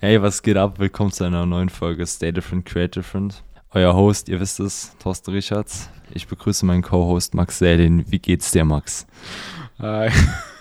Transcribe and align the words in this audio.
Hey, 0.00 0.22
was 0.22 0.42
geht 0.42 0.56
ab? 0.56 0.78
Willkommen 0.78 1.10
zu 1.10 1.24
einer 1.24 1.44
neuen 1.44 1.70
Folge 1.70 2.06
Stay 2.06 2.30
Different, 2.30 2.64
Create 2.64 2.94
Different. 2.94 3.42
Euer 3.72 3.96
Host, 3.96 4.28
ihr 4.28 4.38
wisst 4.38 4.60
es, 4.60 4.96
Thorsten 5.00 5.32
Richards. 5.32 5.90
Ich 6.14 6.28
begrüße 6.28 6.64
meinen 6.64 6.82
Co-Host 6.82 7.34
Max 7.34 7.58
Selin. 7.58 8.04
Wie 8.08 8.20
geht's 8.20 8.52
dir, 8.52 8.64
Max? 8.64 9.08
Hi. 9.80 10.08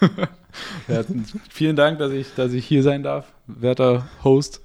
ja, 0.88 1.04
vielen 1.52 1.76
Dank, 1.76 2.00
dass 2.00 2.14
ich, 2.14 2.34
dass 2.34 2.52
ich 2.52 2.66
hier 2.66 2.82
sein 2.82 3.04
darf, 3.04 3.32
werter 3.46 4.10
Host. 4.24 4.62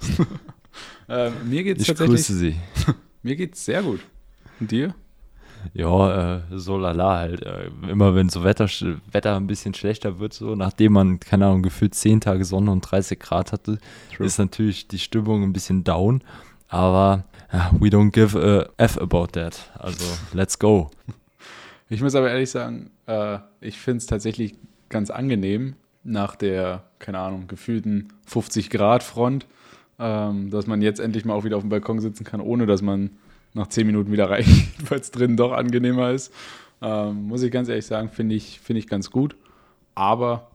ähm, 1.11 1.35
mir 1.45 1.65
geht's 1.65 1.83
ich 1.83 1.89
tatsächlich. 1.89 2.17
grüße 2.17 2.35
Sie. 2.35 2.57
Mir 3.23 3.37
geht's 3.37 3.63
sehr 3.67 3.83
gut. 3.83 4.01
Und 4.59 4.71
dir? 4.71 4.95
Ja, 5.75 6.37
äh, 6.37 6.41
so 6.51 6.77
lala 6.77 7.19
halt. 7.19 7.43
Äh, 7.43 7.71
immer 7.89 8.15
wenn 8.15 8.29
so 8.29 8.45
Wetter, 8.45 8.69
Wetter 9.11 9.37
ein 9.37 9.47
bisschen 9.47 9.75
schlechter 9.75 10.19
wird, 10.19 10.33
so 10.33 10.55
nachdem 10.55 10.93
man, 10.93 11.21
keine 11.21 11.47
Ahnung, 11.47 11.63
gefühlt 11.63 11.95
10 11.95 12.21
Tage 12.21 12.45
Sonne 12.45 12.71
und 12.71 12.81
30 12.81 13.19
Grad 13.19 13.53
hatte, 13.53 13.79
True. 14.15 14.27
ist 14.27 14.39
natürlich 14.39 14.89
die 14.89 14.99
Stimmung 14.99 15.43
ein 15.43 15.53
bisschen 15.53 15.85
down. 15.85 16.23
Aber 16.69 17.25
we 17.79 17.89
don't 17.89 18.11
give 18.11 18.39
a 18.39 18.67
F 18.83 18.99
about 18.99 19.29
that. 19.33 19.71
Also, 19.79 20.05
let's 20.33 20.59
go. 20.59 20.91
Ich 21.91 22.01
muss 22.01 22.15
aber 22.15 22.31
ehrlich 22.31 22.51
sagen, 22.51 22.91
äh, 23.07 23.39
ich 23.61 23.79
finde 23.79 23.99
es 23.99 24.07
tatsächlich 24.07 24.55
ganz 24.89 25.11
angenehm 25.11 25.75
nach 26.05 26.37
der, 26.37 26.85
keine 26.99 27.19
Ahnung, 27.19 27.47
gefühlten 27.49 28.09
50 28.27 28.71
Grad 28.71 29.03
Front, 29.03 29.47
ähm, 29.99 30.51
dass 30.51 30.67
man 30.67 30.81
jetzt 30.83 31.01
endlich 31.01 31.25
mal 31.25 31.35
auch 31.35 31.45
wieder 31.45 31.57
auf 31.57 31.63
dem 31.63 31.69
Balkon 31.69 32.01
sitzen 32.01 32.25
kann, 32.25 32.41
ohne 32.41 32.67
dass 32.67 32.81
man 32.81 33.11
nach 33.55 33.69
10 33.69 33.87
Minuten 33.87 34.13
wieder 34.13 34.31
reicht, 34.31 34.51
weil 34.91 35.01
es 35.01 35.11
drin 35.11 35.37
doch 35.37 35.53
angenehmer 35.53 36.11
ist. 36.11 36.33
Ähm, 36.81 37.29
muss 37.29 37.43
ich 37.43 37.53
ganz 37.53 37.69
ehrlich 37.69 37.87
sagen, 37.87 38.09
finde 38.09 38.35
ich, 38.35 38.61
find 38.61 38.79
ich 38.79 38.89
ganz 38.89 39.11
gut. 39.11 39.37
Aber 39.95 40.51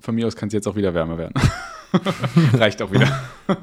von 0.00 0.14
mir 0.14 0.26
aus 0.26 0.36
kann 0.36 0.48
es 0.48 0.52
jetzt 0.52 0.68
auch 0.68 0.76
wieder 0.76 0.94
wärmer 0.94 1.18
werden. 1.18 1.34
Reicht 2.52 2.82
auch 2.82 2.92
wieder. 2.92 3.08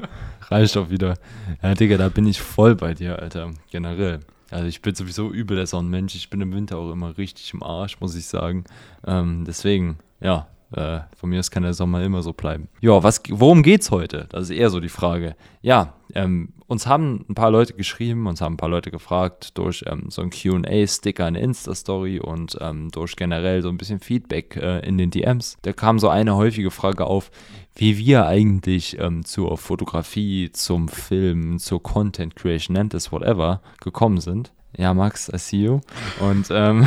Reicht 0.50 0.76
auch 0.78 0.90
wieder. 0.90 1.16
Ja, 1.62 1.74
Digga, 1.74 1.98
da 1.98 2.10
bin 2.10 2.28
ich 2.28 2.42
voll 2.42 2.76
bei 2.76 2.94
dir, 2.94 3.20
Alter. 3.20 3.52
Generell. 3.72 4.20
Also 4.52 4.68
ich 4.68 4.82
bin 4.82 4.94
sowieso 4.94 5.32
übel 5.32 5.58
der 5.58 5.68
Sonnenmensch. 5.68 6.16
Ich 6.16 6.30
bin 6.30 6.42
im 6.42 6.54
Winter 6.54 6.78
auch 6.78 6.92
immer 6.92 7.18
richtig 7.18 7.54
im 7.54 7.64
Arsch, 7.64 8.00
muss 8.00 8.16
ich 8.16 8.26
sagen. 8.26 8.66
Ähm, 9.06 9.44
deswegen, 9.48 9.98
ja, 10.20 10.48
äh, 10.74 11.00
von 11.16 11.30
mir 11.30 11.40
aus 11.40 11.52
kann 11.52 11.64
der 11.64 11.74
Sommer 11.74 12.04
immer 12.04 12.24
so 12.24 12.34
bleiben. 12.34 12.70
Ja, 12.82 13.04
was, 13.04 13.22
worum 13.30 13.64
geht's 13.64 13.92
heute? 13.92 14.28
Das 14.30 14.44
ist 14.44 14.50
eher 14.52 14.70
so 14.70 14.80
die 14.80 14.90
Frage. 14.90 15.36
Ja, 15.62 15.94
ähm, 16.14 16.50
uns 16.68 16.88
haben 16.88 17.26
ein 17.30 17.36
paar 17.36 17.52
Leute 17.52 17.74
geschrieben, 17.74 18.28
uns 18.28 18.42
haben 18.42 18.54
ein 18.54 18.58
paar 18.58 18.70
Leute 18.70 18.92
gefragt 18.92 19.58
durch 19.58 19.84
ähm, 19.88 20.06
so 20.10 20.22
ein 20.22 20.30
QA-Sticker 20.30 21.28
in 21.28 21.36
Insta-Story 21.36 22.20
und 22.20 22.58
ähm, 22.62 22.90
durch 22.92 23.16
generell 23.16 23.62
so 23.62 23.70
ein 23.70 23.78
bisschen 23.78 24.00
Feedback 24.00 24.56
äh, 24.56 24.80
in 24.80 24.98
den 24.98 25.12
DMs. 25.12 25.58
Da 25.62 25.74
kam 25.74 26.00
so 26.00 26.10
eine 26.10 26.36
häufige 26.36 26.72
Frage 26.72 27.06
auf, 27.06 27.32
wie 27.76 27.98
wir 27.98 28.26
eigentlich 28.26 28.98
ähm, 29.00 29.26
zur 29.26 29.58
Fotografie, 29.58 30.52
zum 30.52 30.88
Film, 30.88 31.60
zur 31.60 31.84
Content 31.84 32.36
Creation, 32.36 32.74
nennt 32.74 32.94
es 32.94 33.12
whatever, 33.12 33.62
gekommen 33.82 34.20
sind. 34.20 34.52
Ja, 34.78 34.94
Max, 34.94 35.30
I 35.34 35.38
see 35.38 35.64
you. 35.64 35.80
Und 36.20 36.48
ähm, 36.50 36.86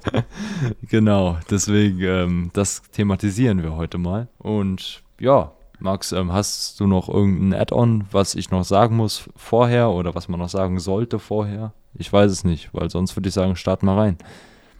genau, 0.88 1.38
deswegen, 1.50 2.00
ähm, 2.00 2.50
das 2.52 2.82
thematisieren 2.92 3.62
wir 3.62 3.76
heute 3.76 3.98
mal. 3.98 4.28
Und 4.38 5.02
ja, 5.18 5.52
Max, 5.78 6.12
ähm, 6.12 6.32
hast 6.32 6.78
du 6.78 6.86
noch 6.86 7.08
irgendein 7.08 7.58
Add-on, 7.58 8.04
was 8.10 8.34
ich 8.34 8.50
noch 8.50 8.64
sagen 8.64 8.96
muss 8.96 9.28
vorher 9.36 9.90
oder 9.90 10.14
was 10.14 10.28
man 10.28 10.40
noch 10.40 10.48
sagen 10.48 10.78
sollte 10.78 11.18
vorher? 11.18 11.72
Ich 11.94 12.12
weiß 12.12 12.30
es 12.30 12.44
nicht, 12.44 12.70
weil 12.72 12.90
sonst 12.90 13.16
würde 13.16 13.28
ich 13.28 13.34
sagen, 13.34 13.56
start 13.56 13.82
mal 13.82 13.98
rein. 13.98 14.18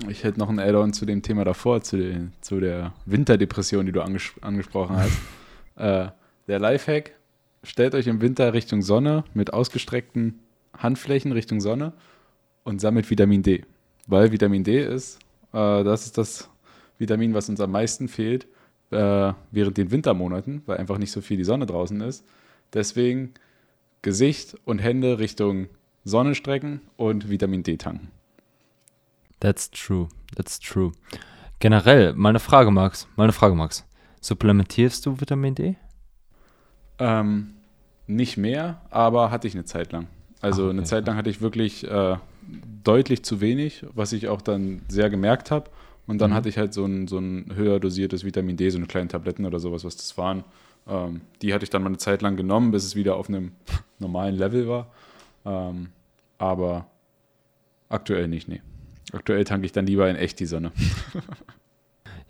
Ich 0.08 0.24
hätte 0.24 0.38
noch 0.38 0.48
ein 0.48 0.58
Add-on 0.58 0.92
zu 0.92 1.06
dem 1.06 1.22
Thema 1.22 1.44
davor, 1.44 1.82
zu, 1.82 1.96
den, 1.96 2.32
zu 2.40 2.60
der 2.60 2.92
Winterdepression, 3.06 3.86
die 3.86 3.92
du 3.92 4.02
anges 4.02 4.32
angesprochen 4.40 4.96
hast. 4.96 5.18
äh, 5.76 6.10
der 6.46 6.58
Lifehack, 6.58 7.12
stellt 7.62 7.94
euch 7.94 8.06
im 8.06 8.20
Winter 8.20 8.52
Richtung 8.52 8.82
Sonne 8.82 9.24
mit 9.34 9.52
ausgestreckten 9.52 10.40
Handflächen 10.76 11.32
Richtung 11.32 11.60
Sonne 11.60 11.92
und 12.64 12.80
sammelt 12.80 13.10
Vitamin 13.10 13.42
D. 13.42 13.64
Weil 14.06 14.32
Vitamin 14.32 14.64
D 14.64 14.82
ist, 14.82 15.18
äh, 15.52 15.84
das 15.84 16.06
ist 16.06 16.18
das 16.18 16.48
Vitamin, 16.98 17.34
was 17.34 17.48
uns 17.48 17.60
am 17.60 17.70
meisten 17.70 18.08
fehlt 18.08 18.46
äh, 18.90 19.32
während 19.50 19.76
den 19.76 19.90
Wintermonaten, 19.90 20.62
weil 20.66 20.78
einfach 20.78 20.98
nicht 20.98 21.12
so 21.12 21.20
viel 21.20 21.36
die 21.36 21.44
Sonne 21.44 21.66
draußen 21.66 22.00
ist. 22.02 22.24
Deswegen 22.72 23.34
Gesicht 24.02 24.56
und 24.64 24.78
Hände 24.78 25.18
Richtung 25.18 25.68
Sonne 26.04 26.34
strecken 26.34 26.80
und 26.96 27.28
Vitamin 27.30 27.62
D 27.62 27.76
tanken. 27.76 28.10
That's 29.40 29.70
true. 29.70 30.08
That's 30.36 30.58
true. 30.60 30.92
Generell, 31.58 32.14
meine 32.14 32.40
Frage, 32.40 32.70
Max. 32.70 33.06
Meine 33.16 33.32
Frage, 33.32 33.54
Max. 33.54 33.86
Supplementierst 34.20 35.04
du 35.06 35.20
Vitamin 35.20 35.54
D? 35.54 35.76
Ähm, 36.98 37.54
nicht 38.06 38.36
mehr, 38.36 38.82
aber 38.90 39.30
hatte 39.30 39.46
ich 39.48 39.54
eine 39.54 39.64
Zeit 39.64 39.92
lang. 39.92 40.08
Also 40.40 40.62
Ah, 40.62 40.66
okay. 40.66 40.76
eine 40.78 40.84
Zeit 40.84 41.06
lang 41.06 41.16
hatte 41.16 41.30
ich 41.30 41.40
wirklich 41.40 41.86
äh, 41.86 42.16
deutlich 42.84 43.22
zu 43.24 43.40
wenig, 43.40 43.84
was 43.94 44.12
ich 44.12 44.28
auch 44.28 44.40
dann 44.42 44.82
sehr 44.88 45.10
gemerkt 45.10 45.50
habe. 45.50 45.70
Und 46.06 46.18
dann 46.18 46.30
Mhm. 46.30 46.34
hatte 46.34 46.48
ich 46.48 46.58
halt 46.58 46.74
so 46.74 46.84
ein, 46.84 47.06
so 47.08 47.18
ein 47.18 47.52
höher 47.54 47.78
dosiertes 47.78 48.24
Vitamin 48.24 48.56
D, 48.56 48.68
so 48.70 48.78
eine 48.78 48.86
kleine 48.86 49.08
Tabletten 49.08 49.44
oder 49.46 49.60
sowas, 49.60 49.84
was 49.84 49.96
das 49.96 50.16
waren. 50.18 50.44
Ähm, 50.88 51.20
die 51.42 51.52
hatte 51.54 51.64
ich 51.64 51.70
dann 51.70 51.82
mal 51.82 51.88
eine 51.88 51.98
Zeit 51.98 52.22
lang 52.22 52.36
genommen, 52.36 52.70
bis 52.72 52.84
es 52.84 52.96
wieder 52.96 53.16
auf 53.16 53.28
einem 53.28 53.52
normalen 53.98 54.34
Level 54.36 54.66
war. 54.68 54.88
Ähm, 55.44 55.90
aber 56.38 56.86
aktuell 57.88 58.26
nicht, 58.28 58.48
nee. 58.48 58.60
Aktuell 59.12 59.44
tanke 59.44 59.66
ich 59.66 59.72
dann 59.72 59.86
lieber 59.86 60.08
in 60.08 60.16
echt 60.16 60.40
die 60.40 60.46
Sonne. 60.46 60.72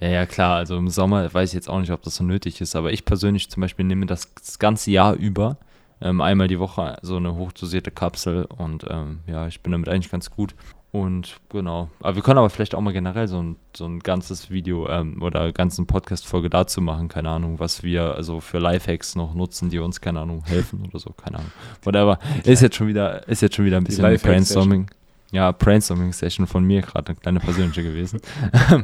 Ja, 0.03 0.09
ja, 0.09 0.25
klar. 0.25 0.56
Also 0.56 0.78
im 0.78 0.88
Sommer 0.88 1.32
weiß 1.32 1.50
ich 1.50 1.54
jetzt 1.54 1.69
auch 1.69 1.78
nicht, 1.78 1.91
ob 1.91 2.00
das 2.03 2.16
so 2.16 2.25
nötig 2.25 2.62
ist, 2.62 2.75
aber 2.75 2.91
ich 2.91 3.04
persönlich 3.04 3.50
zum 3.50 3.60
Beispiel 3.60 3.84
nehme 3.84 4.06
das, 4.06 4.32
das 4.34 4.59
ganze 4.59 4.91
Jahr 4.91 5.15
über 5.15 5.59
ähm, 6.00 6.20
einmal 6.20 6.48
die 6.48 6.58
Woche 6.58 6.96
so 7.02 7.16
eine 7.16 7.34
hochdosierte 7.34 7.90
Kapsel 7.90 8.44
und 8.44 8.84
ähm, 8.88 9.20
ja, 9.26 9.46
ich 9.46 9.60
bin 9.60 9.72
damit 9.72 9.88
eigentlich 9.88 10.10
ganz 10.10 10.30
gut. 10.30 10.54
Und 10.92 11.36
genau. 11.50 11.88
Aber 12.00 12.16
wir 12.16 12.22
können 12.22 12.38
aber 12.38 12.50
vielleicht 12.50 12.74
auch 12.74 12.80
mal 12.80 12.92
generell 12.92 13.28
so 13.28 13.40
ein, 13.40 13.56
so 13.76 13.86
ein 13.86 14.00
ganzes 14.00 14.50
Video 14.50 14.88
ähm, 14.88 15.22
oder 15.22 15.52
ganzen 15.52 15.86
Podcast-Folge 15.86 16.50
dazu 16.50 16.80
machen. 16.80 17.06
Keine 17.06 17.30
Ahnung, 17.30 17.60
was 17.60 17.84
wir 17.84 18.16
also 18.16 18.40
für 18.40 18.58
Lifehacks 18.58 19.14
noch 19.14 19.34
nutzen, 19.34 19.70
die 19.70 19.78
uns, 19.78 20.00
keine 20.00 20.20
Ahnung, 20.20 20.42
helfen 20.46 20.84
oder 20.84 20.98
so. 20.98 21.10
Keine 21.10 21.38
Ahnung. 21.38 21.52
Whatever. 21.84 22.18
Ist 22.44 22.60
jetzt 22.60 22.74
schon 22.74 22.88
wieder, 22.88 23.28
ist 23.28 23.40
jetzt 23.40 23.54
schon 23.54 23.66
wieder 23.66 23.76
ein 23.76 23.84
bisschen. 23.84 24.18
Brainstorming. 24.20 24.90
Ja, 25.32 25.52
Brainstorming-Session 25.52 26.46
von 26.46 26.64
mir 26.64 26.82
gerade, 26.82 27.08
eine 27.08 27.16
kleine 27.16 27.41
persönliche 27.41 27.84
gewesen. 27.84 28.20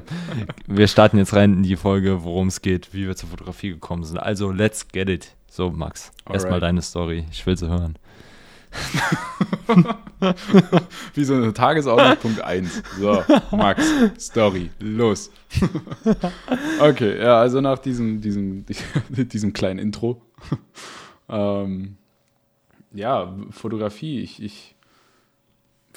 wir 0.66 0.86
starten 0.86 1.18
jetzt 1.18 1.34
rein 1.34 1.54
in 1.54 1.62
die 1.64 1.76
Folge, 1.76 2.22
worum 2.22 2.48
es 2.48 2.62
geht, 2.62 2.94
wie 2.94 3.06
wir 3.06 3.16
zur 3.16 3.30
Fotografie 3.30 3.70
gekommen 3.70 4.04
sind. 4.04 4.18
Also, 4.18 4.52
let's 4.52 4.86
get 4.88 5.08
it. 5.08 5.34
So, 5.50 5.70
Max, 5.70 6.12
erstmal 6.30 6.60
deine 6.60 6.82
Story. 6.82 7.24
Ich 7.32 7.44
will 7.46 7.56
sie 7.56 7.68
hören. 7.68 7.98
Wie 11.14 11.24
so 11.24 11.34
eine 11.34 11.52
Tagesordnung 11.52 12.16
Punkt 12.18 12.40
1. 12.42 12.82
So, 12.98 13.22
Max, 13.50 13.82
Story, 14.18 14.70
los. 14.78 15.30
okay, 16.80 17.18
ja, 17.18 17.40
also 17.40 17.60
nach 17.60 17.78
diesem, 17.78 18.20
diesem, 18.20 18.64
diesem 19.08 19.52
kleinen 19.52 19.78
Intro. 19.78 20.22
ähm, 21.28 21.96
ja, 22.92 23.34
Fotografie, 23.50 24.20
ich, 24.20 24.42
ich, 24.42 24.75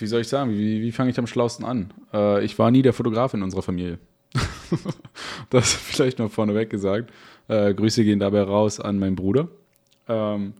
wie 0.02 0.08
soll 0.08 0.22
ich 0.22 0.28
sagen, 0.28 0.52
wie, 0.52 0.82
wie 0.82 0.92
fange 0.92 1.12
ich 1.12 1.20
am 1.20 1.28
schlausten 1.28 1.66
an? 1.66 1.94
Äh, 2.14 2.44
ich 2.44 2.58
war 2.60 2.72
nie 2.72 2.82
der 2.82 2.94
Fotograf 2.94 3.34
in 3.34 3.44
unserer 3.44 3.62
Familie. 3.62 4.00
das 5.50 5.74
vielleicht 5.74 6.20
noch 6.20 6.32
vorneweg 6.32 6.70
gesagt. 6.70 7.12
Äh, 7.48 7.74
Grüße 7.74 8.04
gehen 8.04 8.20
dabei 8.20 8.44
raus 8.44 8.80
an 8.80 9.00
meinen 9.00 9.16
Bruder. 9.16 9.48
Ähm, 10.08 10.54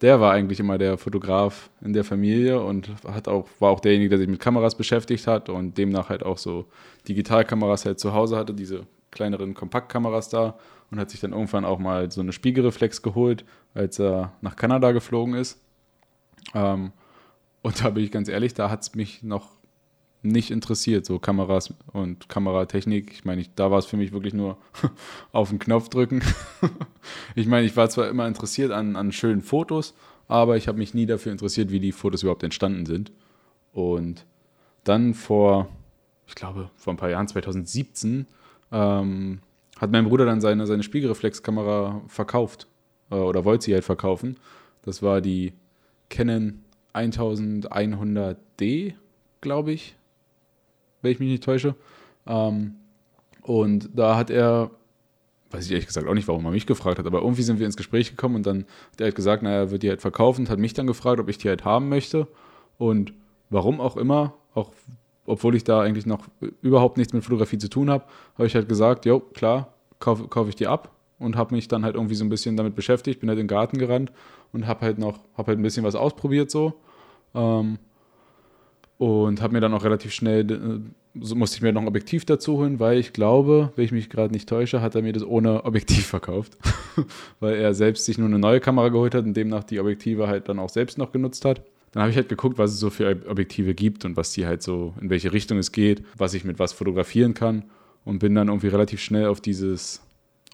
der 0.00 0.20
war 0.20 0.32
eigentlich 0.32 0.60
immer 0.60 0.76
der 0.76 0.98
Fotograf 0.98 1.70
in 1.80 1.92
der 1.92 2.04
Familie 2.04 2.60
und 2.60 2.90
hat 3.06 3.28
auch, 3.28 3.48
war 3.60 3.70
auch 3.70 3.80
derjenige, 3.80 4.10
der 4.10 4.18
sich 4.18 4.28
mit 4.28 4.40
Kameras 4.40 4.74
beschäftigt 4.74 5.26
hat 5.26 5.48
und 5.48 5.78
demnach 5.78 6.10
halt 6.10 6.22
auch 6.22 6.36
so 6.36 6.66
Digitalkameras 7.08 7.86
halt 7.86 7.98
zu 7.98 8.12
Hause 8.12 8.36
hatte, 8.36 8.52
diese 8.52 8.86
kleineren 9.10 9.54
Kompaktkameras 9.54 10.28
da 10.28 10.58
und 10.90 10.98
hat 10.98 11.10
sich 11.10 11.20
dann 11.20 11.32
irgendwann 11.32 11.64
auch 11.64 11.78
mal 11.78 12.10
so 12.10 12.20
eine 12.20 12.32
Spiegelreflex 12.32 13.02
geholt, 13.02 13.44
als 13.72 13.98
er 13.98 14.32
nach 14.40 14.56
Kanada 14.56 14.92
geflogen 14.92 15.34
ist. 15.34 15.60
Ähm, 16.54 16.92
und 17.64 17.82
da 17.82 17.88
bin 17.88 18.04
ich 18.04 18.10
ganz 18.10 18.28
ehrlich, 18.28 18.52
da 18.52 18.68
hat 18.68 18.82
es 18.82 18.94
mich 18.94 19.22
noch 19.22 19.48
nicht 20.20 20.50
interessiert, 20.50 21.06
so 21.06 21.18
Kameras 21.18 21.72
und 21.94 22.28
Kameratechnik. 22.28 23.10
Ich 23.10 23.24
meine, 23.24 23.40
ich, 23.40 23.54
da 23.54 23.70
war 23.70 23.78
es 23.78 23.86
für 23.86 23.96
mich 23.96 24.12
wirklich 24.12 24.34
nur 24.34 24.58
auf 25.32 25.48
den 25.48 25.58
Knopf 25.58 25.88
drücken. 25.88 26.22
ich 27.34 27.46
meine, 27.46 27.66
ich 27.66 27.74
war 27.74 27.88
zwar 27.88 28.08
immer 28.08 28.28
interessiert 28.28 28.70
an, 28.70 28.96
an 28.96 29.12
schönen 29.12 29.40
Fotos, 29.40 29.94
aber 30.28 30.58
ich 30.58 30.68
habe 30.68 30.76
mich 30.76 30.92
nie 30.92 31.06
dafür 31.06 31.32
interessiert, 31.32 31.70
wie 31.70 31.80
die 31.80 31.92
Fotos 31.92 32.22
überhaupt 32.22 32.42
entstanden 32.42 32.84
sind. 32.84 33.12
Und 33.72 34.26
dann 34.84 35.14
vor, 35.14 35.70
ich 36.26 36.34
glaube, 36.34 36.70
vor 36.76 36.92
ein 36.92 36.98
paar 36.98 37.10
Jahren, 37.10 37.28
2017, 37.28 38.26
ähm, 38.72 39.40
hat 39.80 39.90
mein 39.90 40.04
Bruder 40.04 40.26
dann 40.26 40.42
seine, 40.42 40.66
seine 40.66 40.82
Spiegelreflexkamera 40.82 42.02
verkauft 42.08 42.66
äh, 43.10 43.14
oder 43.14 43.46
wollte 43.46 43.64
sie 43.64 43.72
halt 43.72 43.84
verkaufen. 43.84 44.36
Das 44.82 45.02
war 45.02 45.22
die 45.22 45.54
Canon 46.10 46.63
1100D, 46.94 48.94
glaube 49.40 49.72
ich, 49.72 49.96
wenn 51.02 51.12
ich 51.12 51.20
mich 51.20 51.30
nicht 51.30 51.44
täusche. 51.44 51.74
Ähm, 52.26 52.76
und 53.42 53.90
da 53.94 54.16
hat 54.16 54.30
er 54.30 54.70
weiß 55.54 55.66
ich 55.66 55.70
ehrlich 55.70 55.86
gesagt 55.86 56.08
auch 56.08 56.14
nicht, 56.14 56.28
warum 56.28 56.44
er 56.44 56.50
mich 56.50 56.66
gefragt 56.66 56.98
hat, 56.98 57.06
aber 57.06 57.20
irgendwie 57.20 57.42
sind 57.42 57.58
wir 57.58 57.66
ins 57.66 57.76
Gespräch 57.76 58.10
gekommen 58.10 58.36
und 58.36 58.46
dann 58.46 58.64
hat 58.92 59.00
er 59.00 59.04
halt 59.04 59.14
gesagt, 59.14 59.42
naja, 59.42 59.58
er 59.58 59.70
wird 59.70 59.82
die 59.82 59.88
halt 59.88 60.00
verkaufen 60.00 60.42
und 60.42 60.50
hat 60.50 60.58
mich 60.58 60.74
dann 60.74 60.86
gefragt, 60.86 61.20
ob 61.20 61.28
ich 61.28 61.38
die 61.38 61.48
halt 61.48 61.64
haben 61.64 61.88
möchte. 61.88 62.26
Und 62.76 63.14
warum 63.50 63.80
auch 63.80 63.96
immer, 63.96 64.34
auch 64.54 64.72
obwohl 65.26 65.54
ich 65.54 65.64
da 65.64 65.80
eigentlich 65.80 66.06
noch 66.06 66.26
überhaupt 66.60 66.98
nichts 66.98 67.12
mit 67.12 67.24
Fotografie 67.24 67.58
zu 67.58 67.70
tun 67.70 67.88
habe, 67.88 68.04
habe 68.34 68.46
ich 68.46 68.54
halt 68.54 68.68
gesagt, 68.68 69.06
jo, 69.06 69.20
klar, 69.20 69.72
kaufe 70.00 70.28
kauf 70.28 70.48
ich 70.48 70.56
die 70.56 70.66
ab 70.66 70.90
und 71.18 71.36
habe 71.36 71.54
mich 71.54 71.68
dann 71.68 71.84
halt 71.84 71.94
irgendwie 71.94 72.16
so 72.16 72.24
ein 72.24 72.28
bisschen 72.28 72.56
damit 72.56 72.74
beschäftigt, 72.74 73.20
bin 73.20 73.30
halt 73.30 73.38
in 73.38 73.44
den 73.44 73.48
Garten 73.48 73.78
gerannt 73.78 74.12
und 74.52 74.66
habe 74.66 74.82
halt 74.82 74.98
noch, 74.98 75.20
habe 75.38 75.48
halt 75.48 75.58
ein 75.58 75.62
bisschen 75.62 75.84
was 75.84 75.94
ausprobiert 75.94 76.50
so. 76.50 76.74
Ähm, 77.34 77.78
und 78.98 79.42
habe 79.42 79.52
mir 79.52 79.60
dann 79.60 79.74
auch 79.74 79.84
relativ 79.84 80.12
schnell, 80.12 80.50
äh, 80.50 80.80
so 81.20 81.34
musste 81.34 81.56
ich 81.56 81.62
mir 81.62 81.72
noch 81.72 81.82
ein 81.82 81.88
Objektiv 81.88 82.24
dazu 82.24 82.58
holen, 82.58 82.80
weil 82.80 82.98
ich 82.98 83.12
glaube, 83.12 83.72
wenn 83.76 83.84
ich 83.84 83.92
mich 83.92 84.08
gerade 84.08 84.32
nicht 84.32 84.48
täusche, 84.48 84.80
hat 84.80 84.94
er 84.94 85.02
mir 85.02 85.12
das 85.12 85.24
ohne 85.24 85.64
Objektiv 85.64 86.06
verkauft. 86.06 86.56
weil 87.40 87.56
er 87.56 87.74
selbst 87.74 88.04
sich 88.04 88.18
nur 88.18 88.28
eine 88.28 88.38
neue 88.38 88.60
Kamera 88.60 88.88
geholt 88.88 89.14
hat 89.14 89.24
und 89.24 89.36
demnach 89.36 89.64
die 89.64 89.80
Objektive 89.80 90.28
halt 90.28 90.48
dann 90.48 90.58
auch 90.58 90.68
selbst 90.68 90.98
noch 90.98 91.12
genutzt 91.12 91.44
hat. 91.44 91.62
Dann 91.92 92.02
habe 92.02 92.10
ich 92.10 92.16
halt 92.16 92.28
geguckt, 92.28 92.58
was 92.58 92.72
es 92.72 92.80
so 92.80 92.90
für 92.90 93.08
Objektive 93.28 93.74
gibt 93.74 94.04
und 94.04 94.16
was 94.16 94.32
die 94.32 94.46
halt 94.46 94.62
so, 94.62 94.94
in 95.00 95.10
welche 95.10 95.32
Richtung 95.32 95.58
es 95.58 95.70
geht, 95.70 96.04
was 96.16 96.34
ich 96.34 96.44
mit 96.44 96.58
was 96.58 96.72
fotografieren 96.72 97.34
kann 97.34 97.64
und 98.04 98.18
bin 98.18 98.34
dann 98.34 98.48
irgendwie 98.48 98.68
relativ 98.68 99.00
schnell 99.00 99.26
auf 99.26 99.40
dieses 99.40 100.02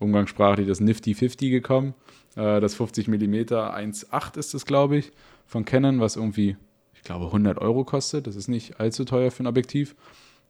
umgangssprachlich 0.01 0.67
das 0.67 0.81
Nifty 0.81 1.15
50 1.15 1.51
gekommen. 1.51 1.95
Äh, 2.37 2.61
das 2.61 2.75
50 2.75 3.09
mm 3.09 3.35
1.8 3.35 4.39
ist 4.39 4.55
es, 4.55 4.67
glaube 4.67 4.99
ich, 4.99 5.13
von 5.47 5.65
Canon, 5.65 6.01
was 6.01 6.17
irgendwie, 6.17 6.57
ich 7.01 7.05
glaube, 7.05 7.27
100 7.27 7.59
Euro 7.59 7.85
kostet. 7.85 8.27
Das 8.27 8.37
ist 8.37 8.49
nicht 8.49 8.79
allzu 8.79 9.07
teuer 9.07 9.31
für 9.31 9.43
ein 9.43 9.47
Objektiv. 9.47 9.97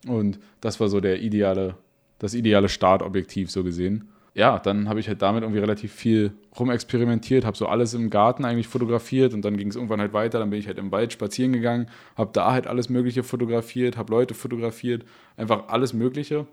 Und 0.09 0.41
das 0.61 0.81
war 0.81 0.89
so 0.89 1.01
der 1.01 1.23
ideale, 1.23 1.77
das 2.19 2.35
ideale 2.35 2.69
Startobjektiv 2.69 3.53
so 3.53 3.63
gesehen. 3.63 4.09
Ja, 4.35 4.59
dann 4.59 4.89
habe 4.89 4.99
ich 4.99 5.07
halt 5.07 5.23
damit 5.23 5.45
irgendwie 5.45 5.61
relativ 5.61 5.93
viel 5.93 6.33
rumexperimentiert, 6.59 7.45
habe 7.45 7.57
so 7.57 7.67
alles 7.67 7.95
im 7.95 8.11
Garten 8.11 8.45
eigentlich 8.45 8.67
fotografiert 8.67 9.33
und 9.33 9.45
dann 9.45 9.57
ging 9.57 9.69
es 9.69 9.77
irgendwann 9.77 10.01
halt 10.01 10.13
weiter. 10.13 10.41
Dann 10.41 10.51
bin 10.51 10.59
ich 10.59 10.67
halt 10.67 10.79
im 10.79 10.91
Wald 10.91 11.13
spazieren 11.13 11.53
gegangen, 11.53 11.87
habe 12.17 12.31
da 12.33 12.53
halt 12.53 12.67
alles 12.67 12.89
Mögliche 12.89 13.23
fotografiert, 13.23 13.97
habe 13.97 14.13
Leute 14.13 14.35
fotografiert, 14.35 15.05
einfach 15.37 15.69
alles 15.69 15.93
Mögliche. 15.93 16.47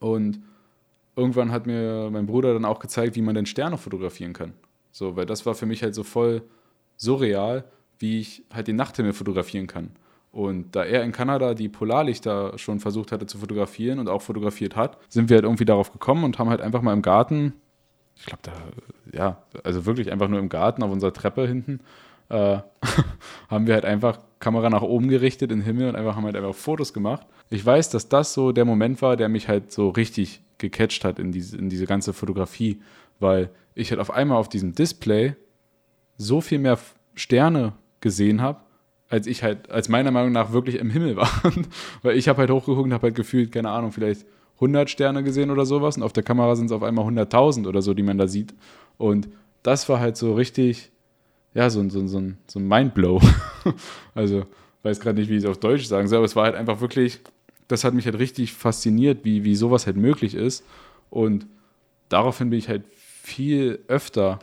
Und 0.00 0.40
irgendwann 1.14 1.52
hat 1.52 1.66
mir 1.66 2.10
mein 2.10 2.26
Bruder 2.26 2.52
dann 2.52 2.64
auch 2.64 2.80
gezeigt, 2.80 3.14
wie 3.14 3.22
man 3.22 3.36
denn 3.36 3.46
Sterne 3.46 3.78
fotografieren 3.78 4.32
kann. 4.32 4.54
So, 4.90 5.14
weil 5.14 5.26
das 5.26 5.46
war 5.46 5.54
für 5.54 5.66
mich 5.66 5.84
halt 5.84 5.94
so 5.94 6.02
voll 6.02 6.42
surreal, 6.96 7.64
wie 7.98 8.20
ich 8.20 8.44
halt 8.52 8.68
den 8.68 8.76
Nachthimmel 8.76 9.12
fotografieren 9.12 9.66
kann. 9.66 9.90
Und 10.34 10.74
da 10.74 10.84
er 10.84 11.04
in 11.04 11.12
Kanada 11.12 11.54
die 11.54 11.68
Polarlichter 11.68 12.58
schon 12.58 12.80
versucht 12.80 13.12
hatte 13.12 13.26
zu 13.26 13.38
fotografieren 13.38 14.00
und 14.00 14.08
auch 14.08 14.20
fotografiert 14.20 14.74
hat, 14.74 14.98
sind 15.08 15.30
wir 15.30 15.36
halt 15.36 15.44
irgendwie 15.44 15.64
darauf 15.64 15.92
gekommen 15.92 16.24
und 16.24 16.40
haben 16.40 16.50
halt 16.50 16.60
einfach 16.60 16.82
mal 16.82 16.92
im 16.92 17.02
Garten, 17.02 17.52
ich 18.16 18.26
glaube 18.26 18.42
da, 18.42 18.52
ja, 19.12 19.42
also 19.62 19.86
wirklich 19.86 20.10
einfach 20.10 20.26
nur 20.26 20.40
im 20.40 20.48
Garten 20.48 20.82
auf 20.82 20.90
unserer 20.90 21.12
Treppe 21.12 21.46
hinten, 21.46 21.78
äh, 22.30 22.58
haben 23.48 23.68
wir 23.68 23.74
halt 23.74 23.84
einfach 23.84 24.18
Kamera 24.40 24.70
nach 24.70 24.82
oben 24.82 25.08
gerichtet 25.08 25.52
in 25.52 25.60
den 25.60 25.64
Himmel 25.64 25.88
und 25.88 25.94
einfach 25.94 26.16
haben 26.16 26.24
halt 26.24 26.34
einfach 26.34 26.54
Fotos 26.54 26.92
gemacht. 26.92 27.26
Ich 27.50 27.64
weiß, 27.64 27.90
dass 27.90 28.08
das 28.08 28.34
so 28.34 28.50
der 28.50 28.64
Moment 28.64 29.02
war, 29.02 29.16
der 29.16 29.28
mich 29.28 29.46
halt 29.48 29.70
so 29.70 29.90
richtig 29.90 30.42
gecatcht 30.58 31.04
hat 31.04 31.20
in 31.20 31.30
diese, 31.30 31.56
in 31.56 31.68
diese 31.68 31.86
ganze 31.86 32.12
Fotografie, 32.12 32.80
weil 33.20 33.50
ich 33.76 33.90
halt 33.90 34.00
auf 34.00 34.10
einmal 34.10 34.38
auf 34.38 34.48
diesem 34.48 34.74
Display 34.74 35.36
so 36.16 36.40
viel 36.40 36.58
mehr 36.58 36.78
Sterne 37.14 37.74
gesehen 38.04 38.40
habe, 38.40 38.60
als 39.08 39.26
ich 39.26 39.42
halt, 39.42 39.68
als 39.68 39.88
meiner 39.88 40.12
Meinung 40.12 40.30
nach 40.30 40.52
wirklich 40.52 40.76
im 40.76 40.90
Himmel 40.90 41.16
war. 41.16 41.28
weil 42.02 42.16
ich 42.16 42.28
habe 42.28 42.38
halt 42.38 42.50
hochgeguckt 42.50 42.84
und 42.84 42.94
habe 42.94 43.08
halt 43.08 43.16
gefühlt, 43.16 43.50
keine 43.50 43.70
Ahnung, 43.70 43.90
vielleicht 43.90 44.24
100 44.54 44.88
Sterne 44.88 45.24
gesehen 45.24 45.50
oder 45.50 45.66
sowas 45.66 45.96
und 45.96 46.04
auf 46.04 46.12
der 46.12 46.22
Kamera 46.22 46.54
sind 46.54 46.66
es 46.66 46.72
auf 46.72 46.84
einmal 46.84 47.04
100.000 47.04 47.66
oder 47.66 47.82
so, 47.82 47.92
die 47.92 48.04
man 48.04 48.16
da 48.16 48.28
sieht. 48.28 48.54
Und 48.96 49.28
das 49.64 49.88
war 49.88 49.98
halt 49.98 50.16
so 50.16 50.34
richtig, 50.34 50.92
ja, 51.52 51.68
so, 51.68 51.88
so, 51.90 52.06
so, 52.06 52.18
ein, 52.18 52.38
so 52.46 52.60
ein 52.60 52.68
Mindblow. 52.68 53.20
also, 54.14 54.44
weiß 54.84 55.00
gerade 55.00 55.18
nicht, 55.18 55.28
wie 55.28 55.36
ich 55.36 55.42
es 55.42 55.50
auf 55.50 55.58
Deutsch 55.58 55.86
sagen 55.86 56.06
soll, 56.06 56.18
aber 56.18 56.26
es 56.26 56.36
war 56.36 56.44
halt 56.44 56.54
einfach 56.54 56.80
wirklich 56.80 57.20
das 57.68 57.84
hat 57.84 57.94
mich 57.94 58.06
halt 58.06 58.18
richtig 58.18 58.52
fasziniert, 58.52 59.24
wie, 59.24 59.44
wie 59.44 59.56
sowas 59.56 59.86
halt 59.86 59.96
möglich 59.96 60.34
ist. 60.34 60.64
Und 61.10 61.46
daraufhin 62.08 62.50
bin 62.50 62.58
ich 62.58 62.68
halt 62.68 62.84
viel 62.94 63.80
öfter 63.88 64.38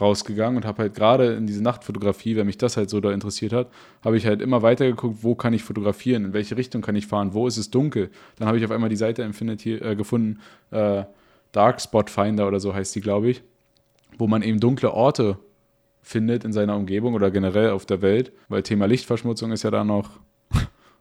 rausgegangen 0.00 0.56
und 0.56 0.64
habe 0.64 0.82
halt 0.82 0.94
gerade 0.94 1.34
in 1.34 1.46
diese 1.46 1.62
Nachtfotografie, 1.62 2.36
wenn 2.36 2.46
mich 2.46 2.58
das 2.58 2.76
halt 2.76 2.90
so 2.90 3.00
da 3.00 3.12
interessiert 3.12 3.52
hat, 3.52 3.70
habe 4.04 4.16
ich 4.16 4.26
halt 4.26 4.42
immer 4.42 4.62
weiter 4.62 4.86
geguckt, 4.86 5.18
wo 5.22 5.34
kann 5.34 5.52
ich 5.52 5.62
fotografieren, 5.62 6.24
in 6.24 6.32
welche 6.32 6.56
Richtung 6.56 6.82
kann 6.82 6.96
ich 6.96 7.06
fahren, 7.06 7.32
wo 7.32 7.46
ist 7.46 7.56
es 7.56 7.70
dunkel. 7.70 8.10
Dann 8.36 8.48
habe 8.48 8.58
ich 8.58 8.64
auf 8.64 8.70
einmal 8.70 8.90
die 8.90 8.96
Seite 8.96 9.22
Infinity 9.22 9.74
äh, 9.74 9.94
gefunden, 9.94 10.40
äh, 10.70 11.04
Dark 11.52 11.80
Spot 11.80 12.04
Finder 12.06 12.48
oder 12.48 12.58
so 12.58 12.74
heißt 12.74 12.94
die, 12.96 13.00
glaube 13.00 13.30
ich, 13.30 13.42
wo 14.18 14.26
man 14.26 14.42
eben 14.42 14.58
dunkle 14.58 14.92
Orte 14.92 15.38
findet 16.02 16.44
in 16.44 16.52
seiner 16.52 16.76
Umgebung 16.76 17.14
oder 17.14 17.30
generell 17.30 17.70
auf 17.70 17.86
der 17.86 18.02
Welt, 18.02 18.32
weil 18.48 18.62
Thema 18.62 18.86
Lichtverschmutzung 18.86 19.52
ist 19.52 19.62
ja 19.62 19.70
da 19.70 19.84
noch 19.84 20.10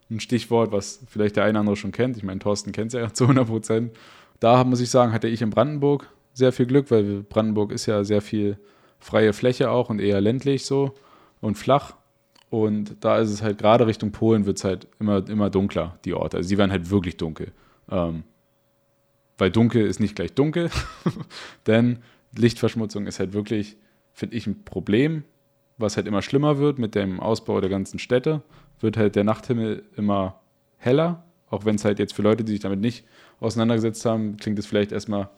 ein 0.09 0.19
Stichwort, 0.19 0.71
was 0.71 0.99
vielleicht 1.07 1.35
der 1.35 1.43
eine 1.43 1.51
oder 1.51 1.59
andere 1.61 1.75
schon 1.75 1.91
kennt. 1.91 2.17
Ich 2.17 2.23
meine, 2.23 2.39
Thorsten 2.39 2.71
kennt 2.71 2.93
es 2.93 2.99
ja 2.99 3.09
zu 3.13 3.25
100 3.25 3.47
Prozent. 3.47 3.91
Da 4.39 4.63
muss 4.63 4.79
ich 4.79 4.89
sagen, 4.89 5.11
hatte 5.13 5.27
ich 5.27 5.41
in 5.41 5.49
Brandenburg 5.49 6.07
sehr 6.33 6.51
viel 6.51 6.65
Glück, 6.65 6.91
weil 6.91 7.23
Brandenburg 7.23 7.71
ist 7.71 7.85
ja 7.85 8.03
sehr 8.03 8.21
viel 8.21 8.57
freie 9.03 9.33
Fläche 9.33 9.69
auch 9.69 9.89
und 9.89 9.99
eher 9.99 10.21
ländlich 10.21 10.65
so 10.65 10.95
und 11.41 11.57
flach. 11.57 11.95
Und 12.49 12.97
da 13.01 13.17
ist 13.17 13.31
es 13.31 13.41
halt 13.41 13.57
gerade 13.57 13.87
Richtung 13.87 14.11
Polen 14.11 14.45
wird 14.45 14.57
es 14.57 14.63
halt 14.63 14.87
immer, 14.99 15.27
immer 15.27 15.49
dunkler, 15.49 15.97
die 16.05 16.13
Orte. 16.13 16.37
Also 16.37 16.49
sie 16.49 16.57
werden 16.57 16.71
halt 16.71 16.89
wirklich 16.89 17.17
dunkel. 17.17 17.51
Ähm, 17.89 18.23
weil 19.37 19.51
dunkel 19.51 19.85
ist 19.85 19.99
nicht 19.99 20.15
gleich 20.15 20.33
dunkel, 20.33 20.69
denn 21.67 21.99
Lichtverschmutzung 22.37 23.07
ist 23.07 23.19
halt 23.19 23.33
wirklich, 23.33 23.77
finde 24.13 24.35
ich, 24.35 24.47
ein 24.47 24.63
Problem, 24.63 25.23
was 25.77 25.97
halt 25.97 26.07
immer 26.07 26.21
schlimmer 26.21 26.59
wird 26.59 26.77
mit 26.77 26.95
dem 26.95 27.19
Ausbau 27.19 27.59
der 27.59 27.69
ganzen 27.69 27.99
Städte 27.99 28.41
wird 28.79 28.97
halt 28.97 29.15
der 29.15 29.23
Nachthimmel 29.23 29.83
immer 29.95 30.39
heller. 30.77 31.23
Auch 31.49 31.65
wenn 31.65 31.75
es 31.75 31.85
halt 31.85 31.99
jetzt 31.99 32.13
für 32.13 32.21
Leute, 32.21 32.43
die 32.43 32.51
sich 32.51 32.61
damit 32.61 32.79
nicht 32.79 33.05
auseinandergesetzt 33.39 34.05
haben, 34.05 34.37
klingt 34.37 34.59
es 34.59 34.65
vielleicht 34.65 34.91
erstmal 34.91 35.29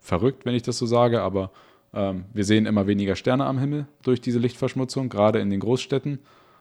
verrückt, 0.00 0.44
wenn 0.44 0.54
ich 0.54 0.62
das 0.62 0.78
so 0.78 0.86
sage, 0.86 1.22
aber 1.22 1.50
wir 1.94 2.44
sehen 2.44 2.66
immer 2.66 2.88
weniger 2.88 3.14
Sterne 3.14 3.46
am 3.46 3.58
Himmel 3.58 3.86
durch 4.02 4.20
diese 4.20 4.40
Lichtverschmutzung, 4.40 5.08
gerade 5.08 5.38
in 5.38 5.50
den 5.50 5.60
Großstädten. 5.60 6.18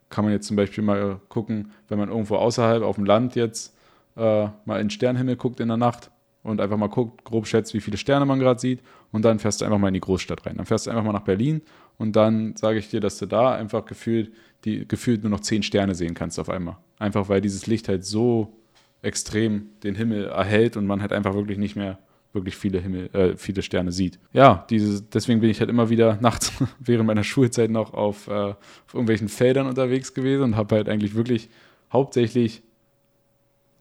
Kann 0.09 0.25
man 0.25 0.33
jetzt 0.33 0.45
zum 0.45 0.55
Beispiel 0.55 0.83
mal 0.83 1.19
gucken, 1.27 1.71
wenn 1.87 1.97
man 1.97 2.09
irgendwo 2.09 2.35
außerhalb 2.35 2.83
auf 2.83 2.97
dem 2.97 3.05
Land 3.05 3.35
jetzt 3.35 3.75
äh, 4.15 4.47
mal 4.65 4.79
in 4.79 4.85
den 4.85 4.89
Sternenhimmel 4.91 5.35
guckt 5.35 5.59
in 5.59 5.69
der 5.69 5.77
Nacht 5.77 6.11
und 6.43 6.61
einfach 6.61 6.77
mal 6.77 6.87
guckt, 6.87 7.23
grob 7.23 7.47
schätzt, 7.47 7.73
wie 7.73 7.81
viele 7.81 7.97
Sterne 7.97 8.25
man 8.25 8.39
gerade 8.39 8.59
sieht 8.59 8.81
und 9.11 9.25
dann 9.25 9.39
fährst 9.39 9.61
du 9.61 9.65
einfach 9.65 9.79
mal 9.79 9.87
in 9.87 9.95
die 9.95 10.01
Großstadt 10.01 10.45
rein. 10.45 10.57
Dann 10.57 10.65
fährst 10.65 10.85
du 10.85 10.91
einfach 10.91 11.03
mal 11.03 11.13
nach 11.13 11.23
Berlin 11.23 11.61
und 11.97 12.15
dann 12.15 12.55
sage 12.55 12.77
ich 12.77 12.89
dir, 12.89 12.99
dass 12.99 13.17
du 13.17 13.25
da 13.25 13.55
einfach 13.55 13.85
gefühlt, 13.85 14.33
die, 14.65 14.87
gefühlt 14.87 15.23
nur 15.23 15.31
noch 15.31 15.39
zehn 15.39 15.63
Sterne 15.63 15.95
sehen 15.95 16.13
kannst 16.13 16.39
auf 16.39 16.49
einmal. 16.49 16.77
Einfach 16.99 17.29
weil 17.29 17.41
dieses 17.41 17.65
Licht 17.65 17.87
halt 17.87 18.05
so 18.05 18.59
extrem 19.01 19.69
den 19.83 19.95
Himmel 19.95 20.25
erhält 20.25 20.77
und 20.77 20.85
man 20.85 21.01
halt 21.01 21.11
einfach 21.11 21.33
wirklich 21.33 21.57
nicht 21.57 21.75
mehr 21.75 21.97
wirklich 22.33 22.55
viele 22.55 22.79
Himmel, 22.79 23.09
äh, 23.13 23.37
viele 23.37 23.61
Sterne 23.61 23.91
sieht. 23.91 24.19
Ja, 24.33 24.65
dieses, 24.69 25.07
deswegen 25.09 25.39
bin 25.39 25.49
ich 25.49 25.59
halt 25.59 25.69
immer 25.69 25.89
wieder 25.89 26.17
nachts 26.19 26.51
während 26.79 27.07
meiner 27.07 27.23
Schulzeit 27.23 27.69
noch 27.69 27.93
auf, 27.93 28.27
äh, 28.27 28.31
auf 28.31 28.93
irgendwelchen 28.93 29.29
Feldern 29.29 29.67
unterwegs 29.67 30.13
gewesen 30.13 30.43
und 30.43 30.55
habe 30.55 30.75
halt 30.75 30.89
eigentlich 30.89 31.15
wirklich 31.15 31.49
hauptsächlich 31.91 32.63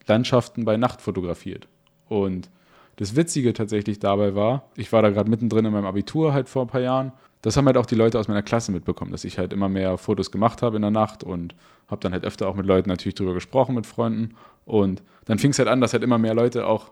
Landschaften 0.05 0.65
bei 0.65 0.77
Nacht 0.77 1.01
fotografiert. 1.01 1.67
Und 2.07 2.49
das 2.97 3.15
Witzige 3.15 3.53
tatsächlich 3.53 3.99
dabei 3.99 4.35
war, 4.35 4.69
ich 4.75 4.91
war 4.91 5.01
da 5.01 5.09
gerade 5.09 5.29
mittendrin 5.29 5.65
in 5.65 5.73
meinem 5.73 5.85
Abitur 5.85 6.33
halt 6.33 6.47
vor 6.47 6.63
ein 6.63 6.67
paar 6.67 6.81
Jahren. 6.81 7.11
Das 7.41 7.57
haben 7.57 7.65
halt 7.65 7.77
auch 7.77 7.85
die 7.85 7.95
Leute 7.95 8.19
aus 8.19 8.27
meiner 8.27 8.43
Klasse 8.43 8.71
mitbekommen, 8.71 9.11
dass 9.11 9.23
ich 9.23 9.37
halt 9.37 9.51
immer 9.51 9.67
mehr 9.67 9.97
Fotos 9.97 10.31
gemacht 10.31 10.61
habe 10.61 10.75
in 10.75 10.83
der 10.83 10.91
Nacht 10.91 11.23
und 11.23 11.55
habe 11.87 12.01
dann 12.01 12.13
halt 12.13 12.23
öfter 12.23 12.47
auch 12.47 12.55
mit 12.55 12.65
Leuten 12.65 12.89
natürlich 12.89 13.15
drüber 13.15 13.33
gesprochen, 13.33 13.75
mit 13.75 13.87
Freunden. 13.87 14.35
Und 14.65 15.01
dann 15.25 15.39
fing 15.39 15.51
es 15.51 15.59
halt 15.59 15.67
an, 15.67 15.81
dass 15.81 15.93
halt 15.93 16.03
immer 16.03 16.17
mehr 16.17 16.35
Leute 16.35 16.67
auch 16.67 16.91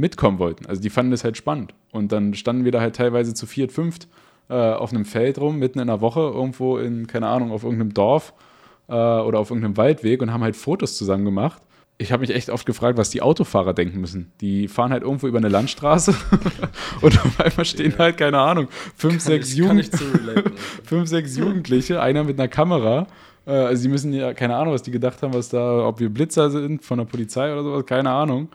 mitkommen 0.00 0.38
wollten. 0.38 0.66
Also 0.66 0.80
die 0.80 0.90
fanden 0.90 1.10
das 1.10 1.24
halt 1.24 1.36
spannend. 1.36 1.74
Und 1.92 2.12
dann 2.12 2.34
standen 2.34 2.64
wir 2.64 2.72
da 2.72 2.80
halt 2.80 2.96
teilweise 2.96 3.34
zu 3.34 3.46
viert, 3.46 3.72
fünft 3.72 4.08
äh, 4.48 4.54
auf 4.54 4.92
einem 4.92 5.04
Feld 5.04 5.38
rum, 5.38 5.58
mitten 5.58 5.78
in 5.78 5.86
der 5.86 6.00
Woche, 6.00 6.20
irgendwo 6.20 6.78
in, 6.78 7.06
keine 7.06 7.28
Ahnung, 7.28 7.52
auf 7.52 7.62
irgendeinem 7.62 7.94
Dorf 7.94 8.34
äh, 8.88 8.92
oder 8.92 9.38
auf 9.38 9.50
irgendeinem 9.50 9.76
Waldweg 9.76 10.22
und 10.22 10.32
haben 10.32 10.42
halt 10.42 10.56
Fotos 10.56 10.96
zusammen 10.96 11.24
gemacht 11.24 11.62
ich 12.00 12.12
habe 12.12 12.22
mich 12.22 12.30
echt 12.30 12.48
oft 12.48 12.64
gefragt, 12.64 12.96
was 12.96 13.10
die 13.10 13.20
Autofahrer 13.20 13.74
denken 13.74 14.00
müssen. 14.00 14.32
Die 14.40 14.68
fahren 14.68 14.90
halt 14.90 15.02
irgendwo 15.02 15.26
über 15.26 15.36
eine 15.36 15.50
Landstraße 15.50 16.14
und 17.02 17.20
auf 17.20 17.38
einmal 17.38 17.66
stehen 17.66 17.94
halt, 17.98 18.16
keine 18.16 18.38
Ahnung, 18.38 18.68
fünf, 18.96 19.14
kann 19.14 19.20
sechs, 19.20 19.50
ich, 19.50 19.58
Jugend 19.58 19.90
fünf 20.84 21.08
sechs 21.10 21.36
Jugendliche, 21.36 22.00
einer 22.00 22.24
mit 22.24 22.40
einer 22.40 22.48
Kamera. 22.48 23.06
Äh, 23.46 23.50
also, 23.50 23.82
sie 23.82 23.88
müssen 23.88 24.14
ja, 24.14 24.32
keine 24.32 24.56
Ahnung, 24.56 24.72
was 24.72 24.82
die 24.82 24.92
gedacht 24.92 25.22
haben, 25.22 25.34
was 25.34 25.50
da, 25.50 25.86
ob 25.86 26.00
wir 26.00 26.08
Blitzer 26.08 26.50
sind 26.50 26.82
von 26.82 26.98
der 26.98 27.04
Polizei 27.04 27.52
oder 27.52 27.62
sowas, 27.62 27.84
keine 27.84 28.10
Ahnung. 28.10 28.48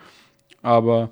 Aber 0.64 1.12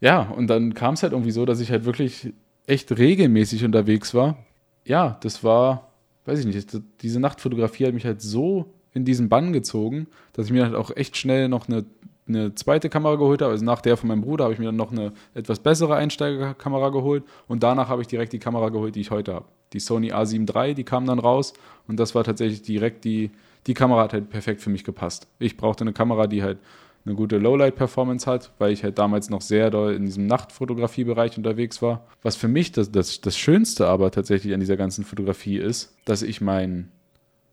ja, 0.00 0.22
und 0.22 0.48
dann 0.48 0.74
kam 0.74 0.94
es 0.94 1.02
halt 1.02 1.12
irgendwie 1.12 1.30
so, 1.30 1.44
dass 1.44 1.60
ich 1.60 1.70
halt 1.70 1.84
wirklich 1.84 2.32
echt 2.66 2.96
regelmäßig 2.96 3.64
unterwegs 3.64 4.14
war. 4.14 4.38
Ja, 4.84 5.18
das 5.22 5.44
war, 5.44 5.90
weiß 6.24 6.40
ich 6.40 6.46
nicht, 6.46 6.80
diese 7.02 7.20
Nachtfotografie 7.20 7.86
hat 7.86 7.94
mich 7.94 8.06
halt 8.06 8.22
so 8.22 8.72
in 8.92 9.04
diesen 9.04 9.28
Bann 9.28 9.52
gezogen, 9.52 10.06
dass 10.32 10.46
ich 10.46 10.52
mir 10.52 10.64
halt 10.64 10.74
auch 10.74 10.90
echt 10.96 11.16
schnell 11.16 11.48
noch 11.48 11.68
eine, 11.68 11.84
eine 12.26 12.54
zweite 12.54 12.88
Kamera 12.88 13.16
geholt 13.16 13.42
habe, 13.42 13.52
also 13.52 13.64
nach 13.64 13.80
der 13.80 13.96
von 13.96 14.08
meinem 14.08 14.22
Bruder, 14.22 14.44
habe 14.44 14.54
ich 14.54 14.58
mir 14.58 14.66
dann 14.66 14.76
noch 14.76 14.92
eine 14.92 15.12
etwas 15.34 15.60
bessere 15.60 15.96
Einsteigerkamera 15.96 16.88
geholt 16.88 17.24
und 17.46 17.62
danach 17.62 17.88
habe 17.88 18.02
ich 18.02 18.08
direkt 18.08 18.32
die 18.32 18.38
Kamera 18.38 18.70
geholt, 18.70 18.94
die 18.94 19.00
ich 19.00 19.10
heute 19.10 19.34
habe. 19.34 19.46
Die 19.72 19.80
Sony 19.80 20.12
A7 20.12 20.52
III, 20.52 20.74
die 20.74 20.84
kam 20.84 21.06
dann 21.06 21.18
raus 21.18 21.52
und 21.86 22.00
das 22.00 22.14
war 22.14 22.24
tatsächlich 22.24 22.62
direkt 22.62 23.04
die, 23.04 23.30
die 23.66 23.74
Kamera 23.74 24.02
hat 24.02 24.12
halt 24.12 24.30
perfekt 24.30 24.60
für 24.60 24.70
mich 24.70 24.84
gepasst. 24.84 25.28
Ich 25.38 25.56
brauchte 25.56 25.84
eine 25.84 25.92
Kamera, 25.92 26.26
die 26.26 26.42
halt 26.42 26.58
eine 27.04 27.14
gute 27.14 27.38
Lowlight-Performance 27.38 28.30
hat, 28.30 28.52
weil 28.58 28.72
ich 28.72 28.84
halt 28.84 28.98
damals 28.98 29.30
noch 29.30 29.40
sehr 29.40 29.70
doll 29.70 29.94
in 29.94 30.04
diesem 30.04 30.26
Nachtfotografiebereich 30.26 31.36
unterwegs 31.38 31.80
war. 31.80 32.06
Was 32.22 32.36
für 32.36 32.48
mich 32.48 32.72
das, 32.72 32.92
das, 32.92 33.20
das 33.20 33.38
Schönste 33.38 33.86
aber 33.86 34.10
tatsächlich 34.10 34.52
an 34.52 34.60
dieser 34.60 34.76
ganzen 34.76 35.04
Fotografie 35.04 35.56
ist, 35.56 35.96
dass 36.04 36.22
ich 36.22 36.40
mein, 36.40 36.92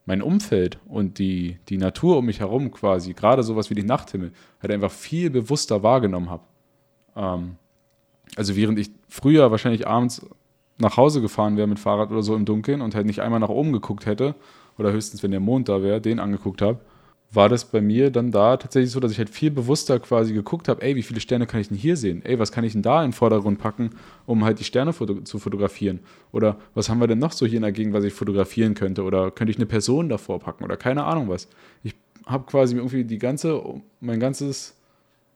mein 0.06 0.22
Umfeld 0.22 0.80
und 0.86 1.18
die, 1.18 1.60
die 1.70 1.78
Natur 1.78 2.18
um 2.18 2.26
mich 2.26 2.42
herum 2.42 2.72
quasi, 2.72 3.14
gerade 3.14 3.44
sowas 3.44 3.70
wie 3.70 3.76
den 3.76 3.86
Nachthimmel, 3.86 4.32
halt 4.62 4.72
einfach 4.72 4.92
viel 4.92 5.30
bewusster 5.30 5.82
wahrgenommen 5.82 6.30
habe. 6.30 6.44
Ähm, 7.16 7.56
also 8.36 8.56
während 8.56 8.80
ich 8.80 8.92
früher 9.08 9.50
wahrscheinlich 9.50 9.88
abends 9.88 10.26
nach 10.78 10.98
Hause 10.98 11.22
gefahren 11.22 11.58
wäre 11.58 11.68
mit 11.68 11.80
Fahrrad 11.80 12.12
oder 12.12 12.22
so 12.22 12.36
im 12.36 12.46
Dunkeln 12.46 12.82
und 12.82 12.96
halt 12.96 13.06
nicht 13.06 13.22
einmal 13.22 13.40
nach 13.40 13.50
oben 13.50 13.72
geguckt 13.72 14.06
hätte, 14.06 14.36
oder 14.78 14.92
höchstens, 14.92 15.24
wenn 15.24 15.32
der 15.32 15.40
Mond 15.40 15.70
da 15.70 15.82
wäre, 15.82 16.02
den 16.02 16.20
angeguckt 16.20 16.62
habe, 16.62 16.80
war 17.32 17.50
das 17.50 17.66
bei 17.66 17.82
mir 17.82 18.10
dann 18.10 18.32
da 18.32 18.56
tatsächlich 18.56 18.92
so, 18.92 19.00
dass 19.00 19.12
ich 19.12 19.18
halt 19.18 19.30
viel 19.30 19.52
bewusster 19.52 20.00
quasi 20.00 20.34
geguckt 20.34 20.70
habe, 20.70 20.82
ey, 20.82 20.96
wie 20.96 21.04
viele 21.04 21.20
Sterne 21.20 21.46
kann 21.46 21.60
ich 21.60 21.68
denn 21.68 21.78
hier 21.78 21.98
sehen? 21.98 22.22
Ey, 22.24 22.40
was 22.40 22.52
kann 22.52 22.64
ich 22.64 22.72
denn 22.72 22.82
da 22.82 23.04
in 23.04 23.10
den 23.10 23.14
Vordergrund 23.14 23.60
packen, 23.60 23.92
um 24.26 24.46
halt 24.46 24.60
die 24.60 24.64
Sterne 24.64 24.94
foto 24.94 25.22
zu 25.22 25.38
fotografieren? 25.38 26.00
Oder 26.32 26.58
was 26.74 26.90
haben 26.90 27.00
wir 27.00 27.08
denn 27.08 27.20
noch 27.20 27.34
so 27.34 27.46
hier 27.46 27.58
in 27.58 27.64
der 27.64 27.74
Gegend, 27.74 27.94
was 27.94 28.06
ich 28.06 28.14
fotografieren 28.14 28.76
könnte? 28.76 29.04
Oder 29.04 29.32
könnte 29.32 29.52
ich 29.52 29.58
eine 29.58 29.66
Person 29.66 30.08
davor 30.08 30.40
packen? 30.40 30.64
Oder 30.64 30.78
keine 30.78 31.04
Ahnung 31.04 31.28
was. 31.28 31.50
Ich 31.84 31.96
habe 32.26 32.46
quasi 32.46 32.78
irgendwie 32.78 33.04
die 33.04 33.20
ganze, 33.20 33.62
mein 34.00 34.20
ganzes, 34.20 34.76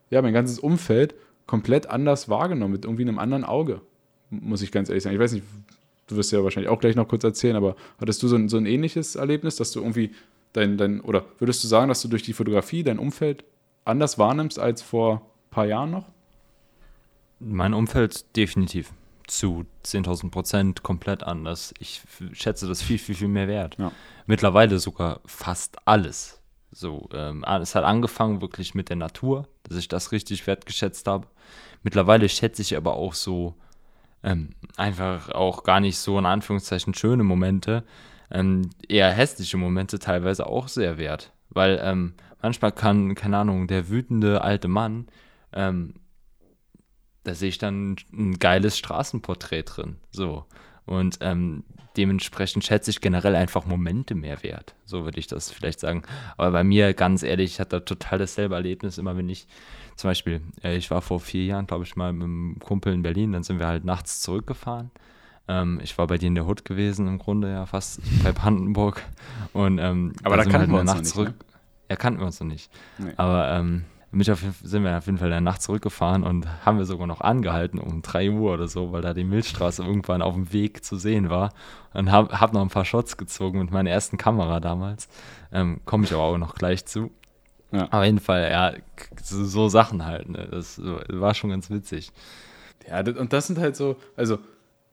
ja, 0.10 0.22
mein 0.22 0.34
ganzes 0.34 0.60
Umfeld 0.60 1.14
komplett 1.46 1.90
anders 1.90 2.30
wahrgenommen, 2.30 2.74
mit 2.74 2.86
irgendwie 2.86 3.04
einem 3.04 3.20
anderen 3.20 3.44
Auge, 3.44 3.82
muss 4.30 4.62
ich 4.62 4.72
ganz 4.72 4.88
ehrlich 4.88 5.04
sagen. 5.04 5.16
Ich 5.16 5.22
weiß 5.22 5.34
nicht, 5.34 5.46
du 6.08 6.16
wirst 6.16 6.32
ja 6.32 6.44
wahrscheinlich 6.44 6.70
auch 6.70 6.80
gleich 6.80 6.96
noch 6.96 7.08
kurz 7.08 7.24
erzählen, 7.24 7.56
aber 7.56 7.76
hattest 8.00 8.24
du 8.24 8.30
so 8.30 8.38
ein, 8.38 8.48
so 8.48 8.58
ein 8.58 8.66
ähnliches 8.66 9.16
Erlebnis, 9.16 9.58
dass 9.58 9.72
du 9.72 9.82
irgendwie 9.82 10.12
dein, 10.54 10.78
dein, 10.78 11.02
oder 11.02 11.26
würdest 11.40 11.64
du 11.64 11.68
sagen, 11.68 11.90
dass 11.90 12.02
du 12.02 12.08
durch 12.08 12.24
die 12.24 12.34
Fotografie 12.34 12.84
dein 12.84 13.00
Umfeld 13.00 13.44
anders 13.86 14.18
wahrnimmst 14.18 14.60
als 14.60 14.82
vor 14.82 15.16
ein 15.16 15.50
paar 15.52 15.66
Jahren 15.66 15.92
noch? 15.92 16.06
Mein 17.40 17.74
Umfeld 17.74 18.36
definitiv 18.36 18.94
zu 19.28 19.66
10.000 19.86 20.30
Prozent 20.30 20.84
komplett 20.84 21.24
anders. 21.24 21.74
Ich 21.80 22.02
schätze 22.34 22.68
das 22.68 22.82
viel, 22.82 23.00
viel, 23.00 23.16
viel 23.16 23.28
mehr 23.28 23.48
wert. 23.48 23.78
Ja. 23.80 23.92
Mittlerweile 24.26 24.78
sogar 24.80 25.22
fast 25.26 25.78
alles. 25.86 26.42
So, 26.72 27.10
ähm, 27.14 27.44
es 27.62 27.76
hat 27.76 27.84
angefangen 27.84 28.42
wirklich 28.42 28.76
mit 28.76 28.90
der 28.90 28.96
Natur, 28.96 29.48
dass 29.64 29.78
ich 29.78 29.88
das 29.88 30.12
richtig 30.12 30.46
wertgeschätzt 30.48 31.08
habe. 31.08 31.28
Mittlerweile 31.84 32.30
schätze 32.30 32.62
ich 32.62 32.78
aber 32.78 32.94
auch 32.94 33.14
so 33.14 33.56
ähm, 34.24 34.50
einfach 34.78 35.30
auch 35.30 35.64
gar 35.64 35.80
nicht 35.80 35.98
so 35.98 36.18
in 36.20 36.26
Anführungszeichen 36.26 36.94
schöne 36.94 37.24
Momente, 37.24 37.84
ähm, 38.32 38.70
eher 38.88 39.12
hässliche 39.12 39.58
Momente 39.58 40.00
teilweise 40.00 40.48
auch 40.48 40.68
sehr 40.68 40.98
wert. 40.98 41.32
Weil 41.50 41.80
ähm, 41.84 42.14
manchmal 42.42 42.72
kann, 42.72 43.16
keine 43.16 43.38
Ahnung, 43.38 43.68
der 43.68 43.90
wütende 43.90 44.42
alte 44.42 44.68
Mann, 44.68 45.08
ähm, 45.54 45.96
da 47.24 47.36
sehe 47.36 47.50
ich 47.50 47.58
dann 47.58 47.98
ein 48.14 48.40
geiles 48.40 48.78
Straßenporträt 48.78 49.64
drin. 49.64 49.98
So. 50.12 50.46
Und 50.86 51.20
ähm, 51.22 51.64
dementsprechend 51.98 52.66
schätze 52.66 52.90
ich 52.90 53.02
generell 53.02 53.36
einfach 53.36 53.66
Momente 53.66 54.16
mehr 54.16 54.42
wert. 54.44 54.76
So 54.86 55.04
würde 55.04 55.20
ich 55.20 55.28
das 55.28 55.52
vielleicht 55.52 55.80
sagen. 55.80 56.04
Aber 56.38 56.52
bei 56.52 56.64
mir, 56.64 56.94
ganz 56.94 57.24
ehrlich, 57.24 57.54
ich 57.54 57.60
hatte 57.60 57.86
total 57.86 58.20
dasselbe 58.20 58.56
Erlebnis, 58.56 58.98
immer 58.98 59.16
wenn 59.18 59.30
ich, 59.30 59.48
zum 59.96 60.10
Beispiel, 60.10 60.42
äh, 60.64 60.78
ich 60.78 60.90
war 60.90 61.02
vor 61.02 61.20
vier 61.20 61.46
Jahren, 61.46 61.68
glaube 61.68 61.84
ich, 61.84 61.96
mal 61.96 62.14
mit 62.14 62.24
einem 62.24 62.60
Kumpel 62.60 62.94
in 62.94 63.04
Berlin, 63.04 63.34
dann 63.34 63.44
sind 63.44 63.60
wir 63.60 63.68
halt 63.68 63.86
nachts 63.86 64.22
zurückgefahren. 64.22 64.90
Ähm, 65.48 65.80
ich 65.84 65.98
war 65.98 66.08
bei 66.08 66.18
dir 66.18 66.28
in 66.28 66.36
der 66.36 66.46
Hut 66.46 66.66
gewesen, 66.66 67.08
im 67.08 67.20
Grunde 67.20 67.52
ja 67.52 67.66
fast 67.66 68.00
bei 68.24 68.32
Brandenburg. 68.34 69.02
Und, 69.54 69.80
ähm, 69.80 70.14
Aber 70.24 70.38
da 70.38 70.44
halt 70.44 70.52
kannten 70.52 70.72
wir 70.72 70.76
der 70.76 70.82
uns 70.82 70.92
noch 70.92 71.00
nicht, 71.00 71.08
zurück. 71.08 71.34
Ja, 71.90 71.96
kannten 71.96 72.20
wir 72.20 72.26
uns 72.26 72.40
noch 72.40 72.48
nicht. 72.48 72.72
Nee. 72.98 73.14
Aber 73.18 73.50
ähm, 73.52 73.86
mit 74.12 74.30
auf, 74.30 74.44
sind 74.64 74.84
wir 74.84 74.98
auf 74.98 75.06
jeden 75.06 75.18
Fall 75.18 75.28
in 75.30 75.34
der 75.34 75.42
Nacht 75.42 75.62
zurückgefahren 75.62 76.24
und 76.24 76.46
haben 76.66 76.78
wir 76.78 76.86
sogar 76.86 77.08
noch 77.08 77.22
angehalten 77.22 77.80
um 77.80 78.02
3 78.02 78.32
Uhr 78.32 78.54
oder 78.54 78.68
so, 78.68 78.92
weil 78.92 79.02
da 79.02 79.14
die 79.14 79.24
Milchstraße 79.24 79.84
irgendwann 79.84 80.22
auf 80.22 80.34
dem 80.34 80.52
Weg 80.52 80.84
zu 80.84 80.98
sehen 80.98 81.30
war. 81.30 81.54
Und 81.94 82.12
habe 82.12 82.40
hab 82.40 82.54
noch 82.54 82.62
ein 82.62 82.70
paar 82.70 82.86
Shots 82.86 83.18
gezogen 83.18 83.60
mit 83.60 83.72
meiner 83.72 83.90
ersten 83.90 84.18
Kamera 84.18 84.60
damals. 84.60 85.08
Ähm, 85.52 85.82
Komme 85.86 86.04
ich 86.04 86.14
aber 86.14 86.24
auch 86.24 86.38
noch 86.38 86.56
gleich 86.56 86.86
zu. 86.86 87.12
Ja. 87.72 87.88
Auf 87.90 88.04
jeden 88.04 88.20
Fall, 88.20 88.52
ja, 88.52 88.74
so, 89.22 89.46
so 89.46 89.70
Sachen 89.70 90.06
halt. 90.06 90.30
Ne? 90.30 90.48
Das 90.52 90.82
war 90.82 91.34
schon 91.34 91.50
ganz 91.50 91.70
witzig. 91.70 92.12
Ja, 92.88 93.00
und 93.00 93.32
das 93.32 93.48
sind 93.48 93.60
halt 93.60 93.76
so, 93.76 93.96
also 94.18 94.40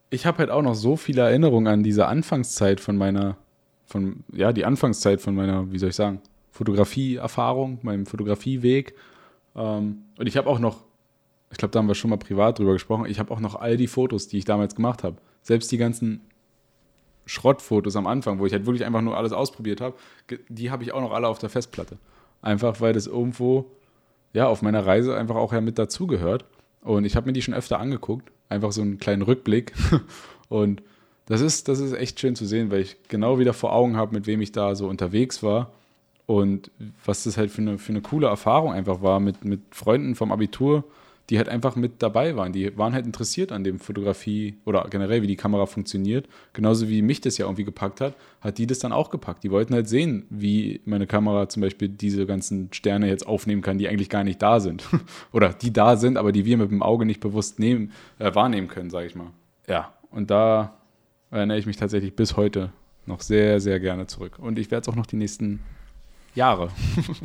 ich 0.09 0.25
habe 0.25 0.39
halt 0.39 0.49
auch 0.49 0.61
noch 0.61 0.75
so 0.75 0.95
viele 0.95 1.21
Erinnerungen 1.21 1.67
an 1.67 1.83
diese 1.83 2.07
Anfangszeit 2.07 2.79
von 2.79 2.97
meiner, 2.97 3.37
von, 3.85 4.23
ja, 4.33 4.53
die 4.53 4.65
Anfangszeit 4.65 5.21
von 5.21 5.35
meiner, 5.35 5.71
wie 5.71 5.79
soll 5.79 5.89
ich 5.89 5.95
sagen, 5.95 6.21
Fotografieerfahrung, 6.51 7.79
meinem 7.83 8.05
Fotografieweg. 8.05 8.95
Ähm, 9.55 10.03
und 10.17 10.27
ich 10.27 10.37
habe 10.37 10.49
auch 10.49 10.59
noch, 10.59 10.83
ich 11.51 11.57
glaube, 11.57 11.71
da 11.71 11.79
haben 11.79 11.87
wir 11.87 11.95
schon 11.95 12.09
mal 12.09 12.17
privat 12.17 12.59
drüber 12.59 12.73
gesprochen, 12.73 13.05
ich 13.05 13.19
habe 13.19 13.31
auch 13.31 13.39
noch 13.39 13.55
all 13.55 13.77
die 13.77 13.87
Fotos, 13.87 14.27
die 14.27 14.37
ich 14.37 14.45
damals 14.45 14.75
gemacht 14.75 15.03
habe. 15.03 15.17
Selbst 15.41 15.71
die 15.71 15.77
ganzen 15.77 16.21
Schrottfotos 17.25 17.95
am 17.95 18.07
Anfang, 18.07 18.39
wo 18.39 18.45
ich 18.45 18.53
halt 18.53 18.65
wirklich 18.65 18.85
einfach 18.85 19.01
nur 19.01 19.15
alles 19.15 19.31
ausprobiert 19.31 19.81
habe, 19.81 19.95
die 20.49 20.71
habe 20.71 20.83
ich 20.83 20.91
auch 20.91 21.01
noch 21.01 21.11
alle 21.11 21.27
auf 21.27 21.37
der 21.37 21.49
Festplatte. 21.49 21.97
Einfach 22.41 22.81
weil 22.81 22.93
das 22.93 23.05
irgendwo, 23.05 23.71
ja, 24.33 24.47
auf 24.47 24.61
meiner 24.61 24.85
Reise 24.85 25.15
einfach 25.15 25.35
auch 25.35 25.53
ja 25.53 25.61
mit 25.61 25.77
dazugehört. 25.77 26.45
Und 26.81 27.05
ich 27.05 27.15
habe 27.15 27.27
mir 27.27 27.33
die 27.33 27.41
schon 27.41 27.53
öfter 27.53 27.79
angeguckt. 27.79 28.31
Einfach 28.49 28.71
so 28.71 28.81
einen 28.81 28.97
kleinen 28.97 29.21
Rückblick. 29.21 29.73
Und 30.49 30.81
das 31.27 31.41
ist, 31.41 31.67
das 31.67 31.79
ist 31.79 31.93
echt 31.93 32.19
schön 32.19 32.35
zu 32.35 32.45
sehen, 32.45 32.71
weil 32.71 32.81
ich 32.81 32.97
genau 33.07 33.37
wieder 33.39 33.53
vor 33.53 33.73
Augen 33.73 33.95
habe, 33.95 34.13
mit 34.15 34.25
wem 34.25 34.41
ich 34.41 34.51
da 34.51 34.75
so 34.75 34.87
unterwegs 34.87 35.43
war. 35.43 35.71
Und 36.25 36.71
was 37.05 37.23
das 37.23 37.37
halt 37.37 37.51
für 37.51 37.61
eine, 37.61 37.77
für 37.77 37.91
eine 37.91 38.01
coole 38.01 38.27
Erfahrung 38.27 38.73
einfach 38.73 39.01
war 39.01 39.19
mit, 39.19 39.45
mit 39.45 39.61
Freunden 39.71 40.15
vom 40.15 40.31
Abitur, 40.31 40.83
die 41.29 41.37
halt 41.37 41.47
einfach 41.47 41.75
mit 41.75 42.01
dabei 42.01 42.35
waren. 42.35 42.53
Die 42.53 42.75
waren 42.77 42.93
halt 42.93 43.05
interessiert 43.05 43.51
an 43.51 43.63
dem 43.63 43.79
Fotografie 43.79 44.57
oder 44.65 44.87
generell, 44.89 45.21
wie 45.21 45.27
die 45.27 45.35
Kamera 45.35 45.67
funktioniert. 45.67 46.27
Genauso 46.53 46.89
wie 46.89 47.01
mich 47.03 47.21
das 47.21 47.37
ja 47.37 47.45
irgendwie 47.45 47.63
gepackt 47.63 48.01
hat, 48.01 48.15
hat 48.41 48.57
die 48.57 48.65
das 48.65 48.79
dann 48.79 48.91
auch 48.91 49.11
gepackt. 49.11 49.43
Die 49.43 49.51
wollten 49.51 49.73
halt 49.73 49.87
sehen, 49.87 50.25
wie 50.29 50.81
meine 50.85 51.05
Kamera 51.05 51.47
zum 51.47 51.61
Beispiel 51.61 51.87
diese 51.87 52.25
ganzen 52.25 52.73
Sterne 52.73 53.07
jetzt 53.07 53.27
aufnehmen 53.27 53.61
kann, 53.61 53.77
die 53.77 53.87
eigentlich 53.87 54.09
gar 54.09 54.23
nicht 54.23 54.41
da 54.41 54.59
sind. 54.59 54.83
oder 55.31 55.49
die 55.49 55.71
da 55.71 55.97
sind, 55.97 56.17
aber 56.17 56.31
die 56.31 56.45
wir 56.45 56.57
mit 56.57 56.71
dem 56.71 56.81
Auge 56.81 57.05
nicht 57.05 57.19
bewusst 57.19 57.59
nehmen, 57.59 57.91
äh, 58.17 58.33
wahrnehmen 58.33 58.67
können, 58.67 58.89
sage 58.89 59.05
ich 59.05 59.15
mal. 59.15 59.31
Ja, 59.67 59.93
und 60.09 60.31
da 60.31 60.79
erinnere 61.29 61.59
ich 61.59 61.67
mich 61.67 61.77
tatsächlich 61.77 62.15
bis 62.15 62.37
heute 62.37 62.71
noch 63.05 63.21
sehr, 63.21 63.59
sehr 63.59 63.79
gerne 63.79 64.07
zurück. 64.07 64.39
Und 64.39 64.57
ich 64.57 64.71
werde 64.71 64.81
es 64.81 64.89
auch 64.89 64.95
noch 64.95 65.05
die 65.05 65.15
nächsten 65.15 65.59
Jahre 66.33 66.69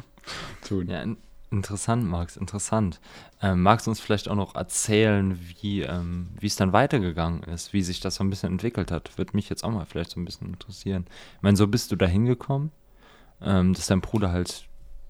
tun. 0.69 0.89
Ja, 0.89 1.05
interessant, 1.51 2.05
Max, 2.05 2.37
interessant. 2.37 3.01
Ähm, 3.41 3.63
magst 3.63 3.87
du 3.87 3.91
uns 3.91 4.01
vielleicht 4.01 4.29
auch 4.29 4.35
noch 4.35 4.55
erzählen, 4.55 5.39
wie 5.61 5.83
ähm, 5.83 6.31
es 6.43 6.57
dann 6.57 6.73
weitergegangen 6.73 7.43
ist, 7.45 7.73
wie 7.73 7.83
sich 7.83 8.01
das 8.01 8.17
so 8.17 8.25
ein 8.25 8.31
bisschen 8.31 8.53
entwickelt 8.53 8.91
hat? 8.91 9.17
Würde 9.19 9.35
mich 9.35 9.49
jetzt 9.49 9.65
auch 9.65 9.71
mal 9.71 9.87
vielleicht 9.87 10.11
so 10.11 10.21
ein 10.21 10.25
bisschen 10.25 10.49
interessieren. 10.49 11.07
Ich 11.37 11.43
meine, 11.43 11.57
so 11.57 11.67
bist 11.67 11.93
du 11.93 11.97
da 11.97 12.07
hingekommen, 12.07 12.73
ähm, 13.41 13.75
dass 13.75 13.87
dein 13.87 14.01
Bruder 14.01 14.33
halt 14.33 14.67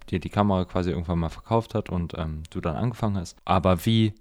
dir 0.09 0.19
die 0.19 0.29
Kamera 0.29 0.65
quasi 0.65 0.91
irgendwann 0.91 1.19
mal 1.19 1.29
verkauft 1.29 1.73
hat 1.73 1.89
und 1.89 2.13
ähm, 2.17 2.43
du 2.49 2.61
dann 2.61 2.75
angefangen 2.75 3.17
hast. 3.17 3.37
Aber 3.45 3.85
wie, 3.85 4.13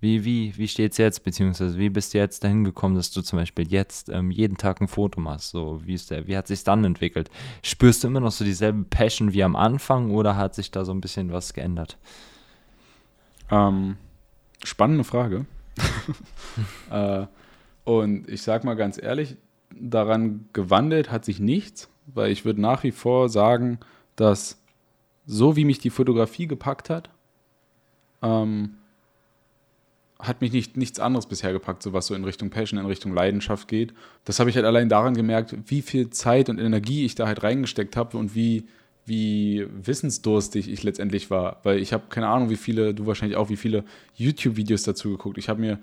wie, 0.00 0.24
wie, 0.24 0.56
wie 0.56 0.66
steht's 0.66 0.96
jetzt, 0.96 1.24
beziehungsweise 1.24 1.78
wie 1.78 1.90
bist 1.90 2.14
du 2.14 2.18
jetzt 2.18 2.42
dahin 2.42 2.64
gekommen, 2.64 2.94
dass 2.94 3.10
du 3.10 3.20
zum 3.20 3.38
Beispiel 3.38 3.68
jetzt 3.68 4.08
ähm, 4.08 4.30
jeden 4.30 4.56
Tag 4.56 4.80
ein 4.80 4.88
Foto 4.88 5.20
machst? 5.20 5.50
So, 5.50 5.80
wie 5.84 5.92
ist 5.92 6.10
der, 6.10 6.26
wie 6.26 6.36
hat 6.36 6.46
sich 6.46 6.64
dann 6.64 6.84
entwickelt? 6.84 7.30
Spürst 7.62 8.02
du 8.02 8.08
immer 8.08 8.20
noch 8.20 8.32
so 8.32 8.44
dieselbe 8.44 8.84
Passion 8.84 9.34
wie 9.34 9.44
am 9.44 9.56
Anfang 9.56 10.10
oder 10.10 10.36
hat 10.36 10.54
sich 10.54 10.70
da 10.70 10.86
so 10.86 10.92
ein 10.92 11.02
bisschen 11.02 11.32
was 11.32 11.52
geändert? 11.52 11.98
Ähm, 13.50 13.96
spannende 14.64 15.04
Frage. 15.04 15.44
äh, 16.90 17.26
und 17.84 18.28
ich 18.28 18.40
sag 18.40 18.64
mal 18.64 18.74
ganz 18.74 19.00
ehrlich, 19.00 19.36
daran 19.70 20.48
gewandelt 20.54 21.10
hat 21.10 21.26
sich 21.26 21.40
nichts, 21.40 21.90
weil 22.06 22.30
ich 22.30 22.46
würde 22.46 22.62
nach 22.62 22.84
wie 22.84 22.90
vor 22.90 23.28
sagen, 23.28 23.78
dass 24.16 24.62
so 25.26 25.56
wie 25.56 25.64
mich 25.66 25.78
die 25.78 25.90
Fotografie 25.90 26.46
gepackt 26.46 26.88
hat, 26.88 27.10
ähm, 28.22 28.76
hat 30.22 30.40
mich 30.40 30.52
nicht, 30.52 30.76
nichts 30.76 31.00
anderes 31.00 31.26
bisher 31.26 31.52
gepackt, 31.52 31.82
so 31.82 31.92
was 31.92 32.06
so 32.06 32.14
in 32.14 32.24
Richtung 32.24 32.50
Passion, 32.50 32.78
in 32.78 32.86
Richtung 32.86 33.14
Leidenschaft 33.14 33.68
geht. 33.68 33.94
Das 34.24 34.40
habe 34.40 34.50
ich 34.50 34.56
halt 34.56 34.66
allein 34.66 34.88
daran 34.88 35.14
gemerkt, 35.14 35.54
wie 35.66 35.82
viel 35.82 36.10
Zeit 36.10 36.48
und 36.48 36.58
Energie 36.58 37.04
ich 37.04 37.14
da 37.14 37.26
halt 37.26 37.42
reingesteckt 37.42 37.96
habe 37.96 38.16
und 38.16 38.34
wie, 38.34 38.66
wie 39.06 39.66
wissensdurstig 39.82 40.70
ich 40.70 40.82
letztendlich 40.82 41.30
war. 41.30 41.60
Weil 41.62 41.78
ich 41.78 41.92
habe 41.92 42.04
keine 42.08 42.28
Ahnung, 42.28 42.50
wie 42.50 42.56
viele, 42.56 42.94
du 42.94 43.06
wahrscheinlich 43.06 43.36
auch, 43.36 43.48
wie 43.48 43.56
viele 43.56 43.84
YouTube-Videos 44.14 44.82
dazu 44.82 45.10
geguckt. 45.10 45.38
Ich 45.38 45.48
habe 45.48 45.60
mir 45.60 45.78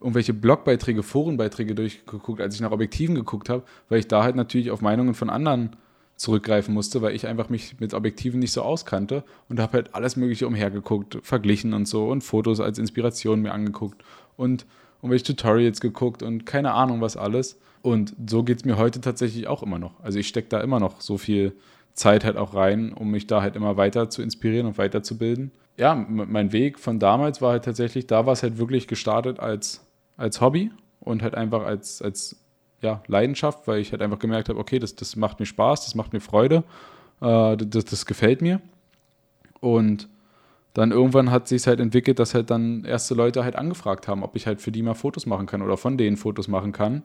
irgendwelche 0.00 0.34
Blogbeiträge, 0.34 1.02
Forenbeiträge 1.02 1.74
durchgeguckt, 1.74 2.40
als 2.40 2.54
ich 2.54 2.60
nach 2.60 2.72
Objektiven 2.72 3.14
geguckt 3.14 3.48
habe, 3.48 3.62
weil 3.88 4.00
ich 4.00 4.08
da 4.08 4.22
halt 4.22 4.36
natürlich 4.36 4.70
auf 4.70 4.80
Meinungen 4.80 5.14
von 5.14 5.30
anderen 5.30 5.76
zurückgreifen 6.22 6.72
musste, 6.72 7.02
weil 7.02 7.16
ich 7.16 7.26
einfach 7.26 7.48
mich 7.48 7.80
mit 7.80 7.94
Objektiven 7.94 8.38
nicht 8.38 8.52
so 8.52 8.62
auskannte 8.62 9.24
und 9.48 9.58
habe 9.58 9.72
halt 9.72 9.94
alles 9.96 10.16
Mögliche 10.16 10.46
umhergeguckt, 10.46 11.18
verglichen 11.22 11.74
und 11.74 11.86
so 11.86 12.08
und 12.08 12.22
Fotos 12.22 12.60
als 12.60 12.78
Inspiration 12.78 13.42
mir 13.42 13.52
angeguckt 13.52 14.04
und 14.36 14.64
irgendwelche 14.98 15.24
Tutorials 15.24 15.80
geguckt 15.80 16.22
und 16.22 16.46
keine 16.46 16.74
Ahnung 16.74 17.00
was 17.00 17.16
alles. 17.16 17.58
Und 17.82 18.14
so 18.28 18.44
geht 18.44 18.58
es 18.58 18.64
mir 18.64 18.78
heute 18.78 19.00
tatsächlich 19.00 19.48
auch 19.48 19.64
immer 19.64 19.80
noch. 19.80 19.98
Also 19.98 20.20
ich 20.20 20.28
stecke 20.28 20.48
da 20.48 20.60
immer 20.60 20.78
noch 20.78 21.00
so 21.00 21.18
viel 21.18 21.56
Zeit 21.94 22.24
halt 22.24 22.36
auch 22.36 22.54
rein, 22.54 22.92
um 22.92 23.10
mich 23.10 23.26
da 23.26 23.42
halt 23.42 23.56
immer 23.56 23.76
weiter 23.76 24.08
zu 24.08 24.22
inspirieren 24.22 24.68
und 24.68 24.78
weiterzubilden. 24.78 25.50
Ja, 25.76 25.96
mein 25.96 26.52
Weg 26.52 26.78
von 26.78 27.00
damals 27.00 27.42
war 27.42 27.50
halt 27.50 27.64
tatsächlich, 27.64 28.06
da 28.06 28.26
war 28.26 28.34
es 28.34 28.44
halt 28.44 28.58
wirklich 28.58 28.86
gestartet 28.86 29.40
als, 29.40 29.84
als 30.16 30.40
Hobby 30.40 30.70
und 31.00 31.24
halt 31.24 31.34
einfach 31.34 31.64
als, 31.64 32.00
als 32.00 32.36
ja, 32.82 33.02
Leidenschaft, 33.06 33.66
weil 33.66 33.80
ich 33.80 33.92
halt 33.92 34.02
einfach 34.02 34.18
gemerkt 34.18 34.48
habe, 34.48 34.58
okay, 34.58 34.78
das, 34.78 34.94
das 34.94 35.16
macht 35.16 35.40
mir 35.40 35.46
Spaß, 35.46 35.84
das 35.84 35.94
macht 35.94 36.12
mir 36.12 36.20
Freude, 36.20 36.64
äh, 37.20 37.56
das, 37.56 37.84
das 37.86 38.04
gefällt 38.06 38.42
mir. 38.42 38.60
Und 39.60 40.08
dann 40.74 40.90
irgendwann 40.90 41.30
hat 41.30 41.48
sich 41.48 41.66
halt 41.66 41.80
entwickelt, 41.80 42.18
dass 42.18 42.34
halt 42.34 42.50
dann 42.50 42.84
erste 42.84 43.14
Leute 43.14 43.44
halt 43.44 43.56
angefragt 43.56 44.08
haben, 44.08 44.22
ob 44.22 44.36
ich 44.36 44.46
halt 44.46 44.60
für 44.60 44.72
die 44.72 44.82
mal 44.82 44.94
Fotos 44.94 45.26
machen 45.26 45.46
kann 45.46 45.62
oder 45.62 45.76
von 45.76 45.96
denen 45.96 46.16
Fotos 46.16 46.48
machen 46.48 46.72
kann. 46.72 47.04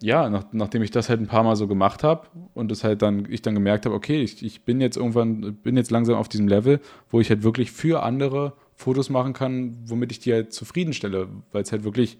Ja, 0.00 0.28
nach, 0.28 0.44
nachdem 0.52 0.82
ich 0.82 0.90
das 0.90 1.08
halt 1.08 1.20
ein 1.20 1.26
paar 1.26 1.42
Mal 1.42 1.56
so 1.56 1.66
gemacht 1.66 2.04
habe 2.04 2.26
und 2.54 2.70
das 2.70 2.84
halt 2.84 3.02
dann, 3.02 3.26
ich 3.30 3.42
dann 3.42 3.54
gemerkt 3.54 3.86
habe, 3.86 3.94
okay, 3.94 4.22
ich, 4.22 4.44
ich 4.44 4.64
bin 4.64 4.80
jetzt 4.80 4.96
irgendwann, 4.96 5.56
bin 5.62 5.76
jetzt 5.76 5.90
langsam 5.90 6.16
auf 6.16 6.28
diesem 6.28 6.46
Level, 6.46 6.80
wo 7.08 7.20
ich 7.20 7.30
halt 7.30 7.42
wirklich 7.42 7.72
für 7.72 8.02
andere 8.02 8.52
Fotos 8.74 9.08
machen 9.10 9.32
kann, 9.32 9.76
womit 9.86 10.12
ich 10.12 10.18
die 10.18 10.32
halt 10.32 10.52
zufriedenstelle, 10.52 11.28
weil 11.52 11.62
es 11.62 11.72
halt 11.72 11.84
wirklich 11.84 12.18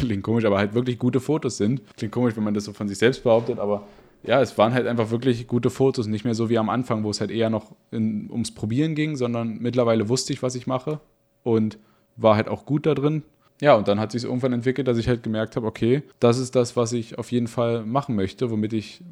klingt 0.00 0.22
komisch, 0.22 0.44
aber 0.44 0.58
halt 0.58 0.74
wirklich 0.74 0.98
gute 0.98 1.20
Fotos 1.20 1.56
sind. 1.56 1.82
Klingt 1.96 2.12
komisch, 2.12 2.36
wenn 2.36 2.44
man 2.44 2.54
das 2.54 2.64
so 2.64 2.72
von 2.72 2.88
sich 2.88 2.98
selbst 2.98 3.22
behauptet, 3.22 3.58
aber 3.58 3.86
ja, 4.22 4.40
es 4.40 4.56
waren 4.58 4.74
halt 4.74 4.86
einfach 4.86 5.10
wirklich 5.10 5.46
gute 5.46 5.70
Fotos, 5.70 6.06
nicht 6.06 6.24
mehr 6.24 6.34
so 6.34 6.50
wie 6.50 6.58
am 6.58 6.68
Anfang, 6.68 7.04
wo 7.04 7.10
es 7.10 7.20
halt 7.20 7.30
eher 7.30 7.48
noch 7.48 7.72
in, 7.90 8.30
ums 8.30 8.52
Probieren 8.52 8.94
ging, 8.94 9.16
sondern 9.16 9.58
mittlerweile 9.58 10.08
wusste 10.08 10.32
ich, 10.32 10.42
was 10.42 10.54
ich 10.54 10.66
mache 10.66 11.00
und 11.42 11.78
war 12.16 12.36
halt 12.36 12.48
auch 12.48 12.66
gut 12.66 12.86
da 12.86 12.94
drin. 12.94 13.22
Ja, 13.62 13.74
und 13.74 13.88
dann 13.88 14.00
hat 14.00 14.12
sich 14.12 14.24
irgendwann 14.24 14.54
entwickelt, 14.54 14.88
dass 14.88 14.98
ich 14.98 15.08
halt 15.08 15.22
gemerkt 15.22 15.56
habe, 15.56 15.66
okay, 15.66 16.02
das 16.18 16.38
ist 16.38 16.56
das, 16.56 16.76
was 16.76 16.92
ich 16.92 17.18
auf 17.18 17.30
jeden 17.30 17.46
Fall 17.46 17.84
machen 17.84 18.14
möchte, 18.14 18.50
womit 18.50 18.72
ich 18.72 19.02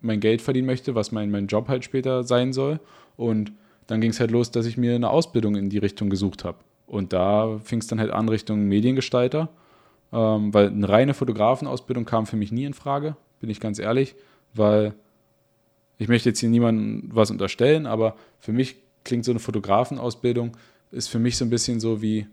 mein 0.00 0.20
Geld 0.20 0.40
verdienen 0.40 0.66
möchte, 0.66 0.94
was 0.94 1.12
mein, 1.12 1.30
mein 1.30 1.46
Job 1.46 1.68
halt 1.68 1.84
später 1.84 2.24
sein 2.24 2.52
soll. 2.54 2.80
Und 3.16 3.52
dann 3.86 4.00
ging 4.00 4.10
es 4.10 4.20
halt 4.20 4.30
los, 4.30 4.50
dass 4.50 4.64
ich 4.64 4.78
mir 4.78 4.94
eine 4.94 5.10
Ausbildung 5.10 5.56
in 5.56 5.68
die 5.68 5.78
Richtung 5.78 6.08
gesucht 6.08 6.44
habe. 6.44 6.58
Und 6.86 7.12
da 7.12 7.58
fing 7.62 7.80
es 7.80 7.86
dann 7.86 8.00
halt 8.00 8.10
an 8.10 8.28
Richtung 8.30 8.64
Mediengestalter 8.64 9.50
ähm, 10.12 10.52
weil 10.54 10.68
eine 10.68 10.88
reine 10.88 11.14
Fotografenausbildung 11.14 12.04
kam 12.04 12.26
für 12.26 12.36
mich 12.36 12.52
nie 12.52 12.64
in 12.64 12.74
Frage, 12.74 13.16
bin 13.40 13.50
ich 13.50 13.60
ganz 13.60 13.78
ehrlich, 13.78 14.14
weil 14.54 14.94
ich 15.98 16.08
möchte 16.08 16.28
jetzt 16.28 16.40
hier 16.40 16.48
niemandem 16.48 17.10
was 17.12 17.30
unterstellen, 17.30 17.86
aber 17.86 18.16
für 18.38 18.52
mich 18.52 18.76
klingt 19.04 19.24
so 19.24 19.32
eine 19.32 19.40
Fotografenausbildung 19.40 20.56
ist 20.90 21.08
für 21.08 21.18
mich 21.18 21.36
so 21.36 21.44
ein 21.44 21.50
bisschen 21.50 21.80
so 21.80 22.02
wie, 22.02 22.26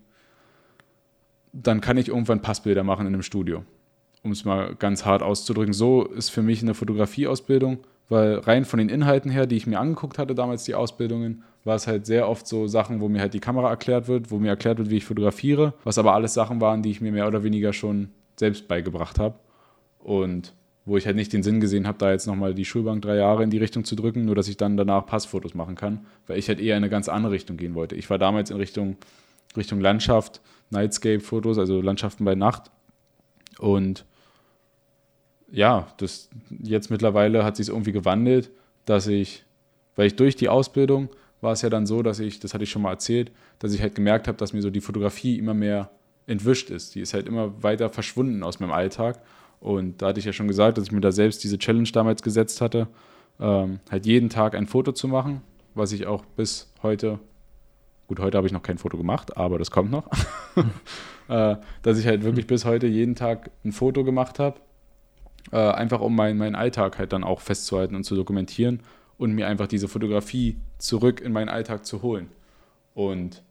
dann 1.52 1.80
kann 1.80 1.98
ich 1.98 2.08
irgendwann 2.08 2.42
Passbilder 2.42 2.84
machen 2.84 3.06
in 3.06 3.14
einem 3.14 3.22
Studio, 3.22 3.64
um 4.22 4.32
es 4.32 4.44
mal 4.44 4.74
ganz 4.76 5.04
hart 5.04 5.22
auszudrücken. 5.22 5.74
So 5.74 6.04
ist 6.04 6.30
für 6.30 6.42
mich 6.42 6.62
eine 6.62 6.74
Fotografieausbildung 6.74 7.78
weil 8.08 8.38
rein 8.38 8.64
von 8.64 8.78
den 8.78 8.88
Inhalten 8.88 9.30
her, 9.30 9.46
die 9.46 9.56
ich 9.56 9.66
mir 9.66 9.80
angeguckt 9.80 10.18
hatte, 10.18 10.34
damals 10.34 10.64
die 10.64 10.74
Ausbildungen, 10.74 11.42
war 11.64 11.74
es 11.74 11.86
halt 11.86 12.06
sehr 12.06 12.28
oft 12.28 12.46
so 12.46 12.68
Sachen, 12.68 13.00
wo 13.00 13.08
mir 13.08 13.20
halt 13.20 13.34
die 13.34 13.40
Kamera 13.40 13.68
erklärt 13.68 14.06
wird, 14.06 14.30
wo 14.30 14.38
mir 14.38 14.48
erklärt 14.48 14.78
wird, 14.78 14.90
wie 14.90 14.98
ich 14.98 15.04
fotografiere, 15.04 15.74
was 15.82 15.98
aber 15.98 16.14
alles 16.14 16.32
Sachen 16.34 16.60
waren, 16.60 16.82
die 16.82 16.90
ich 16.90 17.00
mir 17.00 17.10
mehr 17.10 17.26
oder 17.26 17.42
weniger 17.42 17.72
schon 17.72 18.10
selbst 18.36 18.68
beigebracht 18.68 19.18
habe. 19.18 19.34
Und 19.98 20.54
wo 20.84 20.96
ich 20.96 21.06
halt 21.06 21.16
nicht 21.16 21.32
den 21.32 21.42
Sinn 21.42 21.60
gesehen 21.60 21.88
habe, 21.88 21.98
da 21.98 22.12
jetzt 22.12 22.28
nochmal 22.28 22.54
die 22.54 22.64
Schulbank 22.64 23.02
drei 23.02 23.16
Jahre 23.16 23.42
in 23.42 23.50
die 23.50 23.58
Richtung 23.58 23.84
zu 23.84 23.96
drücken, 23.96 24.24
nur 24.24 24.36
dass 24.36 24.46
ich 24.46 24.56
dann 24.56 24.76
danach 24.76 25.04
Passfotos 25.04 25.54
machen 25.54 25.74
kann, 25.74 26.06
weil 26.28 26.38
ich 26.38 26.46
halt 26.46 26.60
eher 26.60 26.76
in 26.76 26.84
eine 26.84 26.90
ganz 26.90 27.08
andere 27.08 27.32
Richtung 27.32 27.56
gehen 27.56 27.74
wollte. 27.74 27.96
Ich 27.96 28.08
war 28.08 28.18
damals 28.18 28.50
in 28.50 28.56
Richtung, 28.56 28.96
Richtung 29.56 29.80
Landschaft, 29.80 30.40
Nightscape-Fotos, 30.70 31.58
also 31.58 31.80
Landschaften 31.80 32.24
bei 32.24 32.36
Nacht. 32.36 32.70
Und 33.58 34.04
ja, 35.56 35.88
das 35.96 36.28
jetzt 36.50 36.90
mittlerweile 36.90 37.42
hat 37.42 37.56
sich 37.56 37.68
irgendwie 37.70 37.92
gewandelt, 37.92 38.50
dass 38.84 39.06
ich, 39.06 39.46
weil 39.96 40.06
ich 40.06 40.14
durch 40.14 40.36
die 40.36 40.50
Ausbildung 40.50 41.08
war 41.40 41.52
es 41.52 41.62
ja 41.62 41.70
dann 41.70 41.86
so, 41.86 42.02
dass 42.02 42.20
ich, 42.20 42.40
das 42.40 42.52
hatte 42.52 42.64
ich 42.64 42.70
schon 42.70 42.82
mal 42.82 42.90
erzählt, 42.90 43.32
dass 43.58 43.72
ich 43.72 43.80
halt 43.80 43.94
gemerkt 43.94 44.28
habe, 44.28 44.36
dass 44.36 44.52
mir 44.52 44.60
so 44.60 44.68
die 44.68 44.82
Fotografie 44.82 45.38
immer 45.38 45.54
mehr 45.54 45.90
entwischt 46.26 46.68
ist. 46.68 46.94
Die 46.94 47.00
ist 47.00 47.14
halt 47.14 47.26
immer 47.26 47.62
weiter 47.62 47.88
verschwunden 47.88 48.42
aus 48.42 48.60
meinem 48.60 48.72
Alltag. 48.72 49.22
Und 49.58 50.02
da 50.02 50.08
hatte 50.08 50.18
ich 50.18 50.26
ja 50.26 50.34
schon 50.34 50.46
gesagt, 50.46 50.76
dass 50.76 50.84
ich 50.84 50.92
mir 50.92 51.00
da 51.00 51.10
selbst 51.10 51.42
diese 51.42 51.56
Challenge 51.56 51.88
damals 51.90 52.22
gesetzt 52.22 52.60
hatte, 52.60 52.88
ähm, 53.40 53.80
halt 53.90 54.04
jeden 54.04 54.28
Tag 54.28 54.54
ein 54.54 54.66
Foto 54.66 54.92
zu 54.92 55.08
machen, 55.08 55.40
was 55.74 55.90
ich 55.92 56.06
auch 56.06 56.26
bis 56.36 56.70
heute, 56.82 57.18
gut, 58.08 58.20
heute 58.20 58.36
habe 58.36 58.46
ich 58.46 58.52
noch 58.52 58.62
kein 58.62 58.76
Foto 58.76 58.98
gemacht, 58.98 59.38
aber 59.38 59.58
das 59.58 59.70
kommt 59.70 59.90
noch, 59.90 60.06
äh, 61.28 61.56
dass 61.80 61.98
ich 61.98 62.06
halt 62.06 62.24
wirklich 62.24 62.46
bis 62.46 62.66
heute 62.66 62.86
jeden 62.86 63.14
Tag 63.14 63.50
ein 63.64 63.72
Foto 63.72 64.04
gemacht 64.04 64.38
habe 64.38 64.60
äh, 65.52 65.56
einfach 65.56 66.00
um 66.00 66.14
mein, 66.14 66.36
meinen 66.36 66.54
Alltag 66.54 66.98
halt 66.98 67.12
dann 67.12 67.24
auch 67.24 67.40
festzuhalten 67.40 67.94
und 67.94 68.04
zu 68.04 68.14
dokumentieren 68.14 68.80
und 69.18 69.32
mir 69.32 69.46
einfach 69.46 69.66
diese 69.66 69.88
Fotografie 69.88 70.56
zurück 70.78 71.20
in 71.20 71.32
meinen 71.32 71.48
Alltag 71.48 71.86
zu 71.86 72.02
holen. 72.02 72.28
Und 72.94 73.42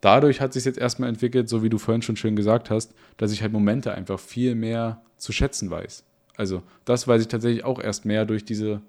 dadurch 0.00 0.40
hat 0.40 0.52
sich 0.52 0.64
jetzt 0.64 0.78
erstmal 0.78 1.08
entwickelt, 1.08 1.48
so 1.48 1.62
wie 1.62 1.68
du 1.68 1.78
vorhin 1.78 2.02
schon 2.02 2.16
schön 2.16 2.36
gesagt 2.36 2.70
hast, 2.70 2.94
dass 3.16 3.32
ich 3.32 3.42
halt 3.42 3.52
Momente 3.52 3.92
einfach 3.92 4.18
viel 4.20 4.54
mehr 4.54 5.02
zu 5.16 5.32
schätzen 5.32 5.70
weiß. 5.70 6.04
Also 6.36 6.62
das 6.84 7.08
weiß 7.08 7.22
ich 7.22 7.28
tatsächlich 7.28 7.64
auch 7.64 7.80
erst 7.80 8.04
mehr 8.04 8.24
durch 8.26 8.44
diese, 8.44 8.82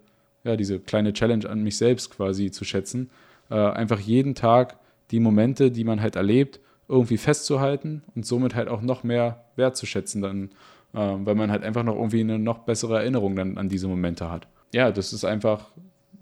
ja, 0.44 0.56
diese 0.58 0.80
kleine 0.80 1.14
Challenge 1.14 1.50
an 1.50 1.64
mich 1.64 1.78
selbst 1.78 2.12
quasi 2.12 2.52
zu 2.52 2.66
schätzen. 2.66 3.10
Äh, 3.50 3.56
einfach 3.56 4.00
jeden 4.00 4.36
Tag 4.36 4.78
die 5.12 5.20
Momente, 5.20 5.72
die 5.72 5.86
man 5.86 6.02
halt 6.02 6.18
erlebt, 6.18 6.60
irgendwie 6.90 7.18
festzuhalten 7.18 8.04
und 8.16 8.26
somit 8.26 8.56
halt 8.56 8.68
auch 8.68 8.82
noch 8.82 9.04
mehr 9.04 9.46
wertzuschätzen 9.56 10.22
dann 10.22 10.50
ähm, 10.98 11.28
weil 11.28 11.36
man 11.36 11.52
halt 11.52 11.64
einfach 11.64 11.84
noch 11.84 11.96
irgendwie 11.96 12.22
eine 12.22 12.40
noch 12.40 12.60
bessere 12.60 12.98
Erinnerung 12.98 13.36
dann 13.36 13.60
an 13.60 13.70
diese 13.70 13.88
Momente 13.88 14.32
hat. 14.32 14.48
Ja, 14.74 14.92
das 14.92 15.14
ist 15.14 15.26
einfach 15.26 15.70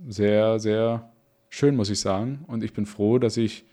sehr, 0.06 0.60
sehr 0.60 1.10
schön, 1.50 1.78
muss 1.78 1.90
ich 1.90 2.02
sagen. 2.02 2.44
Und 2.48 2.62
ich 2.62 2.74
bin 2.74 2.86
froh, 2.86 3.18
dass 3.18 3.38
ich 3.38 3.64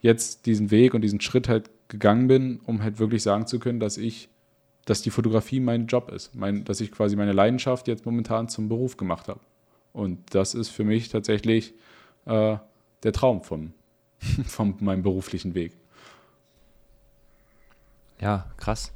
jetzt 0.00 0.46
diesen 0.46 0.72
Weg 0.72 0.92
und 0.92 1.02
diesen 1.02 1.20
Schritt 1.20 1.48
halt 1.48 1.70
gegangen 1.86 2.26
bin, 2.26 2.58
um 2.66 2.82
halt 2.82 2.98
wirklich 2.98 3.22
sagen 3.22 3.46
zu 3.46 3.60
können, 3.60 3.78
dass 3.78 3.96
ich, 3.96 4.28
dass 4.86 5.02
die 5.02 5.10
Fotografie 5.10 5.60
mein 5.60 5.86
Job 5.86 6.10
ist, 6.10 6.34
mein, 6.34 6.64
dass 6.64 6.80
ich 6.80 6.90
quasi 6.90 7.14
meine 7.14 7.32
Leidenschaft 7.32 7.86
jetzt 7.86 8.04
momentan 8.04 8.48
zum 8.48 8.68
Beruf 8.68 8.96
gemacht 8.96 9.28
habe. 9.28 9.40
Und 9.92 10.34
das 10.34 10.54
ist 10.54 10.70
für 10.70 10.84
mich 10.84 11.10
tatsächlich 11.10 11.74
äh, 12.26 12.56
der 13.04 13.12
Traum 13.12 13.44
von, 13.44 13.72
von 14.46 14.74
meinem 14.80 15.04
beruflichen 15.04 15.54
Weg. 15.54 15.76
Ja, 18.20 18.50
krass. 18.56 18.92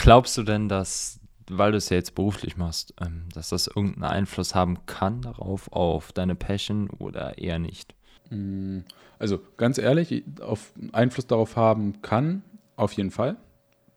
Glaubst 0.00 0.38
du 0.38 0.44
denn, 0.44 0.68
dass, 0.68 1.18
weil 1.50 1.72
du 1.72 1.78
es 1.78 1.88
ja 1.88 1.96
jetzt 1.96 2.14
beruflich 2.14 2.56
machst, 2.56 2.94
ähm, 3.00 3.24
dass 3.34 3.48
das 3.48 3.66
irgendeinen 3.66 4.04
Einfluss 4.04 4.54
haben 4.54 4.86
kann 4.86 5.22
darauf, 5.22 5.72
auf 5.72 6.12
deine 6.12 6.36
Passion 6.36 6.88
oder 6.88 7.36
eher 7.38 7.58
nicht? 7.58 7.96
Mm, 8.30 8.80
also 9.18 9.40
ganz 9.56 9.76
ehrlich, 9.76 10.22
auf 10.40 10.72
Einfluss 10.92 11.26
darauf 11.26 11.56
haben 11.56 12.00
kann, 12.00 12.44
auf 12.76 12.92
jeden 12.92 13.10
Fall. 13.10 13.36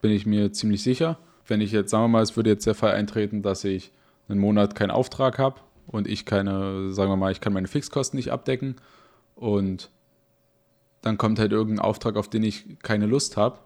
Bin 0.02 0.10
ich 0.12 0.26
mir 0.26 0.52
ziemlich 0.52 0.82
sicher. 0.82 1.20
Wenn 1.46 1.62
ich 1.62 1.72
jetzt, 1.72 1.92
sagen 1.92 2.06
wir 2.06 2.08
mal, 2.08 2.24
es 2.24 2.36
würde 2.36 2.50
jetzt 2.50 2.66
der 2.66 2.74
Fall 2.74 2.94
eintreten, 2.94 3.44
dass 3.44 3.64
ich 3.64 3.92
einen 4.28 4.40
Monat 4.40 4.74
keinen 4.74 4.90
Auftrag 4.90 5.38
habe 5.38 5.62
und 5.86 6.08
ich 6.08 6.26
keine, 6.26 6.92
sagen 6.92 7.12
wir 7.12 7.16
mal, 7.18 7.32
ich 7.32 7.42
kann 7.42 7.54
meine 7.54 7.68
Fixkosten 7.68 8.18
nicht 8.18 8.32
abdecken 8.32 8.78
und 9.36 9.92
dann 11.04 11.20
kommt 11.20 11.38
halt 11.38 11.52
irgendein 11.52 11.86
Auftrag, 11.86 12.16
auf 12.16 12.28
den 12.28 12.42
ich 12.42 12.80
keine 12.80 13.06
Lust 13.06 13.38
habe, 13.38 13.60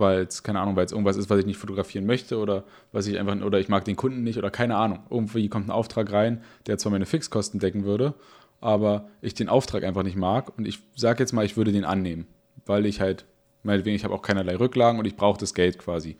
weil 0.00 0.22
es, 0.22 0.42
keine 0.42 0.60
Ahnung, 0.60 0.76
weil 0.76 0.86
es 0.86 0.92
irgendwas 0.92 1.16
ist, 1.16 1.30
was 1.30 1.38
ich 1.38 1.46
nicht 1.46 1.58
fotografieren 1.58 2.06
möchte 2.06 2.38
oder 2.38 2.64
was 2.92 3.06
ich 3.06 3.18
einfach, 3.18 3.40
oder 3.44 3.60
ich 3.60 3.68
mag 3.68 3.84
den 3.84 3.96
Kunden 3.96 4.22
nicht 4.22 4.38
oder 4.38 4.50
keine 4.50 4.76
Ahnung. 4.76 5.00
Irgendwie 5.10 5.48
kommt 5.48 5.68
ein 5.68 5.70
Auftrag 5.70 6.12
rein, 6.12 6.42
der 6.66 6.78
zwar 6.78 6.92
meine 6.92 7.06
Fixkosten 7.06 7.60
decken 7.60 7.84
würde, 7.84 8.14
aber 8.60 9.08
ich 9.20 9.34
den 9.34 9.48
Auftrag 9.48 9.84
einfach 9.84 10.02
nicht 10.02 10.16
mag 10.16 10.56
und 10.58 10.66
ich 10.66 10.80
sage 10.96 11.22
jetzt 11.22 11.32
mal, 11.32 11.44
ich 11.44 11.56
würde 11.56 11.72
den 11.72 11.84
annehmen, 11.84 12.26
weil 12.66 12.86
ich 12.86 13.00
halt, 13.00 13.26
meinetwegen, 13.62 13.94
ich 13.94 14.04
habe 14.04 14.14
auch 14.14 14.22
keinerlei 14.22 14.56
Rücklagen 14.56 14.98
und 14.98 15.06
ich 15.06 15.16
brauche 15.16 15.38
das 15.38 15.54
Geld 15.54 15.78
quasi. 15.78 16.16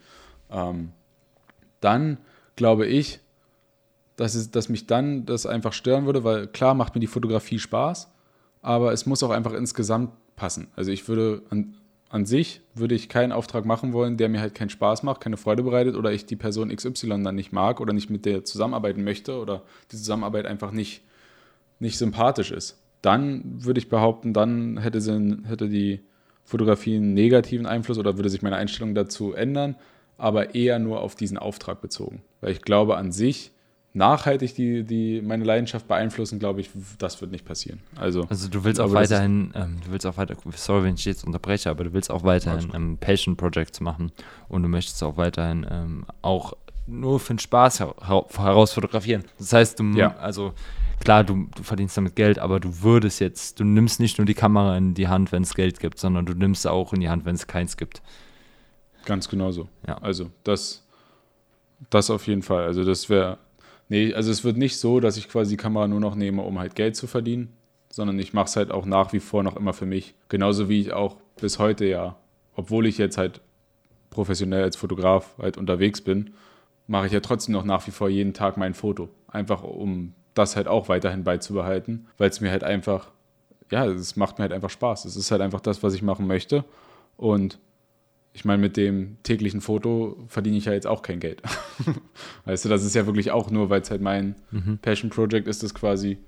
Ähm, 0.51 0.93
dann 1.81 2.19
glaube 2.57 2.87
ich, 2.87 3.21
dass, 4.17 4.35
es, 4.35 4.51
dass 4.51 4.69
mich 4.69 4.87
dann 4.87 5.25
das 5.25 5.47
einfach 5.47 5.73
stören 5.73 6.05
würde, 6.05 6.25
weil 6.25 6.47
klar 6.47 6.75
macht 6.75 6.95
mir 6.95 7.01
die 7.01 7.07
Fotografie 7.07 7.59
Spaß, 7.59 8.13
aber 8.61 8.93
es 8.93 9.07
muss 9.07 9.23
auch 9.23 9.31
einfach 9.31 9.55
insgesamt 9.55 10.11
passen. 10.37 10.69
Also 10.77 10.91
ich 10.91 11.09
würde 11.09 11.43
an, 11.51 11.75
an 12.11 12.27
sich 12.27 12.61
würde 12.75 12.97
ich 12.97 13.09
keinen 13.09 13.31
Auftrag 13.31 13.65
machen 13.65 13.93
wollen, 13.93 14.17
der 14.17 14.29
mir 14.29 14.41
halt 14.41 14.55
keinen 14.55 14.69
Spaß 14.69 15.05
macht, 15.05 15.21
keine 15.21 15.37
Freude 15.37 15.63
bereitet 15.63 15.95
oder 15.95 16.13
ich 16.13 16.27
die 16.27 16.37
Person 16.37 16.75
XY 16.75 17.23
dann 17.23 17.37
nicht 17.37 17.53
mag 17.53 17.81
oder 17.81 17.93
nicht 17.93 18.11
mit 18.11 18.27
der 18.27 18.45
zusammenarbeiten 18.45 19.05
möchte 19.05 19.39
oder 19.39 19.63
die 19.93 19.97
Zusammenarbeit 19.97 20.45
einfach 20.45 20.73
nicht, 20.73 21.03
nicht 21.79 21.97
sympathisch 21.97 22.51
ist. 22.51 22.83
Dann 23.01 23.43
würde 23.65 23.79
ich 23.79 23.89
behaupten, 23.89 24.33
dann 24.35 24.79
hätte, 24.79 25.01
sie, 25.01 25.39
hätte 25.47 25.69
die 25.69 26.01
Fotografie 26.45 26.97
einen 26.97 27.15
negativen 27.15 27.65
Einfluss 27.65 27.97
oder 27.97 28.19
würde 28.19 28.29
sich 28.29 28.43
meine 28.43 28.57
Einstellung 28.57 28.97
dazu 28.97 29.33
ändern, 29.33 29.77
aber 30.19 30.57
eher 30.57 30.81
nur 30.81 31.01
auf 31.01 31.15
diesen 31.15 31.39
Auftrag 31.39 31.81
bezogen. 31.81 32.23
Weil 32.41 32.51
ich 32.51 32.63
glaube, 32.63 32.97
an 32.97 33.13
sich 33.13 33.53
nachhaltig 33.93 34.55
die, 34.55 34.85
die 34.85 35.21
meine 35.21 35.45
Leidenschaft 35.45 35.89
beeinflussen, 35.89 36.39
glaube 36.39 36.61
ich, 36.61 36.71
das 36.99 37.21
wird 37.21 37.33
nicht 37.33 37.45
passieren. 37.45 37.81
Also, 37.97 38.25
also 38.29 38.49
du 38.49 38.63
willst 38.65 38.81
auch 38.81 38.93
weiterhin, 38.93 39.53
ähm, 39.55 39.81
du 39.85 39.91
willst 39.91 40.07
auch 40.07 40.17
weiter, 40.17 40.37
sorry, 40.55 40.85
wenn 40.85 40.95
ich 40.95 41.05
jetzt 41.05 41.25
unterbreche, 41.25 41.71
aber 41.71 41.85
du 41.85 41.93
willst 41.93 42.11
auch 42.11 42.23
weiterhin 42.23 42.71
ähm, 42.75 42.99
Passion 42.99 43.37
Projects 43.37 43.81
machen 43.81 44.13
und 44.49 44.63
du 44.63 44.69
möchtest 44.69 45.03
auch 45.03 45.17
weiterhin 45.17 45.67
ähm, 45.69 46.07
auch 46.23 46.53
nur 46.87 47.21
für 47.21 47.35
den 47.35 47.39
Spaß 47.39 47.81
heraus 47.81 48.73
fotografieren. 48.73 49.25
Das 49.39 49.53
heißt, 49.53 49.79
du, 49.81 49.85
ja. 49.93 50.17
also 50.17 50.55
klar, 51.01 51.25
du, 51.25 51.49
du 51.55 51.63
verdienst 51.63 51.97
damit 51.97 52.17
Geld, 52.17 52.39
aber 52.39 52.61
du 52.61 52.83
würdest 52.83 53.21
jetzt, 53.21 53.59
du 53.59 53.65
nimmst 53.65 54.01
nicht 54.01 54.19
nur 54.19 54.25
die 54.25 54.35
Kamera 54.35 54.77
in 54.77 54.95
die 54.95 55.09
Hand, 55.09 55.33
wenn 55.33 55.43
es 55.43 55.55
Geld 55.55 55.81
gibt, 55.81 55.99
sondern 55.99 56.27
du 56.27 56.35
nimmst 56.35 56.67
auch 56.67 56.93
in 56.93 57.01
die 57.01 57.09
Hand, 57.09 57.25
wenn 57.25 57.35
es 57.35 57.47
keins 57.47 57.77
gibt. 57.77 58.03
Ganz 59.05 59.29
genau 59.29 59.51
so. 59.51 59.69
Ja. 59.87 59.99
Also 59.99 60.31
das, 60.45 60.85
das 61.91 62.11
auf 62.11 62.27
jeden 62.27 62.43
Fall. 62.43 62.65
Also 62.65 62.85
das 62.85 63.09
wäre 63.09 63.39
Nee, 63.91 64.15
also 64.15 64.31
es 64.31 64.45
wird 64.45 64.57
nicht 64.57 64.79
so, 64.79 65.01
dass 65.01 65.17
ich 65.17 65.29
quasi 65.29 65.51
die 65.51 65.57
Kamera 65.57 65.89
nur 65.89 65.99
noch 65.99 66.15
nehme, 66.15 66.43
um 66.43 66.61
halt 66.61 66.77
Geld 66.77 66.95
zu 66.95 67.09
verdienen, 67.09 67.53
sondern 67.91 68.21
ich 68.21 68.33
mache 68.33 68.47
es 68.47 68.55
halt 68.55 68.71
auch 68.71 68.87
nach 68.87 69.13
wie 69.13 69.19
vor 69.19 69.43
noch 69.43 69.57
immer 69.57 69.73
für 69.73 69.85
mich. 69.85 70.15
Genauso 70.29 70.69
wie 70.69 70.81
ich 70.81 70.93
auch 70.93 71.17
bis 71.41 71.59
heute 71.59 71.85
ja, 71.87 72.17
obwohl 72.55 72.87
ich 72.87 72.99
jetzt 72.99 73.19
halt 73.19 73.41
professionell 74.11 74.63
als 74.63 74.77
Fotograf 74.77 75.35
halt 75.39 75.59
unterwegs 75.59 76.01
bin, 76.03 76.35
mache 76.87 77.07
ich 77.07 77.13
ja 77.13 77.19
trotzdem 77.19 77.53
noch 77.53 77.65
nach 77.65 77.85
wie 77.89 77.91
vor 77.91 78.09
jeden 78.09 78.33
Tag 78.33 78.57
mein 78.57 78.75
Foto. 78.75 79.09
Einfach 79.27 79.65
um 79.65 80.15
das 80.35 80.55
halt 80.55 80.69
auch 80.69 80.89
weiterhin 80.89 81.25
beizubehalten, 81.25 82.07
weil 82.17 82.31
es 82.31 82.41
mir 82.41 82.53
halt 82.53 82.63
einfach, 82.63 83.11
ja, 83.73 83.87
es 83.87 84.15
macht 84.15 84.39
mir 84.39 84.43
halt 84.43 84.53
einfach 84.53 84.71
Spaß. 84.71 85.05
Es 85.05 85.17
ist 85.17 85.33
halt 85.33 85.43
einfach 85.43 85.61
das, 85.61 85.83
was 85.83 85.95
ich 85.95 86.03
machen 86.03 86.29
möchte. 86.29 86.65
Und 87.17 87.59
ich 88.33 88.45
meine, 88.45 88.63
mit 88.63 88.77
dem 88.77 89.17
täglichen 89.23 89.61
Foto 89.61 90.17
verdiene 90.29 90.57
ich 90.57 90.67
ja 90.67 90.73
jetzt 90.73 90.87
auch 90.87 91.03
kein 91.03 91.21
Geld. 91.21 91.43
weißt 92.45 92.65
du, 92.65 92.69
das 92.69 92.85
ist 92.85 92.95
ja 92.95 93.07
wirklich 93.07 93.33
auch 93.33 93.51
nur, 93.51 93.71
weil 93.71 93.81
es 93.81 93.91
halt 93.91 94.03
mein 94.03 94.37
mhm. 94.51 94.79
Passion 94.79 95.11
Project 95.11 95.49
ist, 95.49 95.63
das 95.63 95.75
quasi 95.75 96.19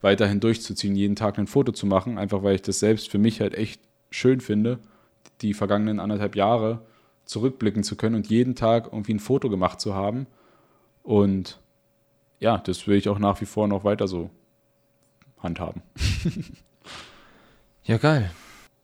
weiterhin 0.00 0.38
durchzuziehen, 0.38 0.94
jeden 0.94 1.16
Tag 1.16 1.38
ein 1.38 1.48
Foto 1.48 1.72
zu 1.72 1.86
machen, 1.86 2.18
einfach 2.18 2.42
weil 2.42 2.54
ich 2.54 2.62
das 2.62 2.78
selbst 2.78 3.10
für 3.10 3.18
mich 3.18 3.40
halt 3.40 3.54
echt 3.54 3.80
schön 4.10 4.40
finde, 4.40 4.78
die 5.40 5.54
vergangenen 5.54 5.98
anderthalb 5.98 6.36
Jahre 6.36 6.82
zurückblicken 7.24 7.82
zu 7.82 7.96
können 7.96 8.14
und 8.14 8.28
jeden 8.28 8.54
Tag 8.54 8.86
irgendwie 8.92 9.14
ein 9.14 9.20
Foto 9.20 9.50
gemacht 9.50 9.80
zu 9.80 9.94
haben. 9.94 10.26
Und 11.02 11.60
ja, 12.38 12.58
das 12.58 12.86
will 12.86 12.96
ich 12.96 13.08
auch 13.08 13.18
nach 13.18 13.40
wie 13.40 13.46
vor 13.46 13.66
noch 13.66 13.84
weiter 13.84 14.06
so 14.06 14.30
handhaben. 15.38 15.82
ja, 17.84 17.98
geil. 17.98 18.30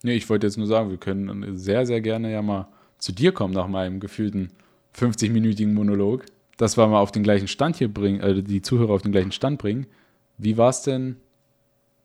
Nee, 0.04 0.16
ich 0.16 0.28
wollte 0.28 0.46
jetzt 0.46 0.58
nur 0.58 0.66
sagen, 0.66 0.90
wir 0.90 0.98
können 0.98 1.56
sehr, 1.56 1.86
sehr 1.86 2.02
gerne 2.02 2.30
ja 2.30 2.42
mal 2.42 2.68
zu 2.98 3.10
dir 3.10 3.32
kommen 3.32 3.54
nach 3.54 3.68
meinem 3.68 4.00
gefühlten 4.00 4.50
50-minütigen 4.94 5.72
Monolog. 5.72 6.26
Dass 6.58 6.76
wir 6.76 6.86
mal 6.86 7.00
auf 7.00 7.10
den 7.10 7.22
gleichen 7.22 7.48
Stand 7.48 7.76
hier 7.76 7.92
bringen, 7.92 8.20
äh, 8.20 8.42
die 8.42 8.60
Zuhörer 8.60 8.92
auf 8.92 9.00
den 9.00 9.12
gleichen 9.12 9.32
Stand 9.32 9.58
bringen. 9.58 9.86
Wie 10.36 10.58
war 10.58 10.68
es 10.68 10.82
denn, 10.82 11.16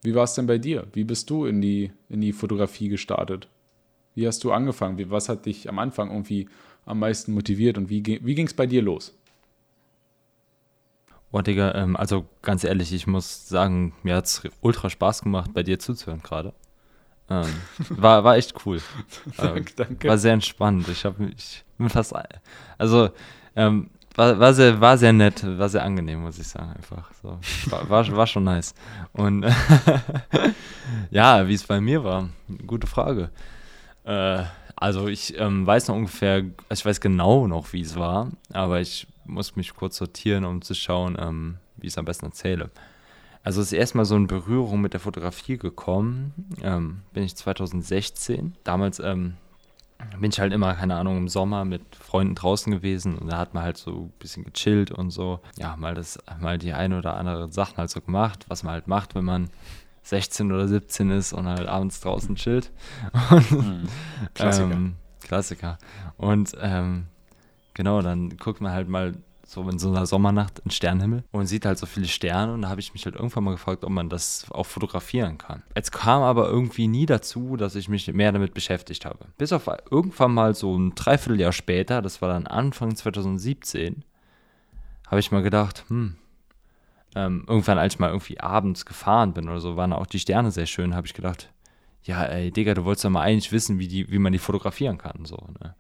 wie 0.02 0.16
war 0.16 0.24
es 0.24 0.34
denn 0.34 0.48
bei 0.48 0.58
dir? 0.58 0.88
Wie 0.94 1.04
bist 1.04 1.30
du 1.30 1.46
in 1.46 1.60
die, 1.60 1.92
in 2.08 2.22
die 2.22 2.32
Fotografie 2.32 2.88
gestartet? 2.88 3.50
Wie 4.16 4.26
hast 4.26 4.46
du 4.46 4.54
angefangen? 4.54 4.98
Wie, 4.98 5.12
was 5.12 5.28
hat 5.28 5.46
dich 5.46 5.68
am 5.68 5.78
Anfang 5.78 6.10
irgendwie 6.10 6.48
am 6.86 7.00
meisten 7.00 7.34
motiviert 7.34 7.78
und 7.78 7.90
wie, 7.90 8.02
wie 8.06 8.34
ging 8.34 8.48
es 8.48 8.54
bei 8.54 8.66
dir 8.66 8.82
los? 8.82 9.14
Oh, 11.34 11.42
Digga, 11.42 11.76
ähm, 11.76 11.98
also 11.98 12.26
ganz 12.42 12.64
ehrlich, 12.64 12.94
ich 12.94 13.08
muss 13.08 13.50
sagen, 13.50 13.94
mir 14.04 14.16
hat 14.16 14.26
es 14.26 14.42
ultra 14.62 14.90
Spaß 14.90 15.22
gemacht, 15.24 15.54
bei 15.54 15.64
dir 15.64 15.80
zuzuhören 15.80 16.24
gerade. 16.24 16.54
Ähm, 17.30 17.48
war, 17.90 18.24
war 18.24 18.38
echt 18.38 18.54
cool. 18.66 18.82
Ähm, 19.38 19.66
danke, 19.76 20.08
War 20.08 20.18
sehr 20.18 20.34
entspannt. 20.34 20.88
Ich 20.90 21.06
habe 21.06 21.24
mich 21.24 21.64
fast. 21.88 22.14
Also, 22.78 23.10
ähm, 23.56 23.90
war, 24.16 24.38
war, 24.40 24.54
sehr, 24.54 24.82
war 24.82 24.98
sehr 24.98 25.14
nett, 25.14 25.46
war 25.58 25.70
sehr 25.70 25.84
angenehm, 25.84 26.22
muss 26.22 26.40
ich 26.40 26.48
sagen, 26.48 26.74
einfach. 26.76 27.12
So. 27.22 27.40
War, 27.72 27.90
war, 27.90 28.18
war 28.18 28.28
schon 28.28 28.44
nice. 28.44 28.74
Und 29.14 29.46
ja, 31.12 31.48
wie 31.48 31.54
es 31.54 31.64
bei 31.64 31.80
mir 31.80 32.04
war, 32.04 32.30
gute 32.68 32.88
Frage. 32.88 33.30
Äh, 34.04 34.44
also 34.76 35.08
ich 35.08 35.38
ähm, 35.38 35.66
weiß 35.68 35.88
noch 35.90 35.96
ungefähr, 35.96 36.44
ich 36.70 36.86
weiß 36.86 37.00
genau 37.02 37.48
noch, 37.48 37.74
wie 37.74 37.82
es 37.82 37.96
war, 37.96 38.30
aber 38.52 38.82
ich 38.82 39.08
muss 39.26 39.56
mich 39.56 39.76
kurz 39.76 39.98
sortieren, 39.98 40.46
um 40.46 40.62
zu 40.62 40.74
schauen, 40.74 41.18
ähm, 41.20 41.58
wie 41.78 41.88
ich 41.88 41.94
es 41.94 41.98
am 41.98 42.06
besten 42.06 42.26
erzähle. 42.26 42.72
Also 43.44 43.62
ist 43.62 43.72
erstmal 43.72 44.06
so 44.06 44.16
in 44.16 44.28
Berührung 44.28 44.82
mit 44.82 44.94
der 44.94 45.00
Fotografie 45.00 45.58
gekommen, 45.58 46.34
ähm, 46.62 47.02
bin 47.14 47.24
ich 47.24 47.36
2016. 47.36 48.56
Damals 48.64 49.00
ähm, 49.00 49.38
bin 50.20 50.32
ich 50.32 50.40
halt 50.40 50.54
immer, 50.54 50.74
keine 50.76 50.96
Ahnung, 50.96 51.18
im 51.18 51.28
Sommer 51.28 51.66
mit 51.66 51.96
Freunden 51.96 52.36
draußen 52.36 52.72
gewesen 52.72 53.18
und 53.18 53.32
da 53.32 53.38
hat 53.38 53.54
man 53.54 53.64
halt 53.64 53.78
so 53.78 53.92
ein 53.92 54.14
bisschen 54.20 54.44
gechillt 54.44 54.92
und 54.92 55.12
so. 55.12 55.40
Ja, 55.58 55.76
mal 55.78 55.94
das, 55.94 56.20
mal 56.40 56.58
die 56.58 56.74
eine 56.74 56.98
oder 56.98 57.16
andere 57.16 57.52
Sachen 57.52 57.78
halt 57.78 57.90
so 57.90 58.02
gemacht, 58.02 58.46
was 58.50 58.64
man 58.64 58.74
halt 58.74 58.88
macht, 58.88 59.16
wenn 59.16 59.26
man 59.26 59.50
16 60.04 60.52
oder 60.52 60.68
17 60.68 61.12
ist 61.12 61.34
und 61.34 61.48
halt 61.48 61.68
abends 61.68 62.00
draußen 62.02 62.36
chillt. 62.36 62.72
Und, 63.30 63.52
mhm. 63.52 63.84
Klassiker. 64.34 64.72
Ähm, 64.72 64.96
Klassiker. 65.22 65.78
Und 66.18 66.56
ähm, 66.62 67.06
genau, 67.74 68.02
dann 68.02 68.38
guckt 68.38 68.62
man 68.62 68.72
halt 68.72 68.90
mal 68.90 69.14
so 69.50 69.68
in 69.68 69.80
so 69.80 69.90
einer 69.90 70.06
Sommernacht 70.06 70.60
in 70.60 70.70
Sternenhimmel 70.70 71.24
und 71.32 71.48
sieht 71.48 71.66
halt 71.66 71.80
so 71.80 71.88
viele 71.88 72.08
Sterne 72.08 72.54
und 72.54 72.62
da 72.62 72.70
habe 72.70 72.82
ich 72.82 72.94
mich 72.94 73.06
halt 73.06 73.16
irgendwann 73.16 73.44
mal 73.44 73.52
gefragt, 73.52 73.84
ob 73.84 73.90
man 73.90 74.08
das 74.08 74.46
auch 74.52 74.66
fotografieren 74.66 75.40
kann. 75.40 75.64
Es 75.74 75.92
kam 75.92 76.22
aber 76.22 76.48
irgendwie 76.48 76.88
nie 76.88 77.08
dazu, 77.08 77.58
dass 77.58 77.74
ich 77.74 77.90
mich 77.90 78.14
mehr 78.14 78.32
damit 78.32 78.54
beschäftigt 78.54 79.06
habe. 79.06 79.26
Bis 79.40 79.52
auf 79.52 79.68
irgendwann 79.90 80.36
mal 80.36 80.54
so 80.54 80.78
ein 80.78 80.94
Dreivierteljahr 80.94 81.52
später, 81.52 82.04
das 82.04 82.22
war 82.22 82.30
dann 82.30 82.46
Anfang 82.46 82.96
2017, 82.96 84.04
habe 85.08 85.20
ich 85.20 85.32
mal 85.32 85.42
gedacht, 85.42 85.84
hm, 85.88 86.16
ähm, 87.16 87.44
irgendwann 87.48 87.80
als 87.80 87.96
ich 87.96 88.00
mal 88.00 88.10
irgendwie 88.10 88.40
abends 88.40 88.86
gefahren 88.86 89.34
bin 89.34 89.50
oder 89.50 89.62
so, 89.62 89.76
waren 89.76 89.94
auch 89.94 90.06
die 90.06 90.20
Sterne 90.20 90.52
sehr 90.52 90.68
schön, 90.68 90.94
habe 90.94 91.08
ich 91.08 91.16
gedacht, 91.16 91.50
ja, 92.04 92.24
ey, 92.24 92.52
Digga, 92.52 92.76
du 92.76 92.86
wolltest 92.86 93.06
doch 93.06 93.10
mal 93.10 93.22
eigentlich 93.22 93.52
wissen, 93.52 93.80
wie, 93.80 93.88
die, 93.88 94.12
wie 94.12 94.20
man 94.20 94.32
die 94.32 94.40
fotografieren 94.40 95.00
kann. 95.00 95.26
So, 95.26 95.38
ne? 95.60 95.76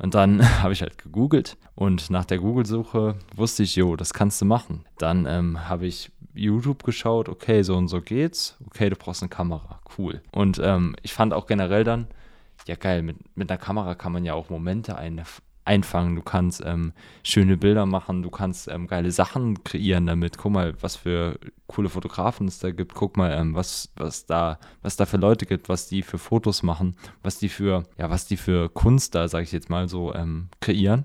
Und 0.00 0.14
dann 0.14 0.42
habe 0.62 0.72
ich 0.72 0.82
halt 0.82 0.98
gegoogelt 0.98 1.56
und 1.74 2.10
nach 2.10 2.24
der 2.24 2.38
Google-Suche 2.38 3.16
wusste 3.36 3.62
ich, 3.62 3.76
jo, 3.76 3.96
das 3.96 4.12
kannst 4.12 4.40
du 4.40 4.44
machen. 4.44 4.84
Dann 4.98 5.26
ähm, 5.26 5.68
habe 5.68 5.86
ich 5.86 6.10
YouTube 6.34 6.84
geschaut, 6.84 7.28
okay, 7.28 7.62
so 7.62 7.76
und 7.76 7.88
so 7.88 8.00
geht's. 8.00 8.56
Okay, 8.66 8.88
du 8.88 8.96
brauchst 8.96 9.22
eine 9.22 9.28
Kamera, 9.28 9.80
cool. 9.98 10.22
Und 10.32 10.60
ähm, 10.62 10.96
ich 11.02 11.12
fand 11.12 11.34
auch 11.34 11.46
generell 11.46 11.84
dann, 11.84 12.06
ja 12.66 12.76
geil, 12.76 13.02
mit, 13.02 13.36
mit 13.36 13.50
einer 13.50 13.58
Kamera 13.58 13.94
kann 13.94 14.12
man 14.12 14.24
ja 14.24 14.34
auch 14.34 14.48
Momente 14.48 14.96
ein, 14.96 15.22
einfangen, 15.70 16.16
du 16.16 16.22
kannst 16.22 16.62
ähm, 16.66 16.92
schöne 17.22 17.56
Bilder 17.56 17.86
machen, 17.86 18.22
du 18.22 18.30
kannst 18.30 18.66
ähm, 18.66 18.88
geile 18.88 19.12
Sachen 19.12 19.62
kreieren 19.62 20.06
damit. 20.06 20.36
Guck 20.36 20.52
mal, 20.52 20.74
was 20.80 20.96
für 20.96 21.38
coole 21.68 21.88
Fotografen 21.88 22.48
es 22.48 22.58
da 22.58 22.72
gibt. 22.72 22.94
Guck 22.94 23.16
mal, 23.16 23.30
ähm, 23.30 23.54
was, 23.54 23.92
was, 23.94 24.26
da, 24.26 24.58
was 24.82 24.96
da 24.96 25.06
für 25.06 25.16
Leute 25.16 25.46
gibt, 25.46 25.68
was 25.68 25.86
die 25.86 26.02
für 26.02 26.18
Fotos 26.18 26.64
machen, 26.64 26.96
was 27.22 27.38
die 27.38 27.48
für, 27.48 27.84
ja, 27.98 28.10
was 28.10 28.26
die 28.26 28.36
für 28.36 28.68
Kunst 28.68 29.14
da, 29.14 29.28
sag 29.28 29.44
ich 29.44 29.52
jetzt 29.52 29.70
mal 29.70 29.88
so, 29.88 30.12
ähm, 30.12 30.48
kreieren. 30.60 31.04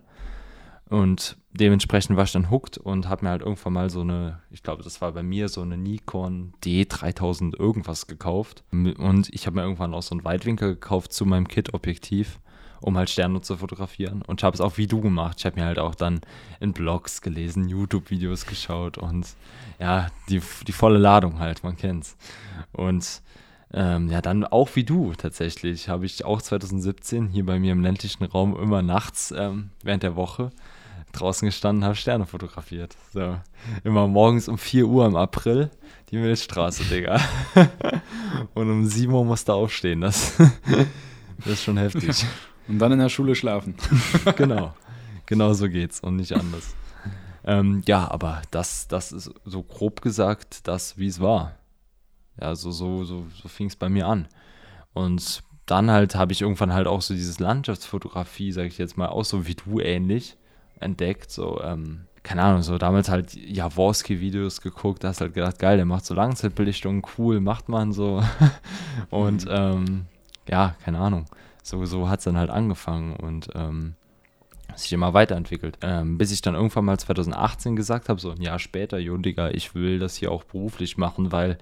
Und 0.90 1.38
dementsprechend 1.52 2.18
war 2.18 2.24
ich 2.24 2.32
dann 2.32 2.50
hooked 2.50 2.80
und 2.80 3.08
habe 3.08 3.26
mir 3.26 3.32
halt 3.32 3.42
irgendwann 3.42 3.74
mal 3.74 3.90
so 3.92 4.02
eine, 4.02 4.40
ich 4.50 4.64
glaube, 4.64 4.84
das 4.84 5.00
war 5.00 5.12
bei 5.12 5.24
mir 5.24 5.48
so 5.48 5.62
eine 5.62 5.78
Nikon 5.78 6.54
D3000 6.64 7.56
irgendwas 7.60 8.08
gekauft. 8.08 8.64
Und 8.72 9.30
ich 9.32 9.46
habe 9.46 9.58
mir 9.58 9.64
irgendwann 9.64 9.94
auch 9.94 10.04
so 10.04 10.16
einen 10.16 10.26
Weitwinkel 10.26 10.74
gekauft 10.76 11.14
zu 11.14 11.26
meinem 11.26 11.48
Kit-Objektiv 11.48 12.40
um 12.82 12.98
halt 12.98 13.10
Sterne 13.10 13.42
zu 13.42 13.58
fotografieren. 13.58 14.22
Und 14.22 14.42
ich 14.42 14.44
habe 14.44 14.54
es 14.54 14.62
auch 14.62 14.78
wie 14.78 14.88
du 14.88 15.02
gemacht. 15.02 15.38
Ich 15.40 15.46
habe 15.46 15.60
mir 15.60 15.66
halt 15.66 15.80
auch 15.80 15.96
dann 15.96 16.22
in 16.60 16.74
Blogs 16.74 17.22
gelesen, 17.22 17.68
YouTube-Videos 17.68 18.46
geschaut 18.46 18.98
und 18.98 19.28
ja, 19.80 20.08
die, 20.30 20.42
die 20.68 20.72
volle 20.72 20.98
Ladung 20.98 21.40
halt, 21.40 21.64
man 21.64 21.76
kennt's. 21.76 22.18
Und 22.72 23.22
ähm, 23.74 24.10
ja, 24.10 24.22
dann 24.22 24.46
auch 24.46 24.70
wie 24.76 24.84
du 24.84 25.14
tatsächlich, 25.14 25.90
habe 25.90 26.06
ich 26.06 26.24
auch 26.24 26.42
2017 26.42 27.28
hier 27.28 27.46
bei 27.46 27.60
mir 27.60 27.74
im 27.74 27.82
ländlichen 27.82 28.24
Raum 28.24 28.58
immer 28.58 28.82
nachts 28.82 29.34
ähm, 29.36 29.72
während 29.84 30.04
der 30.04 30.16
Woche 30.16 30.52
draußen 31.16 31.46
gestanden, 31.46 31.84
habe 31.84 31.96
Sterne 31.96 32.26
fotografiert. 32.26 32.96
So, 33.14 33.38
immer 33.84 34.08
morgens 34.08 34.48
um 34.48 34.58
4 34.58 34.86
Uhr 34.86 35.06
im 35.06 35.16
April, 35.16 35.70
die 36.12 36.18
Milchstraße, 36.18 36.84
Digga. 36.86 37.20
Und 38.54 38.70
um 38.70 38.86
7 38.86 39.12
Uhr 39.14 39.26
musste 39.26 39.54
aufstehen, 39.54 40.02
das, 40.02 40.34
das 41.38 41.48
ist 41.48 41.64
schon 41.64 41.78
heftig. 41.78 42.26
Und 42.68 42.80
dann 42.80 42.92
in 42.92 43.00
der 43.00 43.10
Schule 43.10 43.36
schlafen. 43.36 43.76
genau. 44.36 44.74
Genau 45.26 45.54
so 45.54 45.70
geht's 45.70 46.00
und 46.00 46.18
nicht 46.18 46.34
anders. 46.34 46.76
Ähm, 47.44 47.84
ja, 47.86 48.10
aber 48.10 48.42
das, 48.52 48.88
das 48.88 49.12
ist 49.12 49.32
so 49.46 49.62
grob 49.64 50.02
gesagt 50.02 50.68
das, 50.68 50.98
wie 50.98 51.08
es 51.08 51.20
war. 51.20 51.54
Ja, 52.40 52.56
so, 52.56 52.72
so, 52.72 53.04
so, 53.04 53.26
so 53.42 53.48
fing 53.48 53.68
es 53.68 53.76
bei 53.76 53.90
mir 53.90 54.08
an. 54.08 54.28
Und 54.94 55.44
dann 55.66 55.90
halt 55.92 56.16
habe 56.16 56.32
ich 56.32 56.42
irgendwann 56.42 56.74
halt 56.74 56.88
auch 56.88 57.02
so 57.02 57.14
dieses 57.14 57.40
Landschaftsfotografie, 57.40 58.52
sage 58.52 58.68
ich 58.68 58.78
jetzt 58.78 58.98
mal, 58.98 59.08
auch 59.08 59.26
so 59.26 59.48
wie 59.48 59.56
du 59.56 59.80
ähnlich 59.80 60.38
entdeckt. 60.80 61.32
So, 61.32 61.62
ähm, 61.62 62.06
keine 62.24 62.44
Ahnung, 62.44 62.64
so 62.64 62.78
damals 62.78 63.10
halt 63.10 63.36
Jaworski-Videos 63.36 64.62
geguckt, 64.62 65.04
da 65.04 65.10
hast 65.10 65.22
halt 65.22 65.36
gedacht, 65.36 65.60
geil, 65.60 65.78
der 65.78 65.86
macht 65.86 66.06
so 66.06 66.16
Langzeitbelichtungen, 66.16 67.04
cool, 67.18 67.40
macht 67.40 67.70
man 67.70 67.94
so. 67.94 68.24
Und 69.12 69.46
mhm. 69.46 69.52
ähm, 69.52 70.06
ja, 70.48 70.76
keine 70.84 70.98
Ahnung 71.00 71.26
so, 71.66 71.84
so 71.86 72.10
hat 72.10 72.20
es 72.20 72.26
dann 72.26 72.38
halt 72.38 72.50
angefangen. 72.50 73.16
Und 73.16 73.50
ähm, 73.56 73.96
sich 74.76 74.94
immer 74.94 75.14
weiterentwickelt. 75.14 75.78
Ähm, 75.82 76.18
bis 76.18 76.32
ich 76.32 76.42
dann 76.42 76.56
irgendwann 76.56 76.86
mal 76.86 77.00
2018 77.00 77.76
gesagt 77.76 78.10
habe, 78.10 78.20
so 78.20 78.32
ein 78.32 78.42
Jahr 78.42 78.60
später, 78.60 78.98
jo, 78.98 79.18
Digga, 79.18 79.50
ich 79.50 79.76
will 79.76 80.00
das 80.00 80.16
hier 80.16 80.32
auch 80.32 80.44
beruflich 80.44 80.98
machen, 80.98 81.32
weil, 81.32 81.58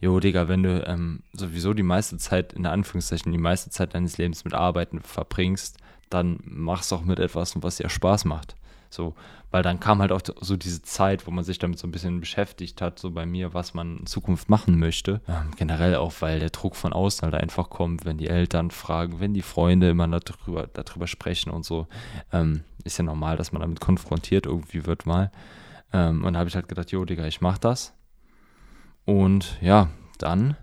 jo, 0.00 0.18
Digga, 0.20 0.48
wenn 0.48 0.62
du 0.62 0.84
ähm, 0.86 1.22
sowieso 1.32 1.74
die 1.74 1.82
meiste 1.82 2.18
Zeit, 2.18 2.52
in 2.54 2.66
Anführungszeichen, 2.66 3.32
die 3.32 3.38
meiste 3.38 3.70
Zeit 3.70 3.94
deines 3.94 4.18
Lebens 4.18 4.44
mit 4.44 4.54
Arbeiten 4.54 5.00
verbringst, 5.00 5.78
dann 6.10 6.38
machst 6.44 6.90
du 6.90 6.96
auch 6.96 7.04
mit 7.04 7.18
etwas, 7.18 7.54
was 7.62 7.76
dir 7.76 7.88
Spaß 7.88 8.24
macht. 8.24 8.56
So, 8.90 9.14
weil 9.56 9.62
dann 9.62 9.80
kam 9.80 10.00
halt 10.02 10.12
auch 10.12 10.20
so 10.42 10.54
diese 10.58 10.82
Zeit, 10.82 11.26
wo 11.26 11.30
man 11.30 11.42
sich 11.42 11.58
damit 11.58 11.78
so 11.78 11.88
ein 11.88 11.90
bisschen 11.90 12.20
beschäftigt 12.20 12.82
hat, 12.82 12.98
so 12.98 13.12
bei 13.12 13.24
mir, 13.24 13.54
was 13.54 13.72
man 13.72 14.00
in 14.00 14.06
Zukunft 14.06 14.50
machen 14.50 14.78
möchte. 14.78 15.22
Ähm, 15.26 15.52
generell 15.56 15.94
auch, 15.94 16.12
weil 16.20 16.40
der 16.40 16.50
Druck 16.50 16.76
von 16.76 16.92
außen 16.92 17.22
halt 17.22 17.42
einfach 17.42 17.70
kommt, 17.70 18.04
wenn 18.04 18.18
die 18.18 18.28
Eltern 18.28 18.70
fragen, 18.70 19.18
wenn 19.18 19.32
die 19.32 19.40
Freunde 19.40 19.88
immer 19.88 20.08
darüber, 20.08 20.68
darüber 20.70 21.06
sprechen 21.06 21.48
und 21.48 21.64
so. 21.64 21.86
Ähm, 22.34 22.64
ist 22.84 22.98
ja 22.98 23.04
normal, 23.04 23.38
dass 23.38 23.52
man 23.52 23.62
damit 23.62 23.80
konfrontiert 23.80 24.44
irgendwie 24.44 24.84
wird 24.84 25.06
mal. 25.06 25.32
Ähm, 25.90 26.22
und 26.22 26.34
da 26.34 26.40
habe 26.40 26.50
ich 26.50 26.54
halt 26.54 26.68
gedacht, 26.68 26.90
jo, 26.90 27.06
Digga, 27.06 27.26
ich 27.26 27.40
mach 27.40 27.56
das. 27.56 27.94
Und 29.06 29.56
ja, 29.62 29.88
dann 30.18 30.54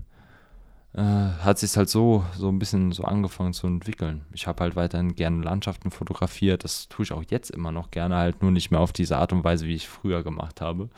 äh, 0.95 1.01
hat 1.01 1.58
sich 1.60 1.75
halt 1.75 1.89
so, 1.89 2.23
so 2.38 2.49
ein 2.49 2.60
bisschen 2.60 2.91
so 2.91 3.03
angefangen 3.03 3.53
zu 3.53 3.67
entwickeln. 3.67 4.25
Ich 4.34 4.47
habe 4.47 4.63
halt 4.63 4.75
weiterhin 4.75 5.15
gerne 5.15 5.43
Landschaften 5.43 5.91
fotografiert. 5.91 6.63
Das 6.63 6.88
tue 6.88 7.03
ich 7.03 7.12
auch 7.12 7.23
jetzt 7.29 7.49
immer 7.49 7.71
noch 7.71 7.91
gerne, 7.91 8.15
halt 8.15 8.41
nur 8.41 8.51
nicht 8.51 8.71
mehr 8.71 8.79
auf 8.79 8.93
diese 8.93 9.17
Art 9.17 9.34
und 9.34 9.43
Weise, 9.43 9.65
wie 9.65 9.75
ich 9.75 9.88
früher 9.88 10.23
gemacht 10.23 10.62
habe. 10.62 10.89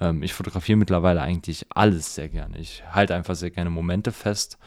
Ähm, 0.00 0.22
ich 0.22 0.34
fotografiere 0.34 0.76
mittlerweile 0.76 1.22
eigentlich 1.22 1.66
alles 1.70 2.14
sehr 2.14 2.28
gerne. 2.28 2.58
Ich 2.58 2.82
halte 2.90 3.14
einfach 3.14 3.34
sehr 3.34 3.50
gerne 3.50 3.70
Momente 3.70 4.12
fest. 4.12 4.58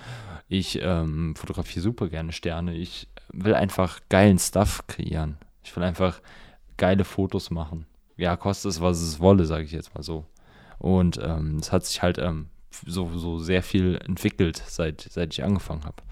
Ich 0.48 0.80
ähm, 0.82 1.36
fotografiere 1.36 1.82
super 1.82 2.08
gerne 2.08 2.32
Sterne. 2.32 2.74
Ich 2.74 3.08
will 3.32 3.54
einfach 3.54 4.00
geilen 4.10 4.40
Stuff 4.40 4.86
kreieren. 4.88 5.38
Ich 5.64 5.76
will 5.76 5.84
einfach 5.84 6.22
geile 6.78 7.04
Fotos 7.04 7.52
machen. 7.52 7.86
Ja, 8.18 8.38
kostet 8.38 8.72
es, 8.72 8.82
was 8.82 9.02
es 9.02 9.20
wolle, 9.20 9.46
sage 9.46 9.66
ich 9.66 9.72
jetzt 9.72 9.94
mal 9.94 10.04
so. 10.04 10.26
Und 10.78 11.20
ähm, 11.22 11.58
es 11.58 11.72
hat 11.72 11.86
sich 11.86 12.02
halt 12.02 12.18
ähm, 12.18 12.48
so, 12.86 13.10
so 13.18 13.40
sehr 13.40 13.64
viel 13.64 14.00
entwickelt, 14.06 14.62
seit, 14.68 15.02
seit 15.02 15.34
ich 15.34 15.44
angefangen 15.44 15.86
habe. 15.86 16.04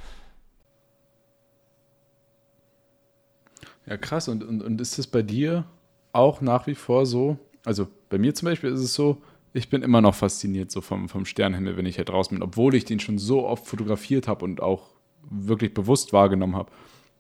Ja, 3.86 3.98
krass. 3.98 4.28
Und, 4.28 4.44
und, 4.44 4.62
und 4.62 4.80
ist 4.82 4.98
das 4.98 5.08
bei 5.08 5.22
dir 5.22 5.66
auch 6.12 6.42
nach 6.42 6.68
wie 6.68 6.76
vor 6.76 7.06
so? 7.06 7.38
Also 7.66 7.88
bei 8.10 8.18
mir 8.18 8.34
zum 8.34 8.48
Beispiel 8.48 8.72
ist 8.72 8.80
es 8.80 8.94
so, 8.94 9.22
ich 9.54 9.70
bin 9.70 9.84
immer 9.84 10.02
noch 10.02 10.16
fasziniert 10.16 10.72
so 10.72 10.82
vom, 10.82 11.10
vom 11.10 11.26
Sternenhimmel, 11.26 11.78
wenn 11.78 11.86
ich 11.86 11.96
hier 11.96 12.06
draußen 12.06 12.36
bin, 12.36 12.44
obwohl 12.44 12.76
ich 12.76 12.86
den 12.86 13.00
schon 13.00 13.18
so 13.18 13.46
oft 13.46 13.68
fotografiert 13.68 14.28
habe 14.28 14.44
und 14.46 14.62
auch 14.62 14.90
wirklich 15.30 15.74
bewusst 15.74 16.12
wahrgenommen 16.12 16.56
habe. 16.56 16.72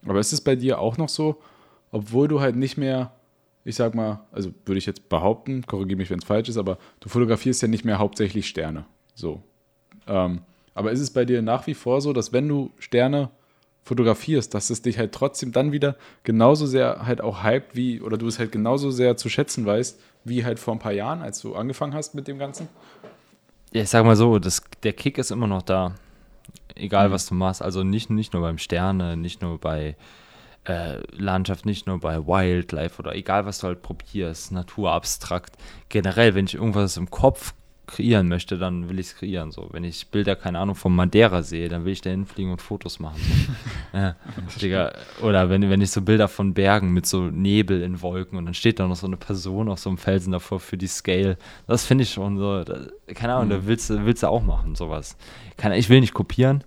Aber 0.06 0.20
ist 0.20 0.34
es 0.34 0.42
bei 0.42 0.56
dir 0.56 0.80
auch 0.80 0.98
noch 0.98 1.10
so, 1.10 1.42
obwohl 1.92 2.28
du 2.28 2.42
halt 2.42 2.56
nicht 2.56 2.78
mehr, 2.78 3.14
ich 3.64 3.76
sag 3.76 3.94
mal, 3.94 4.26
also 4.32 4.52
würde 4.66 4.80
ich 4.80 4.86
jetzt 4.86 5.10
behaupten, 5.10 5.66
korrigiere 5.66 5.98
mich, 5.98 6.10
wenn 6.10 6.20
es 6.20 6.26
falsch 6.26 6.50
ist, 6.50 6.58
aber 6.58 6.78
du 7.00 7.10
fotografierst 7.10 7.62
ja 7.62 7.68
nicht 7.68 7.86
mehr 7.86 8.00
hauptsächlich 8.00 8.48
Sterne. 8.48 8.86
So. 9.14 9.42
Ähm, 10.08 10.42
aber 10.74 10.92
ist 10.92 11.00
es 11.00 11.12
bei 11.12 11.26
dir 11.26 11.42
nach 11.42 11.68
wie 11.68 11.74
vor 11.74 12.02
so, 12.02 12.14
dass 12.14 12.34
wenn 12.34 12.48
du 12.48 12.72
Sterne 12.80 13.30
fotografierst, 13.84 14.54
dass 14.54 14.70
es 14.70 14.82
dich 14.82 14.98
halt 14.98 15.12
trotzdem 15.12 15.52
dann 15.52 15.72
wieder 15.72 15.96
genauso 16.24 16.66
sehr 16.66 17.06
halt 17.06 17.22
auch 17.22 17.44
hypt, 17.44 17.76
wie, 17.76 18.02
oder 18.02 18.18
du 18.18 18.28
es 18.28 18.40
halt 18.40 18.52
genauso 18.52 18.92
sehr 18.92 19.18
zu 19.18 19.30
schätzen 19.30 19.66
weißt, 19.66 20.00
wie 20.24 20.46
halt 20.46 20.58
vor 20.58 20.74
ein 20.74 20.80
paar 20.80 20.94
Jahren, 20.94 21.22
als 21.22 21.42
du 21.42 21.56
angefangen 21.56 21.94
hast 21.94 22.16
mit 22.16 22.28
dem 22.28 22.40
Ganzen? 22.40 22.70
Ja, 23.74 23.82
ich 23.82 23.90
sag 23.90 24.06
mal 24.06 24.16
so, 24.16 24.40
das, 24.40 24.62
der 24.84 24.94
Kick 24.94 25.18
ist 25.18 25.32
immer 25.32 25.48
noch 25.48 25.64
da. 25.64 25.96
Egal, 26.76 27.10
mhm. 27.10 27.14
was 27.14 27.26
du 27.26 27.36
machst. 27.36 27.62
Also 27.62 27.84
nicht, 27.84 28.10
nicht 28.10 28.34
nur 28.34 28.42
beim 28.42 28.58
Sterne, 28.58 29.18
nicht 29.18 29.42
nur 29.42 29.60
bei 29.60 29.96
äh, 30.66 31.00
Landschaft, 31.12 31.66
nicht 31.66 31.88
nur 31.88 32.00
bei 32.00 32.26
Wildlife 32.26 33.00
oder 33.00 33.16
egal, 33.16 33.46
was 33.46 33.60
du 33.60 33.68
halt 33.68 33.82
probierst, 33.82 34.52
Natur, 34.52 34.92
abstrakt. 34.92 35.58
Generell, 35.90 36.36
wenn 36.36 36.46
ich 36.46 36.56
irgendwas 36.56 36.98
im 36.98 37.10
Kopf 37.10 37.54
kreieren 37.86 38.28
möchte, 38.28 38.58
dann 38.58 38.90
will 38.90 39.00
ich 39.00 39.08
es 39.08 39.16
kreieren. 39.16 39.52
So. 39.52 39.70
Wenn 39.72 39.84
ich 39.84 40.08
Bilder, 40.08 40.36
keine 40.36 40.60
Ahnung, 40.60 40.76
vom 40.76 40.96
Madeira 40.96 41.44
sehe, 41.44 41.68
dann 41.68 41.86
will 41.86 41.92
ich 41.92 42.02
da 42.02 42.10
hinfliegen 42.10 42.52
und 42.52 42.62
Fotos 42.62 43.00
machen. 43.00 43.20
So. 43.92 43.98
ja, 43.98 44.16
Digga. 44.62 44.94
Oder 45.22 45.50
wenn, 45.50 45.70
wenn 45.70 45.82
ich 45.82 45.92
so 45.92 46.02
Bilder 46.02 46.28
von 46.28 46.54
Bergen 46.54 46.94
mit 46.94 47.06
so 47.06 47.24
Nebel 47.24 47.82
in 47.82 48.02
Wolken 48.02 48.38
und 48.38 48.46
dann 48.46 48.54
steht 48.54 48.80
da 48.80 48.88
noch 48.88 48.96
so 48.96 49.08
eine 49.08 49.18
Person 49.18 49.70
auf 49.70 49.80
so 49.80 49.90
einem 49.90 49.98
Felsen 49.98 50.32
davor 50.32 50.60
für 50.60 50.78
die 50.78 50.88
Scale. 50.88 51.38
Das 51.68 51.86
finde 51.86 52.04
ich 52.04 52.12
schon 52.12 52.38
so, 52.38 52.64
da, 52.64 52.88
keine 53.14 53.34
Ahnung, 53.34 53.48
mhm. 53.48 53.52
da 53.52 53.68
willst 53.68 53.90
du, 53.90 54.06
willst 54.06 54.24
du 54.24 54.28
auch 54.28 54.44
machen, 54.44 54.76
sowas. 54.76 55.18
Keine, 55.58 55.78
ich 55.78 55.90
will 55.90 56.00
nicht 56.00 56.14
kopieren. 56.14 56.64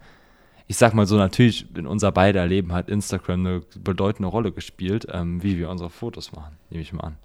Ich 0.68 0.76
sag 0.76 0.94
mal 0.94 1.06
so, 1.06 1.16
natürlich 1.16 1.66
in 1.76 1.86
unser 1.86 2.10
beider 2.12 2.44
Leben 2.46 2.72
hat 2.72 2.88
Instagram 2.88 3.46
eine 3.46 3.62
bedeutende 3.78 4.28
Rolle 4.28 4.52
gespielt, 4.52 5.06
ähm, 5.12 5.42
wie 5.42 5.58
wir 5.58 5.70
unsere 5.70 5.90
Fotos 5.90 6.32
machen, 6.32 6.56
nehme 6.70 6.82
ich 6.82 6.92
mal 6.92 7.04
an. 7.04 7.16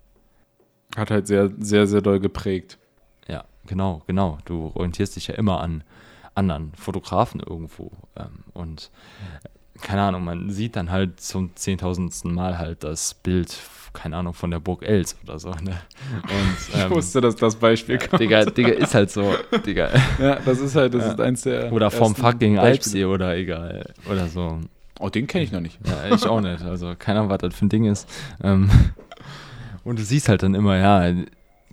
Hat 0.95 1.10
halt 1.10 1.27
sehr, 1.27 1.49
sehr, 1.60 1.88
sehr 1.88 2.01
doll 2.01 2.19
geprägt. 2.19 2.77
Genau, 3.71 4.01
genau. 4.05 4.38
Du 4.43 4.69
orientierst 4.75 5.15
dich 5.15 5.27
ja 5.27 5.36
immer 5.36 5.62
an 5.62 5.86
anderen 6.36 6.73
Fotografen 6.75 7.39
irgendwo. 7.39 7.89
Ähm, 8.17 8.43
und 8.51 8.91
keine 9.81 10.01
Ahnung, 10.01 10.25
man 10.25 10.49
sieht 10.49 10.75
dann 10.75 10.91
halt 10.91 11.21
zum 11.21 11.55
zehntausendsten 11.55 12.34
Mal 12.34 12.57
halt 12.57 12.84
das 12.84 13.13
Bild, 13.13 13.57
keine 13.93 14.17
Ahnung, 14.17 14.34
von 14.34 14.51
der 14.51 14.60
Burg 14.60 14.84
Els 14.84 15.15
oder 15.23 15.39
so. 15.39 15.51
Ne? 15.51 15.57
Und, 15.62 16.75
ähm, 16.75 16.81
ich 16.84 16.89
wusste, 16.89 17.21
dass 17.21 17.38
das 17.38 17.55
Beispiel 17.55 17.95
ja, 17.95 18.07
kommt. 18.07 18.21
Digga, 18.21 18.43
Digga, 18.43 18.71
ist 18.71 18.93
halt 18.93 19.10
so. 19.10 19.36
Digga. 19.65 19.88
Ja, 20.19 20.36
das 20.36 20.60
ist 20.60 20.75
halt, 20.75 20.93
das 20.93 21.05
ja. 21.05 21.12
ist 21.13 21.21
eins 21.21 21.43
der. 21.43 21.71
Oder 21.71 21.89
vom 21.89 22.13
fucking 22.13 22.60
Alpsee 22.60 23.05
oder 23.05 23.38
egal. 23.38 23.93
Oder 24.12 24.27
so. 24.27 24.60
Oh, 24.99 25.07
den 25.07 25.27
kenne 25.27 25.45
ich 25.45 25.53
noch 25.53 25.62
nicht. 25.62 25.79
Ja, 25.88 26.13
ich 26.13 26.27
auch 26.27 26.41
nicht. 26.41 26.62
Also, 26.62 26.93
keine 26.99 27.19
Ahnung, 27.19 27.31
was 27.31 27.38
das 27.38 27.55
für 27.55 27.67
ein 27.67 27.69
Ding 27.69 27.86
ist. 27.86 28.05
Ähm, 28.43 28.69
und 29.86 29.97
du 29.97 30.03
siehst 30.03 30.27
halt 30.27 30.43
dann 30.43 30.55
immer, 30.55 30.75
ja, 30.75 31.10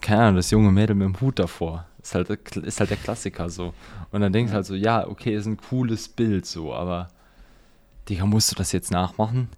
keine 0.00 0.22
Ahnung, 0.22 0.36
das 0.36 0.50
junge 0.50 0.70
Mädel 0.70 0.94
mit 0.94 1.06
dem 1.06 1.20
Hut 1.20 1.38
davor. 1.38 1.87
Ist 2.02 2.14
halt, 2.14 2.30
ist 2.30 2.80
halt 2.80 2.90
der 2.90 2.96
Klassiker 2.96 3.50
so. 3.50 3.74
Und 4.10 4.20
dann 4.20 4.32
denkst 4.32 4.50
du 4.50 4.56
halt 4.56 4.66
so, 4.66 4.74
ja, 4.74 5.06
okay, 5.06 5.34
ist 5.34 5.46
ein 5.46 5.56
cooles 5.56 6.08
Bild 6.08 6.46
so, 6.46 6.72
aber 6.72 7.08
Digga, 8.08 8.24
musst 8.24 8.50
du 8.50 8.54
das 8.54 8.72
jetzt 8.72 8.90
nachmachen? 8.90 9.48